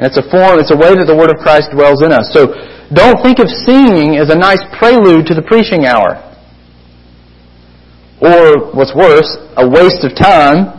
And 0.00 0.04
it's 0.08 0.16
a 0.16 0.24
form, 0.28 0.60
it's 0.60 0.72
a 0.72 0.76
way 0.76 0.96
that 0.96 1.04
the 1.04 1.16
Word 1.16 1.28
of 1.28 1.40
Christ 1.40 1.72
dwells 1.72 2.00
in 2.00 2.12
us. 2.12 2.32
So 2.32 2.52
don't 2.92 3.20
think 3.20 3.40
of 3.40 3.48
singing 3.48 4.16
as 4.16 4.32
a 4.32 4.36
nice 4.36 4.60
prelude 4.76 5.28
to 5.28 5.34
the 5.36 5.44
preaching 5.44 5.84
hour. 5.84 6.20
Or, 8.16 8.72
what's 8.72 8.96
worse, 8.96 9.28
a 9.60 9.68
waste 9.68 10.00
of 10.00 10.16
time, 10.16 10.72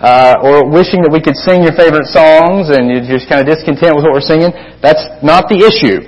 uh, 0.00 0.40
or 0.40 0.64
wishing 0.72 1.04
that 1.04 1.12
we 1.12 1.20
could 1.20 1.36
sing 1.36 1.62
your 1.62 1.76
favorite 1.76 2.08
songs 2.08 2.72
and 2.72 2.88
you're 2.88 3.04
just 3.04 3.28
kind 3.28 3.44
of 3.44 3.46
discontent 3.46 3.92
with 3.92 4.08
what 4.08 4.16
we're 4.16 4.24
singing. 4.24 4.50
That's 4.80 5.04
not 5.20 5.52
the 5.52 5.60
issue. 5.68 6.00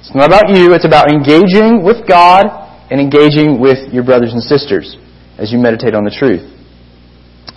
It's 0.00 0.16
not 0.16 0.32
about 0.32 0.48
you, 0.48 0.72
it's 0.72 0.88
about 0.88 1.12
engaging 1.12 1.84
with 1.84 2.08
God 2.08 2.48
and 2.88 2.96
engaging 2.96 3.60
with 3.60 3.92
your 3.92 4.02
brothers 4.02 4.32
and 4.32 4.40
sisters 4.40 4.96
as 5.38 5.52
you 5.52 5.58
meditate 5.58 5.94
on 5.94 6.04
the 6.04 6.10
truth. 6.10 6.42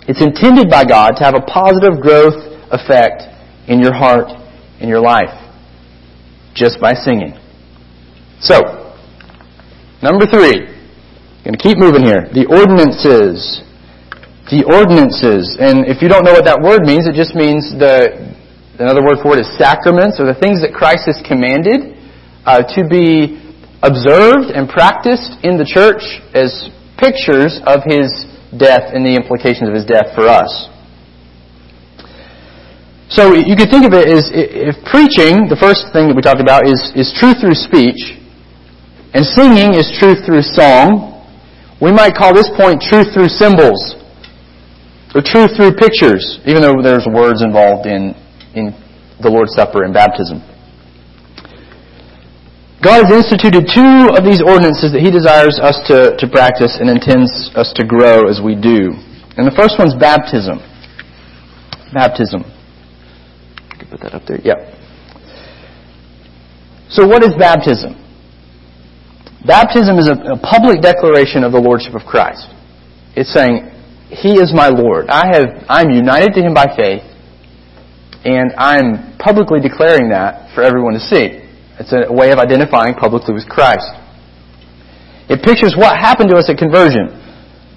It's 0.08 0.22
intended 0.22 0.70
by 0.70 0.84
God 0.84 1.18
to 1.18 1.24
have 1.24 1.34
a 1.34 1.42
positive 1.42 2.00
growth 2.00 2.38
effect 2.70 3.22
in 3.68 3.78
your 3.78 3.92
heart, 3.92 4.30
in 4.80 4.88
your 4.88 5.00
life, 5.00 5.30
just 6.54 6.80
by 6.80 6.94
singing. 6.94 7.38
So, 8.40 8.94
number 10.02 10.26
three, 10.26 10.66
going 11.46 11.54
to 11.54 11.62
keep 11.62 11.78
moving 11.78 12.02
here. 12.02 12.26
The 12.34 12.46
ordinances. 12.50 13.62
The 14.50 14.66
ordinances. 14.66 15.58
And 15.58 15.86
if 15.86 16.02
you 16.02 16.08
don't 16.10 16.24
know 16.24 16.34
what 16.34 16.46
that 16.46 16.58
word 16.58 16.82
means, 16.82 17.06
it 17.06 17.14
just 17.14 17.34
means 17.38 17.70
the, 17.78 18.34
another 18.82 19.02
word 19.02 19.22
for 19.22 19.38
it 19.38 19.40
is 19.42 19.50
sacraments, 19.58 20.18
or 20.18 20.26
the 20.26 20.38
things 20.38 20.62
that 20.66 20.74
Christ 20.74 21.06
has 21.06 21.22
commanded 21.22 21.94
uh, 22.42 22.66
to 22.74 22.82
be 22.82 23.38
observed 23.82 24.50
and 24.50 24.66
practiced 24.66 25.38
in 25.46 25.58
the 25.58 25.66
church 25.66 26.02
as 26.34 26.70
pictures 27.02 27.58
of 27.66 27.82
his 27.82 28.06
death 28.54 28.94
and 28.94 29.02
the 29.02 29.18
implications 29.18 29.66
of 29.66 29.74
his 29.74 29.82
death 29.84 30.14
for 30.14 30.30
us. 30.30 30.70
So 33.10 33.34
you 33.34 33.58
could 33.58 33.68
think 33.68 33.84
of 33.84 33.92
it 33.92 34.08
as 34.08 34.30
if 34.32 34.78
preaching, 34.88 35.50
the 35.50 35.58
first 35.58 35.90
thing 35.92 36.08
that 36.08 36.16
we 36.16 36.22
talked 36.22 36.40
about, 36.40 36.64
is, 36.64 36.78
is 36.96 37.12
truth 37.12 37.42
through 37.42 37.58
speech, 37.58 38.16
and 39.12 39.26
singing 39.26 39.74
is 39.76 39.90
truth 40.00 40.24
through 40.24 40.40
song, 40.40 41.12
we 41.82 41.92
might 41.92 42.14
call 42.14 42.32
this 42.32 42.48
point 42.56 42.80
truth 42.80 43.12
through 43.12 43.28
symbols, 43.28 43.98
or 45.12 45.20
truth 45.20 45.52
through 45.58 45.76
pictures, 45.76 46.40
even 46.46 46.62
though 46.62 46.80
there's 46.80 47.04
words 47.04 47.42
involved 47.42 47.84
in, 47.84 48.16
in 48.54 48.72
the 49.20 49.28
Lord's 49.28 49.52
Supper 49.52 49.84
and 49.84 49.92
baptism. 49.92 50.40
God 52.82 53.06
has 53.06 53.14
instituted 53.14 53.70
two 53.70 54.10
of 54.10 54.26
these 54.26 54.42
ordinances 54.42 54.90
that 54.90 54.98
He 54.98 55.14
desires 55.14 55.62
us 55.62 55.78
to, 55.86 56.18
to 56.18 56.26
practice 56.26 56.82
and 56.82 56.90
intends 56.90 57.30
us 57.54 57.70
to 57.78 57.86
grow 57.86 58.26
as 58.26 58.42
we 58.42 58.58
do. 58.58 58.90
And 59.38 59.46
the 59.46 59.54
first 59.54 59.78
one's 59.78 59.94
baptism. 59.94 60.58
Baptism. 61.94 62.42
I 62.42 63.74
can 63.78 63.86
put 63.86 64.02
that 64.02 64.18
up 64.18 64.26
there. 64.26 64.42
Yeah. 64.42 64.58
So 66.90 67.06
what 67.06 67.22
is 67.22 67.38
baptism? 67.38 67.94
Baptism 69.46 70.02
is 70.02 70.10
a, 70.10 70.34
a 70.34 70.38
public 70.42 70.82
declaration 70.82 71.46
of 71.46 71.54
the 71.54 71.62
Lordship 71.62 71.94
of 71.94 72.02
Christ. 72.02 72.50
It's 73.14 73.30
saying, 73.30 73.70
He 74.10 74.42
is 74.42 74.50
my 74.50 74.74
Lord. 74.74 75.06
I 75.06 75.30
have, 75.30 75.46
I'm 75.70 75.90
united 75.94 76.34
to 76.34 76.42
Him 76.42 76.52
by 76.52 76.66
faith, 76.74 77.06
and 78.26 78.50
I'm 78.58 79.18
publicly 79.22 79.60
declaring 79.62 80.10
that 80.10 80.50
for 80.54 80.66
everyone 80.66 80.94
to 80.94 81.00
see. 81.06 81.41
It's 81.78 81.92
a 81.92 82.12
way 82.12 82.32
of 82.32 82.38
identifying 82.38 82.94
publicly 82.94 83.34
with 83.34 83.48
Christ. 83.48 83.88
It 85.28 85.40
pictures 85.42 85.74
what 85.76 85.96
happened 85.96 86.30
to 86.30 86.36
us 86.36 86.50
at 86.50 86.58
conversion. 86.58 87.08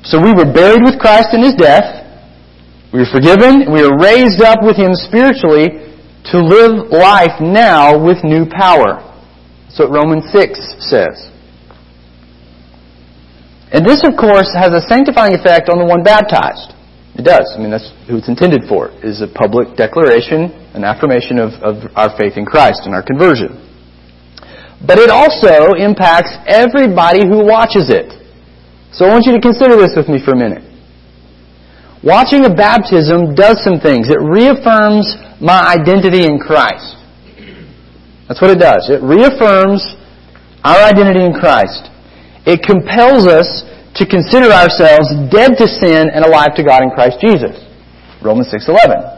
So 0.03 0.19
we 0.19 0.33
were 0.33 0.45
buried 0.45 0.83
with 0.83 0.99
Christ 0.99 1.33
in 1.33 1.41
His 1.41 1.55
death. 1.55 2.03
We 2.91 2.99
were 2.99 3.11
forgiven. 3.11 3.71
We 3.71 3.81
were 3.81 3.97
raised 3.97 4.41
up 4.41 4.59
with 4.61 4.77
Him 4.77 4.93
spiritually 4.93 5.95
to 6.31 6.37
live 6.41 6.89
life 6.91 7.39
now 7.39 7.95
with 7.95 8.23
new 8.23 8.45
power. 8.49 9.01
That's 9.65 9.79
what 9.79 9.91
Romans 9.91 10.25
6 10.31 10.59
says. 10.79 11.31
And 13.71 13.85
this, 13.85 14.03
of 14.05 14.15
course, 14.15 14.49
has 14.53 14.71
a 14.71 14.81
sanctifying 14.87 15.35
effect 15.35 15.69
on 15.69 15.77
the 15.77 15.85
one 15.85 16.03
baptized. 16.03 16.73
It 17.15 17.23
does. 17.23 17.47
I 17.55 17.59
mean, 17.59 17.71
that's 17.71 17.91
who 18.07 18.17
it's 18.17 18.27
intended 18.27 18.67
for, 18.67 18.91
is 19.03 19.21
a 19.21 19.27
public 19.27 19.75
declaration, 19.75 20.51
an 20.75 20.83
affirmation 20.83 21.39
of, 21.39 21.55
of 21.63 21.91
our 21.95 22.11
faith 22.17 22.37
in 22.37 22.45
Christ 22.45 22.83
and 22.85 22.93
our 22.93 23.03
conversion. 23.03 23.55
But 24.85 24.99
it 24.99 25.09
also 25.09 25.73
impacts 25.73 26.29
everybody 26.45 27.25
who 27.25 27.43
watches 27.43 27.89
it. 27.89 28.13
So 28.93 29.05
I 29.05 29.09
want 29.09 29.25
you 29.25 29.33
to 29.33 29.41
consider 29.41 29.75
this 29.75 29.97
with 29.97 30.07
me 30.07 30.21
for 30.23 30.31
a 30.31 30.37
minute. 30.37 30.63
Watching 32.05 32.45
a 32.45 32.53
baptism 32.53 33.33
does 33.33 33.57
some 33.65 33.81
things. 33.81 34.13
It 34.13 34.21
reaffirms 34.21 35.17
my 35.41 35.73
identity 35.73 36.23
in 36.23 36.37
Christ. 36.37 36.95
That's 38.29 38.39
what 38.41 38.51
it 38.51 38.61
does. 38.61 38.87
It 38.93 39.01
reaffirms 39.01 39.81
our 40.63 40.85
identity 40.85 41.25
in 41.25 41.33
Christ. 41.33 41.89
It 42.45 42.61
compels 42.61 43.25
us 43.25 43.65
to 43.97 44.05
consider 44.05 44.53
ourselves 44.53 45.09
dead 45.33 45.57
to 45.57 45.65
sin 45.65 46.13
and 46.13 46.25
alive 46.25 46.53
to 46.55 46.63
God 46.63 46.83
in 46.83 46.91
Christ 46.91 47.17
Jesus. 47.21 47.57
Romans 48.21 48.53
6:11. 48.53 49.15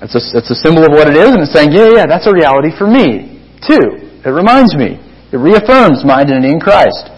That's 0.00 0.14
a, 0.14 0.42
a 0.42 0.58
symbol 0.58 0.84
of 0.84 0.90
what 0.90 1.08
it 1.08 1.16
is, 1.16 1.30
and 1.30 1.40
it's 1.40 1.54
saying, 1.54 1.72
yeah, 1.72 2.02
yeah, 2.02 2.06
that's 2.06 2.26
a 2.26 2.34
reality 2.34 2.70
for 2.76 2.86
me, 2.86 3.40
too. 3.62 4.03
It 4.24 4.30
reminds 4.30 4.74
me. 4.74 4.98
It 5.32 5.36
reaffirms 5.36 6.04
my 6.04 6.22
identity 6.22 6.50
in 6.50 6.60
Christ. 6.60 7.10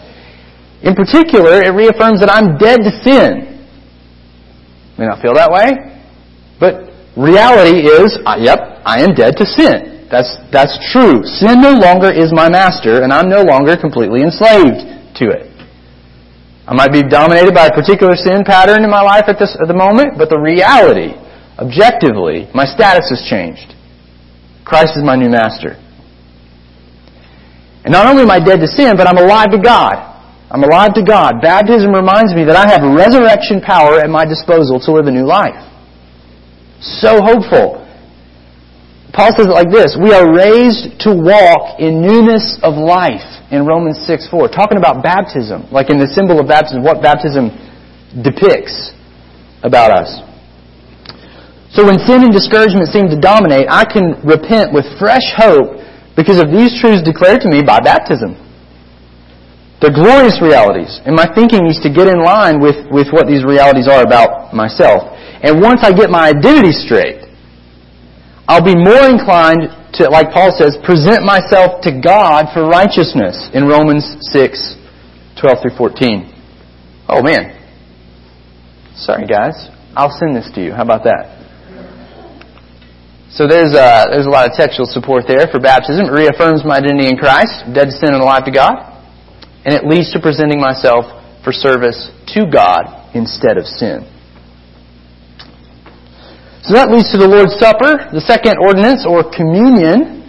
In 0.83 0.93
particular, 0.93 1.61
it 1.63 1.73
reaffirms 1.73 2.19
that 2.19 2.29
I'm 2.29 2.57
dead 2.57 2.83
to 2.83 2.91
sin. 3.01 3.57
May 4.97 5.05
not 5.05 5.21
feel 5.21 5.33
that 5.35 5.49
way, 5.49 6.01
but 6.59 6.89
reality 7.15 7.85
is, 7.85 8.17
uh, 8.25 8.37
yep, 8.37 8.81
I 8.85 9.01
am 9.01 9.13
dead 9.13 9.37
to 9.37 9.45
sin. 9.45 10.07
That's, 10.09 10.37
that's 10.51 10.73
true. 10.91 11.21
Sin 11.25 11.61
no 11.61 11.73
longer 11.73 12.09
is 12.09 12.33
my 12.33 12.49
master, 12.49 13.03
and 13.03 13.13
I'm 13.13 13.29
no 13.29 13.41
longer 13.41 13.77
completely 13.77 14.21
enslaved 14.21 14.81
to 15.21 15.25
it. 15.29 15.53
I 16.67 16.73
might 16.75 16.91
be 16.91 17.03
dominated 17.03 17.53
by 17.53 17.67
a 17.67 17.73
particular 17.73 18.15
sin 18.15 18.43
pattern 18.43 18.83
in 18.83 18.89
my 18.89 19.01
life 19.01 19.25
at, 19.27 19.39
this, 19.39 19.55
at 19.55 19.67
the 19.67 19.77
moment, 19.77 20.17
but 20.17 20.29
the 20.29 20.39
reality, 20.39 21.15
objectively, 21.57 22.49
my 22.53 22.65
status 22.65 23.07
has 23.09 23.23
changed. 23.29 23.73
Christ 24.65 24.97
is 24.97 25.03
my 25.03 25.15
new 25.15 25.29
master. 25.29 25.79
And 27.87 27.95
not 27.95 28.03
only 28.03 28.27
am 28.27 28.31
I 28.35 28.43
dead 28.43 28.59
to 28.59 28.67
sin, 28.67 28.99
but 28.99 29.07
I'm 29.07 29.15
alive 29.15 29.47
to 29.55 29.61
God. 29.63 29.95
I'm 30.51 30.59
alive 30.59 30.91
to 30.99 31.03
God. 31.07 31.39
Baptism 31.39 31.95
reminds 31.95 32.35
me 32.35 32.43
that 32.43 32.59
I 32.59 32.67
have 32.67 32.83
resurrection 32.83 33.63
power 33.63 34.03
at 34.03 34.11
my 34.11 34.27
disposal 34.27 34.75
to 34.83 34.91
live 34.91 35.07
a 35.07 35.15
new 35.15 35.23
life. 35.23 35.55
So 36.83 37.23
hopeful. 37.23 37.79
Paul 39.15 39.31
says 39.39 39.47
it 39.47 39.55
like 39.55 39.71
this 39.71 39.95
We 39.95 40.11
are 40.11 40.27
raised 40.27 40.99
to 41.07 41.15
walk 41.15 41.79
in 41.79 42.03
newness 42.03 42.59
of 42.59 42.75
life 42.75 43.23
in 43.55 43.63
Romans 43.63 44.03
6 44.03 44.27
4. 44.27 44.51
Talking 44.51 44.75
about 44.75 44.99
baptism, 44.99 45.71
like 45.71 45.87
in 45.87 45.95
the 45.95 46.11
symbol 46.11 46.43
of 46.43 46.47
baptism, 46.51 46.83
what 46.83 46.99
baptism 46.99 47.55
depicts 48.19 48.91
about 49.63 49.95
us. 49.95 50.11
So 51.71 51.87
when 51.87 52.03
sin 52.03 52.27
and 52.27 52.35
discouragement 52.35 52.91
seem 52.91 53.07
to 53.07 53.19
dominate, 53.19 53.71
I 53.71 53.87
can 53.87 54.19
repent 54.27 54.75
with 54.75 54.83
fresh 54.99 55.23
hope 55.39 55.86
because 56.17 56.41
of 56.41 56.49
these 56.49 56.73
truths 56.81 57.05
declared 57.05 57.45
to 57.45 57.49
me 57.49 57.61
by 57.61 57.79
baptism. 57.79 58.33
They're 59.79 59.93
glorious 59.93 60.41
realities, 60.41 60.97
and 61.05 61.13
my 61.13 61.29
thinking 61.37 61.61
needs 61.69 61.79
to 61.85 61.93
get 61.93 62.09
in 62.09 62.17
line 62.25 62.59
with, 62.59 62.89
with 62.89 63.13
what 63.13 63.29
these 63.29 63.45
realities 63.45 63.85
are 63.85 64.01
about 64.01 64.49
myself. 64.49 65.13
And 65.45 65.61
once 65.61 65.85
I 65.85 65.93
get 65.93 66.09
my 66.09 66.33
identity 66.33 66.73
straight, 66.73 67.21
I'll 68.49 68.65
be 68.65 68.73
more 68.73 69.05
inclined 69.05 69.69
to, 70.01 70.09
like 70.09 70.33
Paul 70.33 70.49
says, 70.57 70.81
present 70.81 71.21
myself 71.21 71.85
to 71.85 71.93
God 71.93 72.49
for 72.57 72.65
righteousness 72.65 73.53
in 73.53 73.69
Romans 73.69 74.17
6, 74.33 74.75
12 75.39 75.57
through 75.61 75.77
14. 75.77 76.33
Oh 77.09 77.21
man. 77.21 77.53
Sorry 78.95 79.27
guys. 79.27 79.69
I'll 79.95 80.15
send 80.17 80.35
this 80.35 80.49
to 80.55 80.63
you. 80.63 80.73
How 80.73 80.81
about 80.81 81.03
that? 81.03 81.36
So 83.29 83.45
there's 83.45 83.75
a, 83.75 83.83
uh, 83.83 84.03
there's 84.09 84.25
a 84.25 84.31
lot 84.31 84.47
of 84.47 84.55
textual 84.55 84.87
support 84.87 85.27
there 85.27 85.51
for 85.51 85.59
baptism. 85.59 86.07
It 86.07 86.15
reaffirms 86.15 86.63
my 86.63 86.79
identity 86.79 87.11
in 87.11 87.17
Christ, 87.17 87.67
dead 87.75 87.91
to 87.91 87.95
sin 87.95 88.15
and 88.15 88.23
alive 88.23 88.45
to 88.45 88.51
God. 88.51 88.97
And 89.67 89.75
it 89.75 89.83
leads 89.83 90.13
to 90.15 90.19
presenting 90.23 90.63
myself 90.63 91.03
for 91.43 91.51
service 91.51 92.07
to 92.33 92.47
God 92.47 93.11
instead 93.13 93.59
of 93.59 93.67
sin. 93.67 94.07
So 96.63 96.71
that 96.75 96.87
leads 96.87 97.11
to 97.11 97.19
the 97.19 97.27
Lord's 97.27 97.59
Supper. 97.59 98.07
The 98.15 98.23
second 98.23 98.59
ordinance, 98.63 99.03
or 99.03 99.27
communion, 99.27 100.23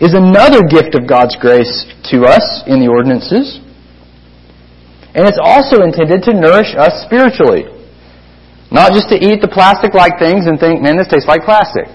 is 0.00 0.12
another 0.12 0.60
gift 0.68 0.92
of 0.92 1.08
God's 1.08 1.36
grace 1.40 1.88
to 2.12 2.28
us 2.28 2.64
in 2.68 2.80
the 2.80 2.88
ordinances. 2.92 3.60
And 5.16 5.28
it's 5.28 5.40
also 5.40 5.84
intended 5.84 6.24
to 6.28 6.32
nourish 6.32 6.72
us 6.76 7.04
spiritually. 7.04 7.68
Not 8.72 8.96
just 8.96 9.12
to 9.12 9.16
eat 9.20 9.44
the 9.44 9.48
plastic-like 9.52 10.16
things 10.20 10.48
and 10.48 10.60
think, 10.60 10.80
man, 10.80 10.96
this 10.96 11.08
tastes 11.08 11.28
like 11.28 11.44
plastic. 11.44 11.88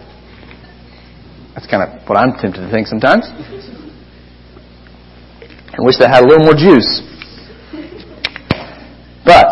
That's 1.57 1.65
kind 1.65 1.81
of 1.81 2.05
what 2.05 2.21
I'm 2.21 2.37
tempted 2.37 2.61
to 2.61 2.69
think 2.69 2.85
sometimes. 2.85 3.25
I 5.73 5.81
wish 5.81 5.97
that 5.97 6.13
had 6.13 6.21
a 6.21 6.27
little 6.29 6.45
more 6.45 6.53
juice. 6.53 7.01
But 9.25 9.49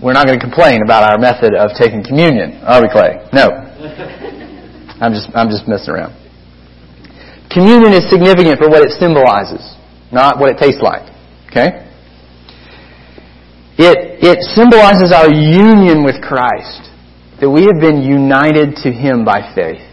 we're 0.00 0.16
not 0.16 0.24
going 0.24 0.40
to 0.40 0.44
complain 0.44 0.80
about 0.80 1.04
our 1.04 1.20
method 1.20 1.52
of 1.52 1.76
taking 1.76 2.00
communion, 2.00 2.56
are 2.64 2.80
we, 2.80 2.88
Clay? 2.88 3.20
No. 3.36 3.52
I'm 4.96 5.12
just, 5.12 5.28
I'm 5.36 5.52
just 5.52 5.68
messing 5.68 5.92
around. 5.92 6.16
Communion 7.52 7.92
is 7.92 8.08
significant 8.08 8.56
for 8.56 8.72
what 8.72 8.80
it 8.80 8.96
symbolizes, 8.96 9.60
not 10.08 10.40
what 10.40 10.48
it 10.48 10.56
tastes 10.56 10.80
like. 10.80 11.04
Okay? 11.52 11.84
It, 13.76 14.24
it 14.24 14.40
symbolizes 14.56 15.12
our 15.12 15.28
union 15.28 16.00
with 16.00 16.16
Christ, 16.24 16.88
that 17.44 17.50
we 17.52 17.68
have 17.68 17.76
been 17.76 18.00
united 18.00 18.80
to 18.84 18.88
Him 18.88 19.22
by 19.22 19.52
faith. 19.52 19.84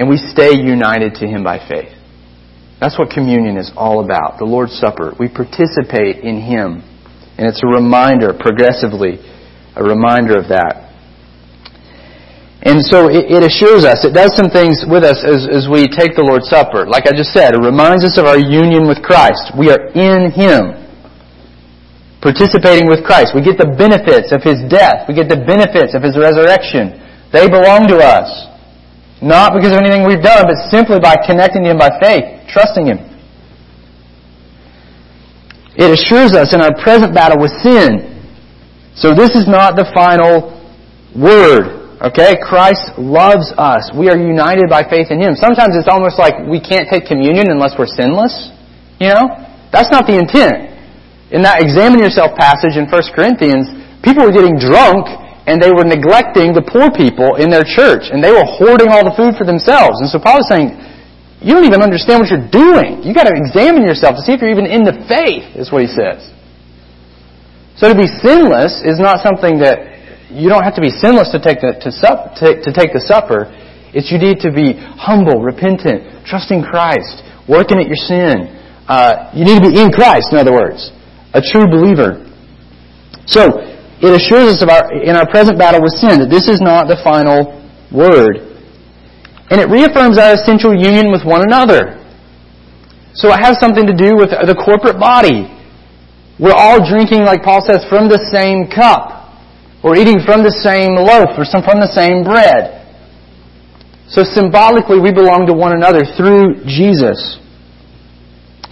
And 0.00 0.08
we 0.08 0.16
stay 0.16 0.56
united 0.56 1.20
to 1.20 1.28
Him 1.28 1.44
by 1.44 1.60
faith. 1.60 1.92
That's 2.80 2.98
what 2.98 3.10
communion 3.10 3.58
is 3.58 3.70
all 3.76 4.02
about. 4.02 4.38
The 4.40 4.48
Lord's 4.48 4.72
Supper. 4.72 5.12
We 5.20 5.28
participate 5.28 6.24
in 6.24 6.40
Him 6.40 6.82
and 7.40 7.48
it's 7.48 7.64
a 7.64 7.72
reminder, 7.72 8.36
progressively, 8.36 9.16
a 9.72 9.80
reminder 9.80 10.36
of 10.36 10.52
that. 10.52 10.92
And 12.60 12.84
so 12.84 13.08
it, 13.08 13.32
it, 13.32 13.40
assures 13.40 13.88
us, 13.88 14.04
it 14.04 14.12
does 14.12 14.36
some 14.36 14.52
things 14.52 14.84
with 14.84 15.00
us 15.00 15.24
as, 15.24 15.48
as 15.48 15.64
we 15.64 15.88
take 15.88 16.12
the 16.12 16.20
Lord's 16.20 16.52
Supper. 16.52 16.84
Like 16.84 17.08
I 17.08 17.16
just 17.16 17.32
said, 17.32 17.56
it 17.56 17.64
reminds 17.64 18.04
us 18.04 18.20
of 18.20 18.28
our 18.28 18.36
union 18.36 18.84
with 18.84 19.00
Christ. 19.00 19.56
We 19.56 19.72
are 19.72 19.88
in 19.96 20.28
Him. 20.36 20.84
Participating 22.20 22.92
with 22.92 23.08
Christ. 23.08 23.32
We 23.32 23.40
get 23.40 23.56
the 23.56 23.72
benefits 23.72 24.36
of 24.36 24.44
His 24.44 24.60
death. 24.68 25.08
We 25.08 25.16
get 25.16 25.32
the 25.32 25.40
benefits 25.40 25.96
of 25.96 26.04
His 26.04 26.20
resurrection. 26.20 27.00
They 27.32 27.48
belong 27.48 27.88
to 27.88 28.04
us. 28.04 28.28
Not 29.20 29.52
because 29.52 29.72
of 29.72 29.78
anything 29.84 30.08
we've 30.08 30.24
done, 30.24 30.48
but 30.48 30.56
simply 30.72 30.96
by 30.98 31.16
connecting 31.20 31.64
to 31.64 31.70
Him 31.70 31.78
by 31.78 31.92
faith, 32.00 32.48
trusting 32.48 32.88
Him. 32.88 32.98
It 35.76 35.92
assures 35.92 36.32
us 36.32 36.52
in 36.56 36.60
our 36.60 36.72
present 36.80 37.14
battle 37.14 37.40
with 37.40 37.52
sin. 37.60 38.08
So 38.96 39.14
this 39.14 39.36
is 39.36 39.46
not 39.46 39.76
the 39.76 39.84
final 39.92 40.56
word. 41.12 42.00
Okay? 42.00 42.40
Christ 42.40 42.96
loves 42.96 43.52
us. 43.60 43.92
We 43.92 44.08
are 44.08 44.16
united 44.16 44.72
by 44.72 44.88
faith 44.88 45.12
in 45.12 45.20
Him. 45.20 45.36
Sometimes 45.36 45.76
it's 45.76 45.88
almost 45.88 46.18
like 46.18 46.34
we 46.48 46.60
can't 46.60 46.88
take 46.88 47.04
communion 47.04 47.52
unless 47.52 47.76
we're 47.76 47.92
sinless. 47.92 48.32
You 49.00 49.12
know? 49.12 49.24
That's 49.72 49.92
not 49.92 50.08
the 50.08 50.16
intent. 50.16 50.72
In 51.30 51.44
that 51.44 51.62
examine 51.62 52.00
yourself 52.00 52.34
passage 52.34 52.74
in 52.74 52.88
1 52.88 53.14
Corinthians, 53.14 53.68
people 54.02 54.24
were 54.24 54.34
getting 54.34 54.58
drunk 54.58 55.06
and 55.50 55.58
they 55.58 55.74
were 55.74 55.82
neglecting 55.82 56.54
the 56.54 56.62
poor 56.62 56.94
people 56.94 57.34
in 57.42 57.50
their 57.50 57.66
church 57.66 58.06
and 58.06 58.22
they 58.22 58.30
were 58.30 58.46
hoarding 58.46 58.86
all 58.86 59.02
the 59.02 59.10
food 59.18 59.34
for 59.34 59.42
themselves. 59.42 59.98
And 59.98 60.06
so 60.06 60.22
Paul 60.22 60.38
is 60.38 60.46
saying, 60.46 60.78
you 61.42 61.58
don't 61.58 61.66
even 61.66 61.82
understand 61.82 62.22
what 62.22 62.30
you're 62.30 62.46
doing. 62.54 63.02
You've 63.02 63.18
got 63.18 63.26
to 63.26 63.34
examine 63.34 63.82
yourself 63.82 64.14
to 64.14 64.22
see 64.22 64.30
if 64.30 64.38
you're 64.38 64.54
even 64.54 64.70
in 64.70 64.86
the 64.86 64.94
faith, 65.10 65.58
is 65.58 65.74
what 65.74 65.82
he 65.82 65.90
says. 65.90 66.22
So 67.82 67.90
to 67.90 67.98
be 67.98 68.06
sinless 68.22 68.86
is 68.86 69.02
not 69.02 69.26
something 69.26 69.58
that 69.58 70.30
you 70.30 70.46
don't 70.46 70.62
have 70.62 70.78
to 70.78 70.84
be 70.84 70.94
sinless 70.94 71.34
to 71.34 71.42
take 71.42 71.58
the, 71.58 71.74
to, 71.82 71.90
sup, 71.90 72.38
to, 72.38 72.62
to 72.62 72.70
take 72.70 72.94
the 72.94 73.02
supper. 73.02 73.50
It's 73.90 74.14
you 74.14 74.22
need 74.22 74.38
to 74.46 74.54
be 74.54 74.78
humble, 74.78 75.42
repentant, 75.42 76.22
trusting 76.22 76.62
Christ, 76.62 77.26
working 77.50 77.82
at 77.82 77.90
your 77.90 77.98
sin. 77.98 78.54
Uh, 78.86 79.34
you 79.34 79.42
need 79.42 79.58
to 79.58 79.66
be 79.66 79.74
in 79.74 79.90
Christ, 79.90 80.30
in 80.30 80.38
other 80.38 80.54
words, 80.54 80.94
a 81.34 81.42
true 81.42 81.66
believer. 81.66 82.22
So 83.26 83.69
it 84.00 84.12
assures 84.16 84.56
us 84.56 84.62
of 84.64 84.68
our, 84.72 84.88
in 84.96 85.12
our 85.14 85.28
present 85.28 85.58
battle 85.60 85.84
with 85.84 85.92
sin 86.00 86.24
that 86.24 86.32
this 86.32 86.48
is 86.48 86.60
not 86.60 86.88
the 86.88 86.96
final 87.04 87.60
word. 87.92 88.48
And 89.52 89.60
it 89.60 89.68
reaffirms 89.68 90.16
our 90.16 90.34
essential 90.40 90.72
union 90.72 91.12
with 91.12 91.20
one 91.26 91.44
another. 91.44 92.00
So 93.12 93.28
it 93.28 93.40
has 93.42 93.60
something 93.60 93.84
to 93.84 93.92
do 93.92 94.16
with 94.16 94.30
the 94.30 94.56
corporate 94.56 94.96
body. 94.96 95.50
We're 96.38 96.56
all 96.56 96.80
drinking, 96.80 97.28
like 97.28 97.42
Paul 97.42 97.60
says, 97.60 97.84
from 97.90 98.08
the 98.08 98.22
same 98.32 98.70
cup. 98.72 99.20
We're 99.84 100.00
eating 100.00 100.24
from 100.24 100.40
the 100.40 100.54
same 100.64 100.96
loaf 100.96 101.36
or 101.36 101.44
from 101.44 101.80
the 101.80 101.92
same 101.92 102.24
bread. 102.24 102.80
So 104.08 104.24
symbolically, 104.24 105.00
we 105.00 105.12
belong 105.12 105.44
to 105.46 105.52
one 105.52 105.76
another 105.76 106.08
through 106.16 106.64
Jesus. 106.64 107.36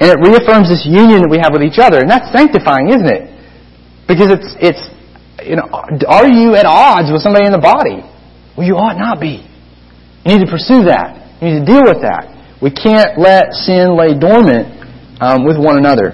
And 0.00 0.08
it 0.08 0.18
reaffirms 0.22 0.70
this 0.70 0.86
union 0.86 1.20
that 1.26 1.30
we 1.30 1.38
have 1.42 1.52
with 1.52 1.62
each 1.62 1.78
other. 1.78 1.98
And 1.98 2.08
that's 2.08 2.30
sanctifying, 2.30 2.88
isn't 2.88 3.10
it? 3.10 3.28
Because 4.06 4.30
it's, 4.30 4.50
it's, 4.62 4.82
you 5.42 5.56
know, 5.56 5.68
are 5.70 6.26
you 6.26 6.54
at 6.54 6.66
odds 6.66 7.12
with 7.12 7.22
somebody 7.22 7.46
in 7.46 7.52
the 7.52 7.62
body? 7.62 8.02
Well, 8.56 8.66
you 8.66 8.74
ought 8.74 8.98
not 8.98 9.20
be. 9.20 9.46
You 10.26 10.38
need 10.38 10.44
to 10.44 10.50
pursue 10.50 10.90
that. 10.90 11.38
You 11.40 11.54
need 11.54 11.58
to 11.62 11.68
deal 11.68 11.86
with 11.86 12.02
that. 12.02 12.58
We 12.58 12.74
can't 12.74 13.14
let 13.18 13.54
sin 13.54 13.94
lay 13.94 14.18
dormant 14.18 14.66
um, 15.22 15.46
with 15.46 15.54
one 15.54 15.78
another. 15.78 16.10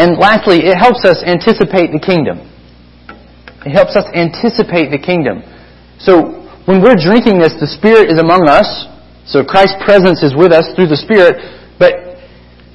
And 0.00 0.16
lastly, 0.16 0.64
it 0.64 0.80
helps 0.80 1.04
us 1.04 1.20
anticipate 1.20 1.92
the 1.92 2.00
kingdom. 2.00 2.40
It 3.68 3.76
helps 3.76 3.92
us 4.00 4.08
anticipate 4.16 4.88
the 4.88 4.96
kingdom. 4.96 5.44
So 6.00 6.40
when 6.64 6.80
we're 6.80 6.96
drinking 6.96 7.36
this, 7.36 7.52
the 7.60 7.68
Spirit 7.68 8.08
is 8.08 8.16
among 8.16 8.48
us. 8.48 8.88
So 9.28 9.44
Christ's 9.44 9.76
presence 9.84 10.24
is 10.24 10.32
with 10.32 10.56
us 10.56 10.72
through 10.72 10.88
the 10.88 10.96
Spirit. 10.96 11.36
But 11.76 12.16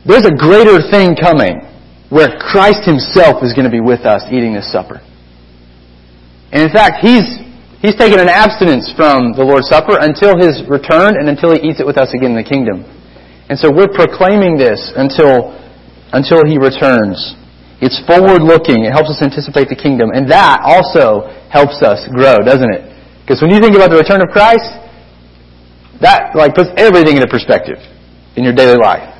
there's 0.05 0.29
a 0.29 0.35
greater 0.37 0.85
thing 0.85 1.17
coming 1.17 1.65
where 2.13 2.37
Christ 2.37 2.85
Himself 2.85 3.41
is 3.41 3.57
going 3.57 3.65
to 3.65 3.73
be 3.73 3.81
with 3.81 4.05
us 4.05 4.21
eating 4.29 4.53
this 4.53 4.69
supper. 4.69 5.01
And 6.51 6.63
in 6.63 6.71
fact, 6.71 7.05
He's 7.05 7.45
He's 7.85 7.93
taken 7.93 8.17
an 8.17 8.29
abstinence 8.29 8.89
from 8.97 9.37
the 9.37 9.45
Lord's 9.45 9.69
Supper 9.69 10.01
until 10.01 10.33
His 10.33 10.65
return 10.65 11.21
and 11.21 11.29
until 11.29 11.53
He 11.53 11.61
eats 11.61 11.77
it 11.77 11.85
with 11.85 12.01
us 12.01 12.09
again 12.17 12.33
in 12.33 12.39
the 12.41 12.47
kingdom. 12.47 12.81
And 13.45 13.59
so 13.61 13.69
we're 13.69 13.93
proclaiming 13.93 14.57
this 14.57 14.89
until, 14.97 15.53
until 16.09 16.41
He 16.49 16.57
returns. 16.57 17.37
It's 17.85 18.01
forward 18.09 18.41
looking. 18.41 18.89
It 18.89 18.93
helps 18.95 19.13
us 19.13 19.21
anticipate 19.21 19.69
the 19.69 19.77
kingdom. 19.77 20.09
And 20.09 20.25
that 20.33 20.65
also 20.65 21.29
helps 21.53 21.85
us 21.85 22.09
grow, 22.09 22.41
doesn't 22.41 22.73
it? 22.73 22.89
Because 23.21 23.37
when 23.45 23.53
you 23.53 23.61
think 23.61 23.77
about 23.77 23.93
the 23.93 24.01
return 24.01 24.17
of 24.25 24.33
Christ, 24.33 24.65
that 26.01 26.33
like 26.33 26.57
puts 26.57 26.73
everything 26.81 27.21
into 27.21 27.29
perspective 27.29 27.77
in 28.33 28.41
your 28.43 28.57
daily 28.57 28.81
life. 28.81 29.13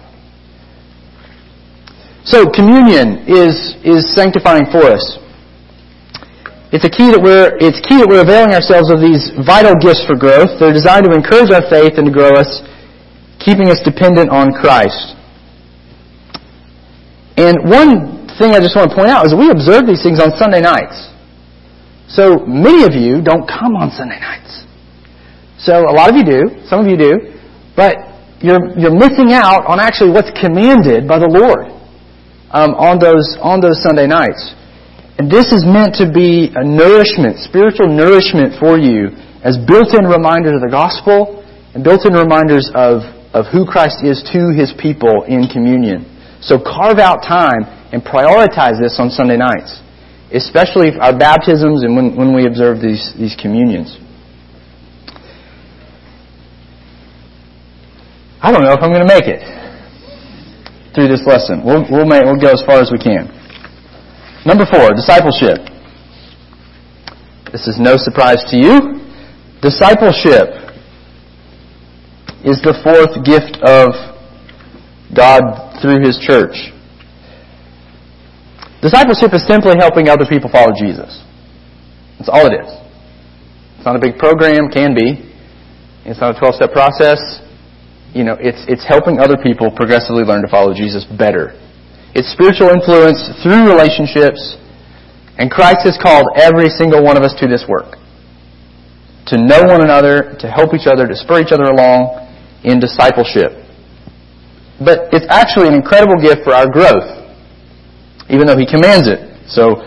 So 2.26 2.50
communion 2.50 3.30
is, 3.30 3.78
is 3.86 4.10
sanctifying 4.18 4.66
for 4.74 4.90
us. 4.90 5.22
It's 6.76 6.84
a 6.84 6.92
key 6.92 7.08
that 7.16 7.24
we're, 7.24 7.56
it's 7.64 7.80
key 7.88 8.04
that 8.04 8.08
we're 8.12 8.20
availing 8.20 8.52
ourselves 8.52 8.92
of 8.92 9.00
these 9.00 9.32
vital 9.48 9.80
gifts 9.80 10.04
for 10.04 10.20
growth. 10.20 10.60
They're 10.60 10.76
designed 10.76 11.08
to 11.08 11.16
encourage 11.16 11.48
our 11.48 11.64
faith 11.72 11.96
and 11.96 12.04
to 12.04 12.12
grow 12.12 12.36
us, 12.36 12.52
keeping 13.40 13.72
us 13.72 13.80
dependent 13.80 14.28
on 14.28 14.52
Christ. 14.52 15.16
And 17.40 17.64
one 17.64 18.28
thing 18.36 18.52
I 18.52 18.60
just 18.60 18.76
want 18.76 18.92
to 18.92 18.96
point 18.96 19.08
out 19.08 19.24
is 19.24 19.32
we 19.32 19.48
observe 19.48 19.88
these 19.88 20.04
things 20.04 20.20
on 20.20 20.36
Sunday 20.36 20.60
nights. 20.60 21.00
So 22.12 22.44
many 22.44 22.84
of 22.84 22.92
you 22.92 23.24
don't 23.24 23.48
come 23.48 23.80
on 23.80 23.96
Sunday 23.96 24.20
nights. 24.20 24.68
So 25.64 25.88
a 25.88 25.96
lot 25.96 26.12
of 26.12 26.20
you 26.20 26.28
do, 26.28 26.42
some 26.68 26.84
of 26.84 26.92
you 26.92 27.00
do, 27.00 27.40
but 27.80 27.96
you're, 28.44 28.76
you're 28.76 28.92
missing 28.92 29.32
out 29.32 29.64
on 29.64 29.80
actually 29.80 30.12
what's 30.12 30.32
commanded 30.36 31.08
by 31.08 31.24
the 31.24 31.32
Lord 31.32 31.72
um, 32.52 32.76
on 32.76 33.00
those 33.00 33.40
on 33.40 33.64
those 33.64 33.80
Sunday 33.80 34.12
nights. 34.12 34.52
And 35.18 35.32
this 35.32 35.56
is 35.56 35.64
meant 35.64 35.96
to 36.04 36.12
be 36.12 36.52
a 36.52 36.64
nourishment, 36.64 37.40
spiritual 37.40 37.88
nourishment 37.88 38.60
for 38.60 38.76
you 38.78 39.16
as 39.48 39.56
built-in 39.64 40.04
reminders 40.04 40.60
of 40.60 40.62
the 40.62 40.72
gospel 40.72 41.40
and 41.72 41.84
built-in 41.84 42.12
reminders 42.12 42.68
of, 42.76 43.08
of 43.32 43.48
who 43.48 43.64
Christ 43.64 44.04
is 44.04 44.20
to 44.36 44.52
His 44.52 44.76
people 44.76 45.24
in 45.24 45.48
communion. 45.48 46.04
So 46.44 46.60
carve 46.60 47.00
out 47.00 47.24
time 47.24 47.64
and 47.96 48.04
prioritize 48.04 48.76
this 48.76 49.00
on 49.00 49.08
Sunday 49.08 49.40
nights, 49.40 49.80
especially 50.36 50.92
our 51.00 51.16
baptisms 51.16 51.88
and 51.88 51.96
when, 51.96 52.18
when 52.20 52.36
we 52.36 52.44
observe 52.46 52.84
these, 52.84 53.16
these 53.16 53.40
communions. 53.40 53.96
I 58.44 58.52
don't 58.52 58.68
know 58.68 58.76
if 58.76 58.84
I'm 58.84 58.92
going 58.92 59.08
to 59.08 59.10
make 59.10 59.32
it 59.32 59.42
through 60.94 61.08
this 61.08 61.24
lesson. 61.26 61.64
We'll, 61.64 61.88
we'll, 61.90 62.06
make, 62.06 62.28
we'll 62.28 62.40
go 62.40 62.52
as 62.52 62.62
far 62.68 62.84
as 62.84 62.92
we 62.92 63.00
can. 63.00 63.32
Number 64.46 64.66
four, 64.70 64.94
discipleship. 64.94 65.58
This 67.52 67.68
is 67.68 67.80
no 67.80 67.98
surprise 67.98 68.44
to 68.52 68.58
you. 68.58 69.02
Discipleship 69.62 70.54
is 72.46 72.62
the 72.62 72.78
fourth 72.86 73.26
gift 73.26 73.58
of 73.66 73.90
God 75.16 75.82
through 75.82 76.06
His 76.06 76.20
church. 76.22 76.72
Discipleship 78.82 79.34
is 79.34 79.46
simply 79.48 79.74
helping 79.80 80.10
other 80.10 80.26
people 80.30 80.50
follow 80.52 80.72
Jesus. 80.78 81.24
That's 82.20 82.30
all 82.30 82.46
it 82.46 82.54
is. 82.54 82.70
It's 83.78 83.86
not 83.86 83.96
a 83.96 84.00
big 84.00 84.18
program, 84.18 84.70
can 84.70 84.94
be. 84.94 85.26
It's 86.06 86.22
not 86.22 86.36
a 86.36 86.40
12 86.40 86.56
step 86.56 86.72
process 86.72 87.18
you 88.16 88.24
know, 88.24 88.38
it's, 88.40 88.64
it's 88.72 88.88
helping 88.88 89.20
other 89.20 89.36
people 89.36 89.70
progressively 89.70 90.24
learn 90.24 90.42
to 90.42 90.48
follow 90.48 90.74
Jesus 90.74 91.04
better. 91.04 91.52
It's 92.16 92.32
spiritual 92.32 92.72
influence 92.72 93.20
through 93.44 93.68
relationships, 93.68 94.40
and 95.36 95.52
Christ 95.52 95.84
has 95.84 96.00
called 96.00 96.24
every 96.40 96.72
single 96.72 97.04
one 97.04 97.18
of 97.20 97.24
us 97.24 97.36
to 97.44 97.48
this 97.48 97.68
work. 97.68 98.00
To 99.28 99.38
know 99.38 99.68
one 99.68 99.84
another, 99.84 100.32
to 100.40 100.48
help 100.48 100.74
each 100.74 100.88
other, 100.88 101.08
to 101.08 101.16
spur 101.16 101.42
each 101.44 101.52
other 101.52 101.68
along 101.68 102.24
in 102.64 102.80
discipleship. 102.80 103.52
But 104.80 105.12
it's 105.12 105.28
actually 105.28 105.68
an 105.68 105.76
incredible 105.76 106.16
gift 106.16 106.48
for 106.48 106.56
our 106.56 106.72
growth, 106.72 107.04
even 108.32 108.48
though 108.48 108.56
He 108.56 108.66
commands 108.66 109.12
it. 109.12 109.20
So, 109.52 109.84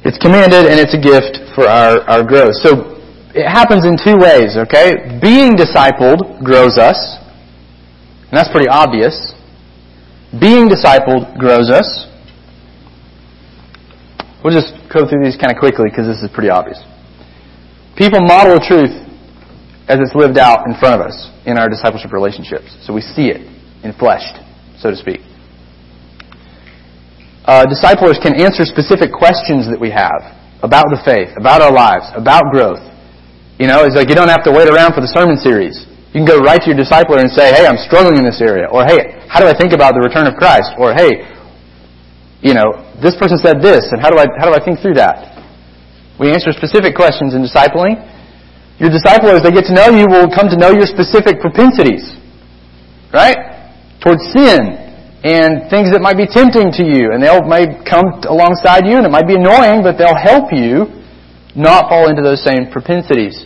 it's 0.00 0.16
commanded 0.16 0.64
and 0.64 0.80
it's 0.80 0.96
a 0.96 1.02
gift 1.02 1.44
for 1.52 1.68
our, 1.68 2.00
our 2.08 2.24
growth. 2.24 2.56
So, 2.64 2.96
it 3.36 3.44
happens 3.44 3.84
in 3.84 4.00
two 4.00 4.16
ways, 4.16 4.56
okay? 4.56 5.20
Being 5.20 5.60
discipled 5.60 6.40
grows 6.42 6.78
us, 6.80 6.96
and 8.30 8.32
that's 8.32 8.48
pretty 8.48 8.68
obvious. 8.68 9.35
Being 10.34 10.68
discipled 10.68 11.38
grows 11.38 11.70
us. 11.70 11.86
We'll 14.42 14.54
just 14.54 14.74
go 14.92 15.06
through 15.08 15.24
these 15.24 15.36
kind 15.36 15.50
of 15.50 15.58
quickly 15.58 15.86
because 15.90 16.06
this 16.06 16.22
is 16.22 16.30
pretty 16.34 16.50
obvious. 16.50 16.78
People 17.96 18.20
model 18.20 18.58
truth 18.58 18.92
as 19.88 19.98
it's 20.02 20.14
lived 20.14 20.38
out 20.38 20.66
in 20.66 20.74
front 20.78 21.00
of 21.00 21.06
us 21.06 21.30
in 21.46 21.58
our 21.58 21.68
discipleship 21.68 22.12
relationships. 22.12 22.74
So 22.84 22.92
we 22.92 23.00
see 23.00 23.30
it 23.30 23.42
in 23.84 23.92
fleshed, 23.98 24.38
so 24.78 24.90
to 24.90 24.96
speak. 24.96 25.20
Uh, 27.46 27.64
disciplers 27.66 28.18
can 28.22 28.34
answer 28.34 28.66
specific 28.66 29.12
questions 29.12 29.70
that 29.70 29.78
we 29.78 29.90
have 29.90 30.34
about 30.62 30.90
the 30.90 31.00
faith, 31.06 31.30
about 31.38 31.62
our 31.62 31.70
lives, 31.70 32.10
about 32.14 32.42
growth, 32.50 32.82
you 33.58 33.66
know, 33.66 33.88
it's 33.88 33.96
like 33.96 34.12
you 34.12 34.14
don't 34.14 34.28
have 34.28 34.44
to 34.44 34.52
wait 34.52 34.68
around 34.68 34.92
for 34.92 35.00
the 35.00 35.08
sermon 35.08 35.40
series. 35.40 35.88
You 36.16 36.24
can 36.24 36.32
go 36.32 36.40
right 36.40 36.56
to 36.56 36.72
your 36.72 36.80
discipler 36.80 37.20
and 37.20 37.28
say, 37.28 37.52
hey, 37.52 37.68
I'm 37.68 37.76
struggling 37.76 38.16
in 38.16 38.24
this 38.24 38.40
area. 38.40 38.72
Or, 38.72 38.88
hey, 38.88 39.20
how 39.28 39.36
do 39.36 39.44
I 39.44 39.52
think 39.52 39.76
about 39.76 39.92
the 39.92 40.00
return 40.00 40.24
of 40.24 40.32
Christ? 40.40 40.72
Or, 40.80 40.96
hey, 40.96 41.28
you 42.40 42.56
know, 42.56 42.72
this 43.04 43.12
person 43.20 43.36
said 43.36 43.60
this, 43.60 43.92
and 43.92 44.00
how 44.00 44.08
do 44.08 44.16
I, 44.16 44.24
how 44.40 44.48
do 44.48 44.56
I 44.56 44.62
think 44.64 44.80
through 44.80 44.96
that? 44.96 45.36
We 46.16 46.32
answer 46.32 46.56
specific 46.56 46.96
questions 46.96 47.36
in 47.36 47.44
discipling. 47.44 48.00
Your 48.80 48.88
disciples, 48.88 49.44
they 49.44 49.52
get 49.52 49.68
to 49.68 49.76
know 49.76 49.92
you, 49.92 50.08
will 50.08 50.32
come 50.32 50.48
to 50.48 50.56
know 50.56 50.72
your 50.72 50.88
specific 50.88 51.36
propensities. 51.44 52.16
Right? 53.12 53.36
Towards 54.00 54.24
sin 54.32 54.72
and 55.20 55.68
things 55.68 55.92
that 55.92 56.00
might 56.00 56.16
be 56.16 56.24
tempting 56.24 56.72
to 56.80 56.84
you. 56.88 57.12
And 57.12 57.20
they'll 57.20 57.44
may 57.44 57.68
come 57.84 58.24
alongside 58.24 58.88
you, 58.88 58.96
and 58.96 59.04
it 59.04 59.12
might 59.12 59.28
be 59.28 59.36
annoying, 59.36 59.84
but 59.84 60.00
they'll 60.00 60.16
help 60.16 60.48
you 60.48 60.96
not 61.52 61.92
fall 61.92 62.08
into 62.08 62.24
those 62.24 62.40
same 62.40 62.72
propensities. 62.72 63.44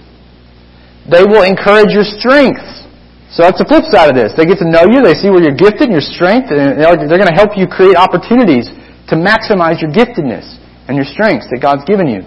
They 1.09 1.25
will 1.25 1.47
encourage 1.47 1.95
your 1.95 2.05
strengths. 2.05 2.85
So 3.31 3.47
that's 3.47 3.63
the 3.63 3.69
flip 3.69 3.87
side 3.89 4.11
of 4.11 4.17
this. 4.19 4.35
They 4.35 4.43
get 4.43 4.59
to 4.59 4.67
know 4.67 4.91
you, 4.91 5.07
they 5.07 5.15
see 5.15 5.31
where 5.31 5.41
you're 5.41 5.55
gifted 5.55 5.87
and 5.89 5.95
your 5.95 6.05
strength, 6.05 6.51
and 6.51 6.75
they're 6.77 7.21
going 7.21 7.31
to 7.31 7.39
help 7.39 7.55
you 7.55 7.71
create 7.71 7.95
opportunities 7.95 8.67
to 9.07 9.15
maximize 9.15 9.79
your 9.79 9.95
giftedness 9.95 10.59
and 10.91 10.99
your 10.99 11.07
strengths 11.07 11.47
that 11.55 11.63
God's 11.63 11.87
given 11.87 12.11
you. 12.11 12.27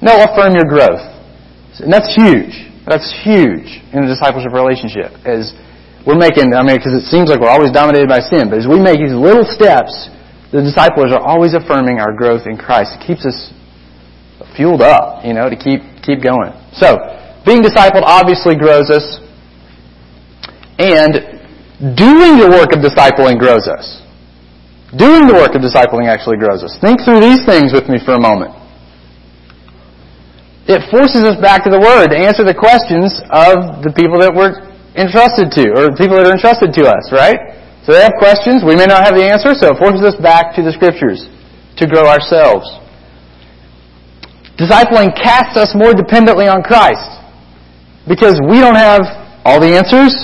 And 0.00 0.04
they'll 0.08 0.24
affirm 0.24 0.56
your 0.56 0.64
growth. 0.64 1.04
And 1.84 1.92
that's 1.92 2.08
huge. 2.16 2.52
That's 2.88 3.12
huge 3.20 3.68
in 3.92 4.04
a 4.04 4.08
discipleship 4.08 4.56
relationship. 4.56 5.12
As 5.28 5.52
we're 6.08 6.18
making, 6.18 6.50
I 6.56 6.64
mean, 6.64 6.80
because 6.80 6.96
it 6.96 7.06
seems 7.12 7.28
like 7.28 7.38
we're 7.38 7.52
always 7.52 7.70
dominated 7.70 8.08
by 8.08 8.24
sin, 8.24 8.48
but 8.48 8.58
as 8.58 8.66
we 8.66 8.80
make 8.80 8.98
these 8.98 9.14
little 9.14 9.44
steps, 9.44 9.92
the 10.50 10.64
disciples 10.64 11.12
are 11.12 11.20
always 11.20 11.52
affirming 11.52 12.00
our 12.00 12.16
growth 12.16 12.48
in 12.48 12.56
Christ. 12.56 12.96
It 12.96 13.04
keeps 13.04 13.24
us 13.24 13.52
fueled 14.56 14.82
up, 14.82 15.24
you 15.24 15.32
know, 15.32 15.48
to 15.48 15.56
keep 15.56 15.80
keep 16.02 16.24
going. 16.24 16.52
So, 16.72 16.96
being 17.44 17.62
discipled 17.62 18.02
obviously 18.04 18.56
grows 18.56 18.88
us, 18.90 19.20
and 20.78 21.12
doing 21.94 22.38
the 22.38 22.48
work 22.48 22.72
of 22.72 22.80
discipling 22.80 23.38
grows 23.38 23.68
us. 23.68 24.00
Doing 24.96 25.26
the 25.26 25.34
work 25.34 25.56
of 25.56 25.64
discipling 25.64 26.08
actually 26.08 26.36
grows 26.36 26.62
us. 26.62 26.76
Think 26.80 27.00
through 27.04 27.20
these 27.20 27.44
things 27.44 27.72
with 27.72 27.88
me 27.88 27.96
for 27.96 28.12
a 28.12 28.20
moment. 28.20 28.52
It 30.68 30.84
forces 30.92 31.24
us 31.24 31.40
back 31.40 31.64
to 31.64 31.70
the 31.70 31.80
Word 31.80 32.14
to 32.14 32.18
answer 32.18 32.44
the 32.44 32.54
questions 32.54 33.18
of 33.32 33.82
the 33.82 33.90
people 33.92 34.20
that 34.22 34.30
we're 34.30 34.62
entrusted 34.94 35.50
to, 35.58 35.64
or 35.74 35.90
people 35.96 36.20
that 36.20 36.28
are 36.28 36.36
entrusted 36.36 36.70
to 36.76 36.86
us, 36.86 37.10
right? 37.10 37.56
So 37.82 37.92
they 37.92 38.04
have 38.04 38.14
questions. 38.20 38.62
We 38.62 38.76
may 38.76 38.86
not 38.86 39.02
have 39.02 39.18
the 39.18 39.26
answer, 39.26 39.58
so 39.58 39.74
it 39.74 39.80
forces 39.82 40.06
us 40.06 40.16
back 40.22 40.54
to 40.54 40.62
the 40.62 40.70
Scriptures 40.70 41.26
to 41.80 41.84
grow 41.88 42.06
ourselves. 42.06 42.68
Discipling 44.62 45.10
casts 45.18 45.58
us 45.58 45.74
more 45.74 45.90
dependently 45.90 46.46
on 46.46 46.62
Christ 46.62 47.02
because 48.06 48.38
we 48.46 48.62
don't 48.62 48.78
have 48.78 49.02
all 49.42 49.58
the 49.58 49.74
answers 49.74 50.14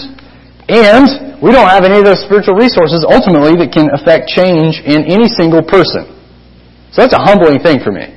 and 0.70 1.42
we 1.42 1.50
don't 1.50 1.66
have 1.66 1.82
any 1.82 1.98
of 1.98 2.06
those 2.06 2.22
spiritual 2.22 2.54
resources 2.54 3.02
ultimately 3.02 3.58
that 3.58 3.74
can 3.74 3.90
affect 3.90 4.30
change 4.30 4.78
in 4.86 5.10
any 5.10 5.26
single 5.26 5.62
person. 5.62 6.06
So 6.94 7.02
that's 7.02 7.14
a 7.14 7.22
humbling 7.22 7.58
thing 7.58 7.82
for 7.82 7.90
me. 7.90 8.14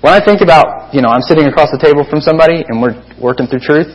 When 0.00 0.12
I 0.12 0.24
think 0.24 0.40
about, 0.40 0.92
you 0.92 1.00
know, 1.00 1.08
I'm 1.08 1.24
sitting 1.24 1.44
across 1.44 1.68
the 1.68 1.80
table 1.80 2.04
from 2.08 2.20
somebody 2.20 2.64
and 2.68 2.80
we're 2.80 2.96
working 3.20 3.46
through 3.46 3.60
truth, 3.60 3.92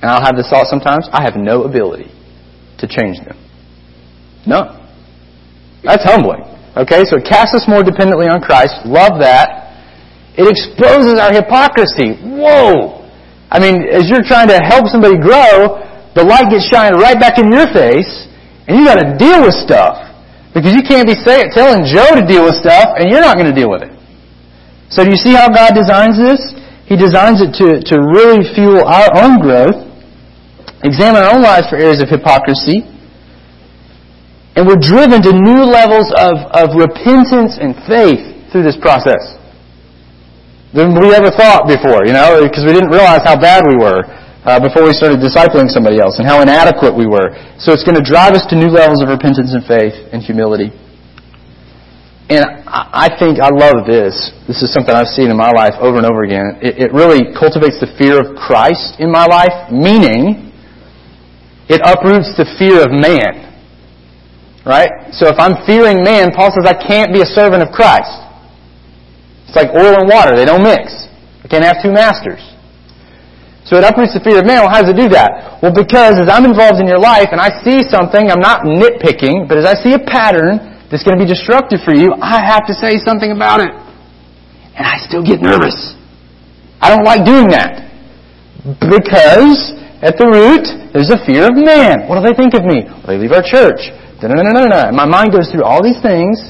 and 0.00 0.08
I'll 0.08 0.24
have 0.24 0.36
this 0.36 0.48
thought 0.48 0.68
sometimes, 0.68 1.08
I 1.12 1.24
have 1.24 1.36
no 1.36 1.64
ability 1.64 2.12
to 2.78 2.86
change 2.86 3.20
them. 3.24 3.36
No. 4.46 4.80
That's 5.82 6.04
humbling. 6.04 6.44
Okay, 6.76 7.04
so 7.08 7.16
it 7.16 7.24
casts 7.24 7.54
us 7.54 7.64
more 7.68 7.82
dependently 7.82 8.28
on 8.28 8.40
Christ. 8.40 8.84
Love 8.84 9.20
that. 9.20 9.63
It 10.34 10.50
exposes 10.50 11.14
our 11.18 11.30
hypocrisy. 11.30 12.18
Whoa! 12.18 13.06
I 13.54 13.62
mean, 13.62 13.86
as 13.86 14.10
you're 14.10 14.26
trying 14.26 14.50
to 14.50 14.58
help 14.58 14.90
somebody 14.90 15.14
grow, 15.14 15.78
the 16.18 16.26
light 16.26 16.50
gets 16.50 16.66
shined 16.66 16.98
right 16.98 17.14
back 17.14 17.38
in 17.38 17.54
your 17.54 17.70
face, 17.70 18.26
and 18.66 18.74
you 18.74 18.82
got 18.82 18.98
to 18.98 19.14
deal 19.14 19.46
with 19.46 19.54
stuff 19.54 20.10
because 20.50 20.74
you 20.74 20.82
can't 20.82 21.06
be 21.06 21.14
say, 21.14 21.46
telling 21.54 21.86
Joe 21.86 22.18
to 22.18 22.22
deal 22.26 22.46
with 22.46 22.58
stuff, 22.58 22.98
and 22.98 23.10
you're 23.10 23.22
not 23.22 23.38
going 23.38 23.50
to 23.50 23.54
deal 23.54 23.70
with 23.70 23.82
it. 23.86 23.94
So 24.90 25.02
do 25.02 25.10
you 25.10 25.18
see 25.18 25.34
how 25.34 25.50
God 25.50 25.74
designs 25.74 26.18
this? 26.18 26.38
He 26.86 26.94
designs 26.94 27.42
it 27.42 27.54
to, 27.58 27.82
to 27.82 27.94
really 27.98 28.42
fuel 28.54 28.82
our 28.86 29.10
own 29.18 29.38
growth, 29.42 29.86
examine 30.82 31.22
our 31.22 31.34
own 31.34 31.42
lives 31.42 31.66
for 31.70 31.78
areas 31.78 32.02
of 32.02 32.10
hypocrisy, 32.10 32.86
and 34.54 34.66
we're 34.66 34.78
driven 34.78 35.22
to 35.22 35.30
new 35.34 35.66
levels 35.66 36.10
of, 36.14 36.38
of 36.54 36.78
repentance 36.78 37.58
and 37.58 37.74
faith 37.86 38.22
through 38.50 38.62
this 38.62 38.78
process 38.78 39.33
than 40.74 40.90
we 40.98 41.14
ever 41.14 41.30
thought 41.30 41.70
before, 41.70 42.02
you 42.02 42.12
know, 42.12 42.42
because 42.42 42.66
we 42.66 42.74
didn't 42.74 42.90
realize 42.90 43.22
how 43.22 43.38
bad 43.38 43.62
we 43.62 43.78
were 43.78 44.02
uh, 44.42 44.58
before 44.58 44.82
we 44.84 44.92
started 44.92 45.22
discipling 45.22 45.70
somebody 45.70 46.02
else 46.02 46.18
and 46.18 46.26
how 46.26 46.42
inadequate 46.42 46.92
we 46.92 47.06
were. 47.06 47.30
So 47.62 47.72
it's 47.72 47.86
going 47.86 47.96
to 47.96 48.04
drive 48.04 48.34
us 48.34 48.44
to 48.50 48.58
new 48.58 48.68
levels 48.68 49.00
of 49.00 49.08
repentance 49.08 49.54
and 49.54 49.62
faith 49.64 49.94
and 50.10 50.20
humility. 50.20 50.74
And 52.26 52.42
I 52.66 53.12
think 53.20 53.36
I 53.38 53.52
love 53.52 53.84
this. 53.84 54.32
This 54.48 54.64
is 54.64 54.72
something 54.72 54.90
I've 54.90 55.12
seen 55.12 55.28
in 55.28 55.36
my 55.36 55.52
life 55.52 55.76
over 55.76 56.00
and 56.00 56.08
over 56.08 56.24
again. 56.24 56.56
It, 56.64 56.88
it 56.88 56.90
really 56.92 57.36
cultivates 57.36 57.78
the 57.78 57.88
fear 58.00 58.16
of 58.16 58.34
Christ 58.34 58.96
in 58.98 59.12
my 59.12 59.28
life, 59.28 59.68
meaning 59.70 60.50
it 61.68 61.84
uproots 61.84 62.32
the 62.40 62.48
fear 62.56 62.80
of 62.80 62.90
man. 62.90 63.52
Right? 64.64 65.12
So 65.12 65.28
if 65.28 65.36
I'm 65.36 65.68
fearing 65.68 66.00
man, 66.00 66.32
Paul 66.32 66.48
says 66.48 66.64
I 66.64 66.72
can't 66.72 67.12
be 67.12 67.20
a 67.20 67.28
servant 67.28 67.60
of 67.60 67.68
Christ. 67.76 68.23
It's 69.54 69.62
like 69.62 69.70
oil 69.70 69.94
and 69.94 70.10
water. 70.10 70.34
They 70.34 70.42
don't 70.42 70.66
mix. 70.66 70.90
I 71.38 71.46
can't 71.46 71.62
have 71.62 71.78
two 71.78 71.94
masters. 71.94 72.42
So 73.62 73.78
it 73.78 73.86
uproots 73.86 74.10
the 74.10 74.18
fear 74.18 74.42
of 74.42 74.46
man. 74.50 74.66
Well, 74.66 74.74
how 74.74 74.82
does 74.82 74.90
it 74.90 74.98
do 74.98 75.06
that? 75.14 75.62
Well, 75.62 75.70
because 75.70 76.18
as 76.18 76.26
I'm 76.26 76.42
involved 76.42 76.82
in 76.82 76.90
your 76.90 76.98
life 76.98 77.30
and 77.30 77.38
I 77.38 77.54
see 77.62 77.86
something, 77.86 78.34
I'm 78.34 78.42
not 78.42 78.66
nitpicking, 78.66 79.46
but 79.46 79.54
as 79.54 79.62
I 79.62 79.78
see 79.78 79.94
a 79.94 80.02
pattern 80.02 80.58
that's 80.90 81.06
going 81.06 81.14
to 81.14 81.22
be 81.22 81.30
destructive 81.30 81.86
for 81.86 81.94
you, 81.94 82.10
I 82.18 82.42
have 82.42 82.66
to 82.66 82.74
say 82.74 82.98
something 82.98 83.30
about 83.30 83.62
it. 83.62 83.70
And 84.74 84.82
I 84.82 84.98
still 85.06 85.22
get 85.22 85.38
nervous. 85.38 85.94
I 86.82 86.90
don't 86.90 87.06
like 87.06 87.22
doing 87.22 87.46
that. 87.54 87.86
Because 88.82 89.70
at 90.02 90.18
the 90.18 90.26
root, 90.26 90.66
there's 90.90 91.14
a 91.14 91.20
fear 91.22 91.46
of 91.46 91.54
man. 91.54 92.10
What 92.10 92.18
do 92.18 92.26
they 92.26 92.34
think 92.34 92.58
of 92.58 92.66
me? 92.66 92.90
Will 92.90 93.06
they 93.06 93.22
leave 93.22 93.30
our 93.30 93.46
church? 93.46 93.78
No, 94.18 94.34
no, 94.34 94.42
no, 94.42 94.50
no, 94.50 94.64
no. 94.66 94.82
My 94.90 95.06
mind 95.06 95.30
goes 95.30 95.46
through 95.54 95.62
all 95.62 95.78
these 95.78 96.00
things. 96.02 96.42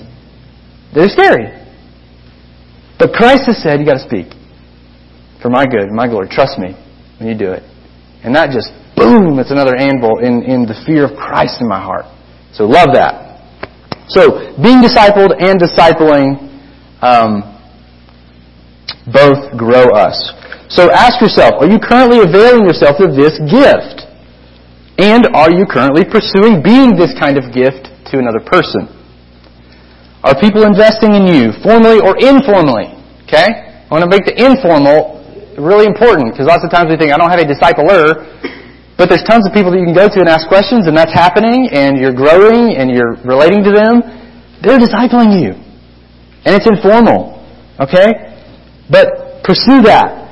They're 0.96 1.12
scary. 1.12 1.64
But 2.99 3.12
Christ 3.12 3.47
has 3.47 3.62
said, 3.62 3.80
you 3.80 3.86
got 3.86 3.99
to 3.99 4.07
speak. 4.07 4.30
For 5.42 5.51
my 5.51 5.66
good, 5.66 5.92
my 5.92 6.09
glory. 6.09 6.28
Trust 6.30 6.59
me 6.59 6.72
when 7.18 7.28
you 7.28 7.36
do 7.36 7.53
it. 7.53 7.62
And 8.24 8.34
that 8.34 8.49
just, 8.49 8.72
boom, 8.97 9.38
it's 9.38 9.51
another 9.51 9.76
anvil 9.76 10.18
in, 10.24 10.42
in 10.42 10.64
the 10.64 10.74
fear 10.86 11.05
of 11.05 11.12
Christ 11.16 11.61
in 11.61 11.68
my 11.68 11.80
heart. 11.80 12.07
So 12.53 12.64
love 12.64 12.95
that. 12.95 13.45
So, 14.09 14.57
being 14.61 14.80
discipled 14.80 15.36
and 15.36 15.61
discipling 15.61 16.45
um, 17.05 17.55
both 19.09 19.53
grow 19.57 19.92
us. 19.92 20.16
So 20.68 20.90
ask 20.90 21.20
yourself, 21.20 21.61
are 21.61 21.68
you 21.68 21.78
currently 21.78 22.24
availing 22.24 22.64
yourself 22.64 23.01
of 23.01 23.16
this 23.16 23.36
gift? 23.49 24.09
And 24.97 25.28
are 25.34 25.53
you 25.53 25.66
currently 25.68 26.05
pursuing 26.05 26.62
being 26.62 26.97
this 26.97 27.12
kind 27.18 27.36
of 27.36 27.53
gift 27.53 27.92
to 28.12 28.18
another 28.18 28.40
person? 28.40 28.88
Are 30.25 30.33
people 30.41 30.64
investing 30.64 31.12
in 31.12 31.29
you, 31.29 31.53
formally 31.61 32.01
or 32.01 32.16
informally? 32.16 32.89
Okay? 33.29 33.45
I 33.85 33.89
want 33.93 34.09
to 34.09 34.11
make 34.11 34.25
the 34.25 34.33
informal 34.33 35.20
really 35.61 35.85
important 35.85 36.33
because 36.33 36.49
lots 36.49 36.64
of 36.64 36.72
times 36.72 36.89
we 36.89 36.97
think, 36.97 37.12
I 37.12 37.20
don't 37.20 37.29
have 37.29 37.45
a 37.45 37.45
discipler, 37.45 38.25
but 38.97 39.12
there's 39.12 39.22
tons 39.29 39.45
of 39.45 39.53
people 39.53 39.68
that 39.70 39.79
you 39.79 39.85
can 39.85 39.95
go 39.95 40.09
to 40.09 40.18
and 40.25 40.29
ask 40.29 40.49
questions 40.49 40.89
and 40.89 40.97
that's 40.97 41.12
happening 41.12 41.68
and 41.70 42.01
you're 42.01 42.16
growing 42.16 42.72
and 42.72 42.89
you're 42.89 43.20
relating 43.20 43.61
to 43.68 43.72
them. 43.77 44.01
They're 44.64 44.81
discipling 44.81 45.37
you. 45.37 45.53
And 46.49 46.57
it's 46.57 46.64
informal. 46.64 47.45
Okay? 47.77 48.41
But 48.89 49.45
pursue 49.45 49.85
that. 49.85 50.25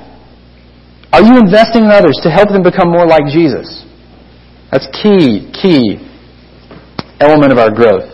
Are 1.13 1.21
you 1.21 1.37
investing 1.37 1.85
in 1.85 1.93
others 1.93 2.17
to 2.25 2.31
help 2.33 2.49
them 2.49 2.65
become 2.65 2.89
more 2.89 3.05
like 3.05 3.29
Jesus? 3.29 3.85
That's 4.73 4.89
key, 4.89 5.53
key 5.53 6.01
element 7.21 7.53
of 7.53 7.59
our 7.59 7.69
growth. 7.69 8.12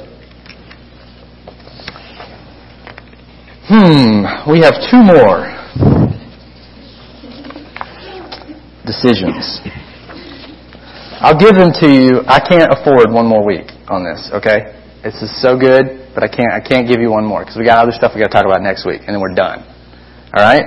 Hmm, 3.69 4.49
we 4.51 4.61
have 4.65 4.75
two 4.91 5.03
more 5.05 5.53
decisions. 8.89 9.61
I'll 11.21 11.39
give 11.39 11.55
them 11.55 11.73
to 11.85 11.89
you. 11.89 12.25
I 12.27 12.41
can't 12.41 12.73
afford 12.73 13.13
one 13.13 13.27
more 13.27 13.45
week 13.45 13.69
on 13.89 14.05
this, 14.05 14.31
okay? 14.33 14.73
This 15.05 15.21
is 15.21 15.31
so 15.43 15.59
good, 15.59 16.09
but 16.15 16.25
I 16.25 16.29
can't 16.29 16.53
I 16.53 16.61
can't 16.61 16.89
give 16.89 17.01
you 17.01 17.11
one 17.11 17.25
more 17.25 17.45
because 17.45 17.57
we 17.57 17.65
got 17.65 17.79
other 17.79 17.93
stuff 17.93 18.13
we 18.15 18.21
got 18.21 18.29
to 18.29 18.37
talk 18.41 18.47
about 18.47 18.63
next 18.63 18.87
week 18.87 19.03
and 19.07 19.13
then 19.13 19.21
we're 19.21 19.35
done. 19.35 19.61
All 20.33 20.43
right? 20.43 20.65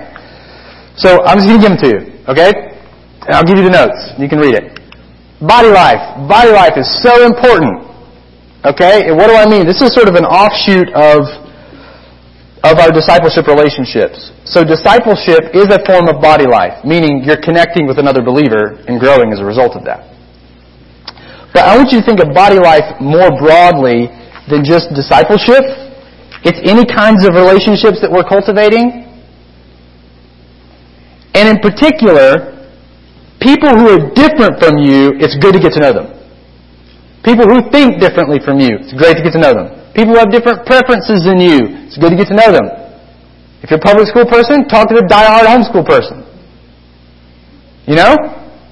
So, 0.98 1.24
I'm 1.24 1.38
just 1.38 1.48
going 1.48 1.58
to 1.58 1.66
give 1.66 1.74
them 1.74 1.82
to 1.82 1.90
you, 1.90 2.02
okay? 2.28 2.52
And 3.26 3.32
I'll 3.34 3.46
give 3.48 3.58
you 3.58 3.64
the 3.64 3.74
notes. 3.74 4.14
You 4.20 4.28
can 4.28 4.40
read 4.40 4.54
it. 4.54 4.78
Body 5.42 5.70
life. 5.70 6.02
Body 6.30 6.52
life 6.52 6.78
is 6.78 6.86
so 7.02 7.26
important. 7.26 7.88
Okay? 8.66 9.10
And 9.10 9.18
what 9.18 9.28
do 9.28 9.34
I 9.34 9.50
mean? 9.50 9.66
This 9.66 9.82
is 9.82 9.94
sort 9.94 10.10
of 10.10 10.16
an 10.16 10.26
offshoot 10.26 10.90
of, 10.94 11.26
of 12.64 12.78
our 12.78 12.92
discipleship 12.92 13.48
relationships. 13.48 14.32
So 14.46 14.64
discipleship 14.64 15.54
is 15.54 15.68
a 15.74 15.82
form 15.86 16.08
of 16.08 16.22
body 16.22 16.46
life, 16.46 16.86
meaning 16.86 17.26
you're 17.26 17.42
connecting 17.42 17.88
with 17.88 17.98
another 17.98 18.22
believer 18.22 18.78
and 18.86 19.00
growing 19.00 19.34
as 19.34 19.40
a 19.40 19.46
result 19.46 19.76
of 19.76 19.84
that. 19.86 20.08
But 21.54 21.66
I 21.68 21.76
want 21.76 21.92
you 21.92 22.00
to 22.00 22.06
think 22.06 22.22
of 22.22 22.34
body 22.34 22.60
life 22.62 23.02
more 23.02 23.34
broadly 23.34 24.08
than 24.48 24.64
just 24.64 24.94
discipleship. 24.94 25.66
It's 26.46 26.62
any 26.64 26.86
kinds 26.86 27.26
of 27.26 27.34
relationships 27.34 28.00
that 28.02 28.10
we're 28.10 28.28
cultivating. 28.28 29.10
And 31.34 31.50
in 31.50 31.58
particular, 31.60 32.62
People 33.42 33.74
who 33.74 33.90
are 33.90 34.14
different 34.14 34.62
from 34.62 34.78
you, 34.78 35.18
it's 35.18 35.36
good 35.42 35.54
to 35.54 35.60
get 35.60 35.74
to 35.74 35.82
know 35.82 35.94
them. 35.94 36.21
People 37.22 37.46
who 37.46 37.62
think 37.70 38.02
differently 38.02 38.42
from 38.42 38.58
you, 38.58 38.82
it's 38.82 38.98
great 38.98 39.14
to 39.18 39.22
get 39.22 39.38
to 39.38 39.42
know 39.42 39.54
them. 39.54 39.70
People 39.94 40.18
who 40.18 40.20
have 40.20 40.34
different 40.34 40.66
preferences 40.66 41.22
than 41.22 41.38
you, 41.38 41.86
it's 41.86 41.98
good 41.98 42.10
to 42.10 42.18
get 42.18 42.34
to 42.34 42.38
know 42.38 42.50
them. 42.50 42.66
If 43.62 43.70
you're 43.70 43.78
a 43.78 43.84
public 43.84 44.10
school 44.10 44.26
person, 44.26 44.66
talk 44.66 44.90
to 44.90 44.98
the 44.98 45.06
die-hard 45.06 45.46
homeschool 45.46 45.86
person. 45.86 46.26
You 47.86 47.94
know? 47.94 48.18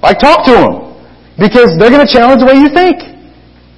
Like, 0.02 0.18
talk 0.18 0.42
to 0.50 0.52
them. 0.52 0.74
Because 1.38 1.78
they're 1.78 1.94
going 1.94 2.02
to 2.02 2.10
challenge 2.10 2.42
the 2.42 2.50
way 2.50 2.58
you 2.58 2.66
think. 2.74 2.98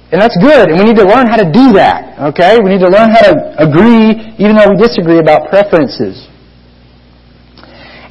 And 0.09 0.17
that's 0.17 0.37
good. 0.41 0.73
And 0.73 0.79
we 0.81 0.89
need 0.89 0.97
to 0.97 1.05
learn 1.05 1.29
how 1.29 1.37
to 1.37 1.45
do 1.45 1.73
that. 1.77 2.17
Okay? 2.33 2.57
We 2.57 2.73
need 2.73 2.81
to 2.81 2.89
learn 2.89 3.13
how 3.13 3.29
to 3.29 3.33
agree, 3.61 4.33
even 4.41 4.57
though 4.57 4.73
we 4.73 4.77
disagree 4.81 5.19
about 5.19 5.53
preferences. 5.53 6.17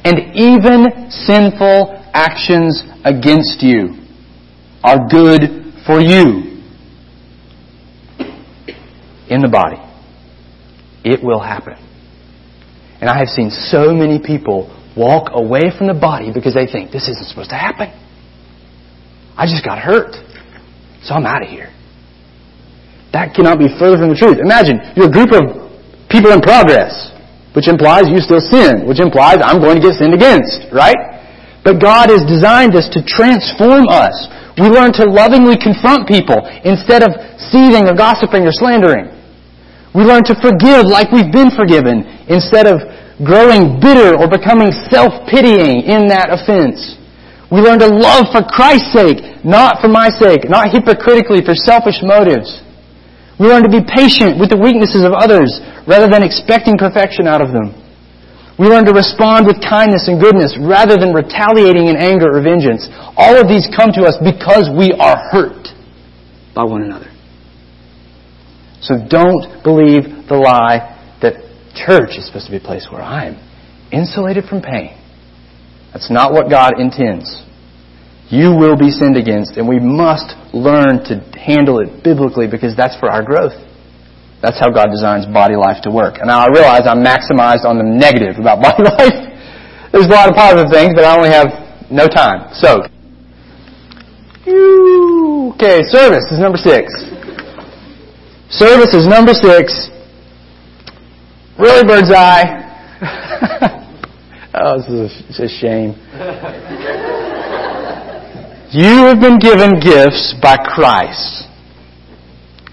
And 0.07 0.31
even 0.31 1.11
sinful 1.11 1.99
actions 2.13 2.83
against 3.03 3.59
you 3.59 3.99
are 4.83 4.99
good 5.11 5.73
for 5.85 5.99
you 5.99 6.52
in 9.33 9.41
the 9.41 9.49
body. 9.49 9.81
It 11.01 11.25
will 11.25 11.41
happen. 11.41 11.73
And 13.01 13.09
I 13.09 13.17
have 13.17 13.27
seen 13.33 13.49
so 13.49 13.89
many 13.91 14.21
people 14.21 14.69
walk 14.93 15.33
away 15.33 15.73
from 15.73 15.89
the 15.89 15.97
body 15.97 16.29
because 16.29 16.53
they 16.53 16.69
think 16.69 16.93
this 16.93 17.09
isn't 17.09 17.27
supposed 17.27 17.49
to 17.49 17.57
happen. 17.57 17.89
I 19.33 19.49
just 19.49 19.65
got 19.65 19.81
hurt. 19.81 20.13
So 21.01 21.17
I'm 21.17 21.25
out 21.25 21.41
of 21.41 21.49
here. 21.49 21.73
That 23.11 23.33
cannot 23.33 23.57
be 23.57 23.67
further 23.73 23.97
from 23.97 24.13
the 24.13 24.17
truth. 24.17 24.37
Imagine 24.37 24.79
you're 24.93 25.09
a 25.09 25.11
group 25.11 25.33
of 25.33 25.67
people 26.13 26.29
in 26.29 26.39
progress, 26.39 26.93
which 27.57 27.65
implies 27.65 28.05
you 28.05 28.21
still 28.21 28.39
sin, 28.39 28.85
which 28.85 29.01
implies 29.01 29.41
I'm 29.41 29.59
going 29.59 29.81
to 29.81 29.83
get 29.83 29.97
sinned 29.97 30.13
against, 30.13 30.69
right? 30.69 30.97
But 31.65 31.81
God 31.81 32.13
has 32.13 32.21
designed 32.29 32.77
us 32.77 32.85
to 32.93 33.01
transform 33.01 33.89
us. 33.89 34.13
We 34.61 34.69
learn 34.69 34.93
to 35.01 35.09
lovingly 35.09 35.57
confront 35.57 36.05
people 36.05 36.45
instead 36.61 37.01
of 37.01 37.17
seething 37.49 37.89
or 37.89 37.97
gossiping 37.97 38.45
or 38.45 38.53
slandering. 38.53 39.09
We 39.93 40.01
learn 40.01 40.25
to 40.25 40.35
forgive 40.41 40.89
like 40.89 41.13
we've 41.13 41.31
been 41.31 41.53
forgiven 41.53 42.01
instead 42.25 42.65
of 42.65 42.81
growing 43.21 43.77
bitter 43.77 44.17
or 44.17 44.25
becoming 44.25 44.73
self-pitying 44.89 45.85
in 45.85 46.09
that 46.09 46.33
offense. 46.33 46.97
We 47.53 47.61
learn 47.61 47.77
to 47.85 47.87
love 47.87 48.33
for 48.33 48.41
Christ's 48.41 48.89
sake, 48.89 49.45
not 49.45 49.77
for 49.77 49.87
my 49.87 50.09
sake, 50.09 50.49
not 50.49 50.73
hypocritically 50.73 51.45
for 51.45 51.53
selfish 51.53 52.01
motives. 52.01 52.49
We 53.37 53.45
learn 53.45 53.61
to 53.61 53.69
be 53.69 53.85
patient 53.85 54.41
with 54.41 54.49
the 54.49 54.57
weaknesses 54.57 55.05
of 55.05 55.13
others 55.13 55.61
rather 55.85 56.09
than 56.09 56.25
expecting 56.25 56.73
perfection 56.73 57.29
out 57.29 57.45
of 57.45 57.53
them. 57.53 57.77
We 58.57 58.65
learn 58.65 58.85
to 58.85 58.93
respond 58.93 59.45
with 59.45 59.61
kindness 59.61 60.09
and 60.09 60.17
goodness 60.17 60.57
rather 60.57 60.97
than 60.97 61.13
retaliating 61.13 61.93
in 61.93 61.97
anger 61.97 62.33
or 62.33 62.41
vengeance. 62.41 62.89
All 63.13 63.37
of 63.37 63.45
these 63.45 63.69
come 63.69 63.93
to 63.93 64.05
us 64.09 64.17
because 64.17 64.73
we 64.73 64.89
are 64.97 65.17
hurt 65.29 65.69
by 66.57 66.65
one 66.65 66.81
another. 66.81 67.12
So 68.83 68.99
don't 68.99 69.63
believe 69.63 70.27
the 70.27 70.35
lie 70.35 70.91
that 71.23 71.39
church 71.71 72.19
is 72.19 72.27
supposed 72.27 72.47
to 72.47 72.51
be 72.51 72.59
a 72.59 72.67
place 72.67 72.91
where 72.91 73.01
I'm 73.01 73.39
insulated 73.95 74.43
from 74.43 74.61
pain. 74.61 74.99
That's 75.95 76.11
not 76.11 76.33
what 76.35 76.51
God 76.51 76.75
intends. 76.79 77.31
You 78.27 78.51
will 78.51 78.75
be 78.75 78.91
sinned 78.91 79.15
against, 79.15 79.55
and 79.55 79.69
we 79.69 79.79
must 79.79 80.35
learn 80.51 80.99
to 81.07 81.23
handle 81.39 81.79
it 81.79 82.03
biblically 82.03 82.47
because 82.51 82.75
that's 82.75 82.99
for 82.99 83.07
our 83.07 83.23
growth. 83.23 83.55
That's 84.41 84.59
how 84.59 84.67
God 84.67 84.91
designs 84.91 85.25
body 85.31 85.55
life 85.55 85.79
to 85.87 85.91
work. 85.91 86.19
And 86.19 86.27
now 86.27 86.43
I 86.43 86.51
realize 86.51 86.83
I'm 86.83 86.99
maximized 86.99 87.63
on 87.63 87.79
the 87.79 87.87
negative 87.87 88.35
about 88.35 88.59
body 88.67 88.83
life. 88.83 89.31
There's 89.95 90.07
a 90.07 90.11
lot 90.11 90.27
of 90.27 90.35
positive 90.35 90.67
things, 90.73 90.91
but 90.91 91.05
I 91.05 91.15
only 91.15 91.31
have 91.31 91.47
no 91.87 92.11
time. 92.11 92.51
So, 92.51 92.83
okay, 95.55 95.79
service 95.87 96.27
is 96.33 96.39
number 96.43 96.57
six. 96.57 96.91
Service 98.53 98.93
is 98.93 99.07
number 99.07 99.33
six. 99.33 99.89
Really, 101.57 101.87
bird's 101.87 102.11
eye. 102.11 102.59
oh, 104.53 104.77
this 104.77 104.87
is 104.89 105.39
a, 105.39 105.43
a 105.45 105.47
shame. 105.47 105.89
you 108.71 109.07
have 109.07 109.19
been 109.19 109.39
given 109.39 109.79
gifts 109.79 110.35
by 110.39 110.57
Christ 110.57 111.47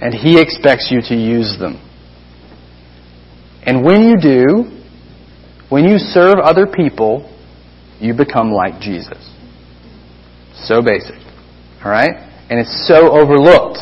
and 0.03 0.13
He 0.13 0.39
expects 0.39 0.89
you 0.91 1.01
to 1.01 1.15
use 1.15 1.57
them. 1.59 1.81
And 3.63 3.83
when 3.83 4.05
you 4.05 4.21
do, 4.21 4.65
when 5.71 5.85
you 5.85 5.97
serve 5.97 6.37
other 6.43 6.67
people, 6.67 7.27
you 8.01 8.13
become 8.13 8.53
like 8.53 8.83
Jesus. 8.83 9.33
So 10.57 10.83
basic. 10.83 11.17
Alright? 11.83 12.17
And 12.51 12.61
it's 12.61 12.87
so 12.87 13.13
overlooked. 13.13 13.79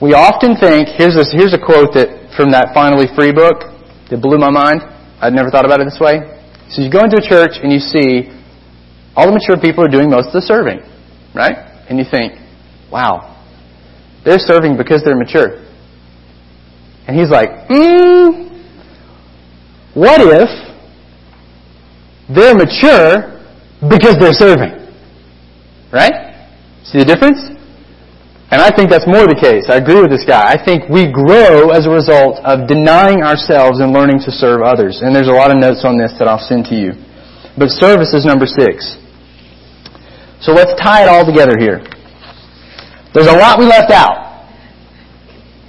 We 0.00 0.14
often 0.14 0.56
think, 0.56 0.88
here's 0.96 1.14
a, 1.14 1.28
here's 1.28 1.52
a 1.52 1.60
quote 1.60 1.92
that 1.92 2.32
from 2.32 2.50
that 2.52 2.72
Finally 2.72 3.04
Free 3.14 3.32
book 3.32 3.68
that 4.08 4.18
blew 4.22 4.38
my 4.38 4.48
mind. 4.48 4.80
I'd 5.20 5.36
never 5.36 5.50
thought 5.50 5.66
about 5.68 5.80
it 5.80 5.84
this 5.84 6.00
way. 6.00 6.24
So 6.72 6.80
you 6.80 6.90
go 6.90 7.04
into 7.04 7.20
a 7.20 7.26
church 7.26 7.60
and 7.60 7.68
you 7.70 7.78
see 7.78 8.32
all 9.14 9.26
the 9.28 9.36
mature 9.36 9.60
people 9.60 9.84
are 9.84 9.92
doing 9.92 10.08
most 10.08 10.28
of 10.28 10.40
the 10.40 10.44
serving. 10.48 10.80
Right? 11.34 11.52
And 11.92 11.98
you 11.98 12.06
think, 12.08 12.40
wow, 12.90 13.44
they're 14.24 14.38
serving 14.40 14.78
because 14.78 15.04
they're 15.04 15.18
mature. 15.18 15.60
And 17.06 17.18
he's 17.18 17.28
like, 17.28 17.68
hmm, 17.68 18.48
what 19.92 20.20
if 20.24 20.48
they're 22.32 22.56
mature 22.56 23.36
because 23.84 24.16
they're 24.16 24.32
serving? 24.32 24.80
Right? 25.92 26.48
See 26.84 26.98
the 26.98 27.04
difference? 27.04 27.59
And 28.50 28.58
I 28.58 28.74
think 28.74 28.90
that's 28.90 29.06
more 29.06 29.30
the 29.30 29.38
case. 29.38 29.70
I 29.70 29.78
agree 29.78 30.02
with 30.02 30.10
this 30.10 30.26
guy. 30.26 30.42
I 30.42 30.58
think 30.58 30.90
we 30.90 31.06
grow 31.06 31.70
as 31.70 31.86
a 31.86 31.92
result 31.94 32.42
of 32.42 32.66
denying 32.66 33.22
ourselves 33.22 33.78
and 33.78 33.94
learning 33.94 34.18
to 34.26 34.34
serve 34.34 34.66
others. 34.66 35.06
And 35.06 35.14
there's 35.14 35.30
a 35.30 35.38
lot 35.38 35.54
of 35.54 35.58
notes 35.62 35.86
on 35.86 35.94
this 35.94 36.10
that 36.18 36.26
I'll 36.26 36.42
send 36.42 36.66
to 36.66 36.74
you. 36.74 36.98
But 37.54 37.70
service 37.70 38.10
is 38.10 38.26
number 38.26 38.50
six. 38.50 38.98
So 40.42 40.50
let's 40.50 40.74
tie 40.82 41.06
it 41.06 41.08
all 41.08 41.22
together 41.22 41.54
here. 41.62 41.78
There's 43.14 43.30
a 43.30 43.38
lot 43.38 43.62
we 43.62 43.70
left 43.70 43.94
out. 43.94 44.18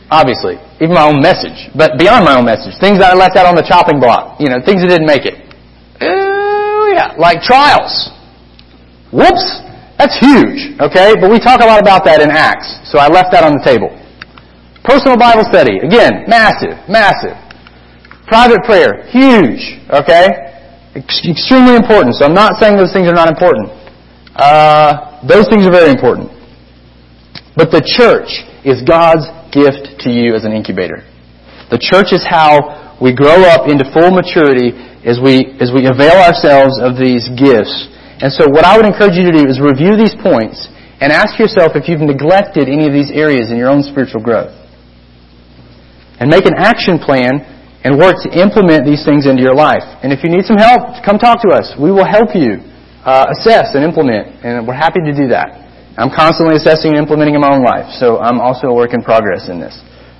Obviously. 0.09 0.57
Even 0.81 0.97
my 0.97 1.05
own 1.05 1.21
message. 1.21 1.69
But 1.77 2.01
beyond 2.01 2.25
my 2.25 2.33
own 2.33 2.45
message. 2.49 2.73
Things 2.81 2.97
that 2.97 3.13
I 3.13 3.15
left 3.15 3.37
out 3.37 3.45
on 3.45 3.53
the 3.53 3.61
chopping 3.61 4.01
block. 4.01 4.41
You 4.41 4.49
know, 4.49 4.57
things 4.57 4.81
that 4.81 4.89
didn't 4.89 5.05
make 5.05 5.29
it. 5.29 5.37
Oh, 6.01 6.89
yeah. 6.97 7.13
Like 7.13 7.45
trials. 7.45 8.09
Whoops. 9.13 9.69
That's 10.01 10.17
huge. 10.17 10.73
Okay? 10.81 11.13
But 11.13 11.29
we 11.29 11.37
talk 11.37 11.61
a 11.61 11.69
lot 11.69 11.77
about 11.77 12.01
that 12.09 12.25
in 12.25 12.33
Acts. 12.33 12.65
So 12.89 12.97
I 12.97 13.05
left 13.05 13.29
that 13.37 13.45
on 13.45 13.53
the 13.53 13.61
table. 13.61 13.93
Personal 14.81 15.13
Bible 15.13 15.45
study. 15.45 15.77
Again, 15.77 16.25
massive. 16.25 16.73
Massive. 16.89 17.37
Private 18.25 18.65
prayer. 18.65 19.05
Huge. 19.13 19.77
Okay? 19.93 20.57
Extremely 20.97 21.77
important. 21.77 22.17
So 22.17 22.25
I'm 22.25 22.33
not 22.33 22.57
saying 22.57 22.81
those 22.81 22.89
things 22.89 23.05
are 23.05 23.13
not 23.13 23.29
important. 23.29 23.69
Uh, 24.33 25.21
those 25.21 25.45
things 25.53 25.69
are 25.69 25.71
very 25.71 25.93
important. 25.93 26.33
But 27.53 27.69
the 27.69 27.85
church 27.85 28.41
is 28.65 28.81
God's 28.81 29.29
gift 29.53 30.01
to 30.01 30.09
you 30.09 30.33
as 30.33 30.49
an 30.49 30.51
incubator. 30.51 31.05
The 31.69 31.77
church 31.77 32.09
is 32.09 32.25
how 32.25 32.97
we 32.97 33.13
grow 33.13 33.45
up 33.53 33.69
into 33.69 33.85
full 33.93 34.09
maturity 34.09 34.73
as 35.05 35.21
we, 35.21 35.45
as 35.61 35.69
we 35.69 35.85
avail 35.85 36.17
ourselves 36.25 36.81
of 36.81 36.97
these 36.97 37.29
gifts. 37.37 37.69
And 38.21 38.29
so 38.29 38.45
what 38.45 38.63
I 38.63 38.77
would 38.77 38.85
encourage 38.85 39.17
you 39.17 39.25
to 39.25 39.33
do 39.33 39.49
is 39.49 39.57
review 39.57 39.97
these 39.97 40.13
points 40.21 40.69
and 41.01 41.09
ask 41.09 41.41
yourself 41.41 41.73
if 41.73 41.89
you've 41.89 42.05
neglected 42.05 42.69
any 42.69 42.85
of 42.85 42.93
these 42.93 43.09
areas 43.09 43.49
in 43.49 43.57
your 43.57 43.73
own 43.73 43.81
spiritual 43.81 44.21
growth. 44.21 44.53
And 46.21 46.29
make 46.29 46.45
an 46.45 46.53
action 46.53 47.01
plan 47.01 47.41
and 47.81 47.97
work 47.97 48.21
to 48.21 48.29
implement 48.37 48.85
these 48.85 49.01
things 49.01 49.25
into 49.25 49.41
your 49.41 49.57
life. 49.57 49.81
And 50.05 50.13
if 50.13 50.21
you 50.21 50.29
need 50.29 50.45
some 50.45 50.61
help, 50.61 51.01
come 51.01 51.17
talk 51.17 51.41
to 51.41 51.49
us. 51.49 51.73
We 51.81 51.89
will 51.89 52.05
help 52.05 52.37
you 52.37 52.61
uh, 53.01 53.33
assess 53.33 53.73
and 53.73 53.81
implement, 53.81 54.45
and 54.45 54.69
we're 54.69 54.77
happy 54.77 55.01
to 55.01 55.13
do 55.17 55.33
that. 55.33 55.57
I'm 55.97 56.13
constantly 56.13 56.61
assessing 56.61 56.93
and 56.93 57.01
implementing 57.01 57.33
in 57.33 57.41
my 57.41 57.57
own 57.57 57.65
life, 57.65 57.89
so 57.97 58.21
I'm 58.21 58.37
also 58.37 58.69
a 58.69 58.73
work 58.73 58.93
in 58.93 59.01
progress 59.01 59.49
in 59.49 59.57
this. 59.57 59.73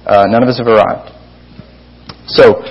Uh, 0.10 0.26
none 0.26 0.42
of 0.42 0.50
us 0.50 0.58
have 0.58 0.66
arrived. 0.66 1.14
So, 2.26 2.66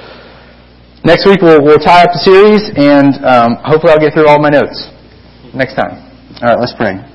next 1.07 1.22
week 1.22 1.39
we'll, 1.39 1.62
we'll 1.62 1.78
tie 1.78 2.03
up 2.03 2.11
the 2.11 2.18
series, 2.26 2.66
and 2.74 3.14
um, 3.22 3.62
hopefully 3.62 3.95
I'll 3.95 4.03
get 4.03 4.11
through 4.11 4.26
all 4.26 4.43
my 4.43 4.51
notes 4.51 4.91
next 5.55 5.75
time. 5.75 5.99
All 6.43 6.49
right, 6.49 6.59
let's 6.61 6.75
pray. 6.77 7.10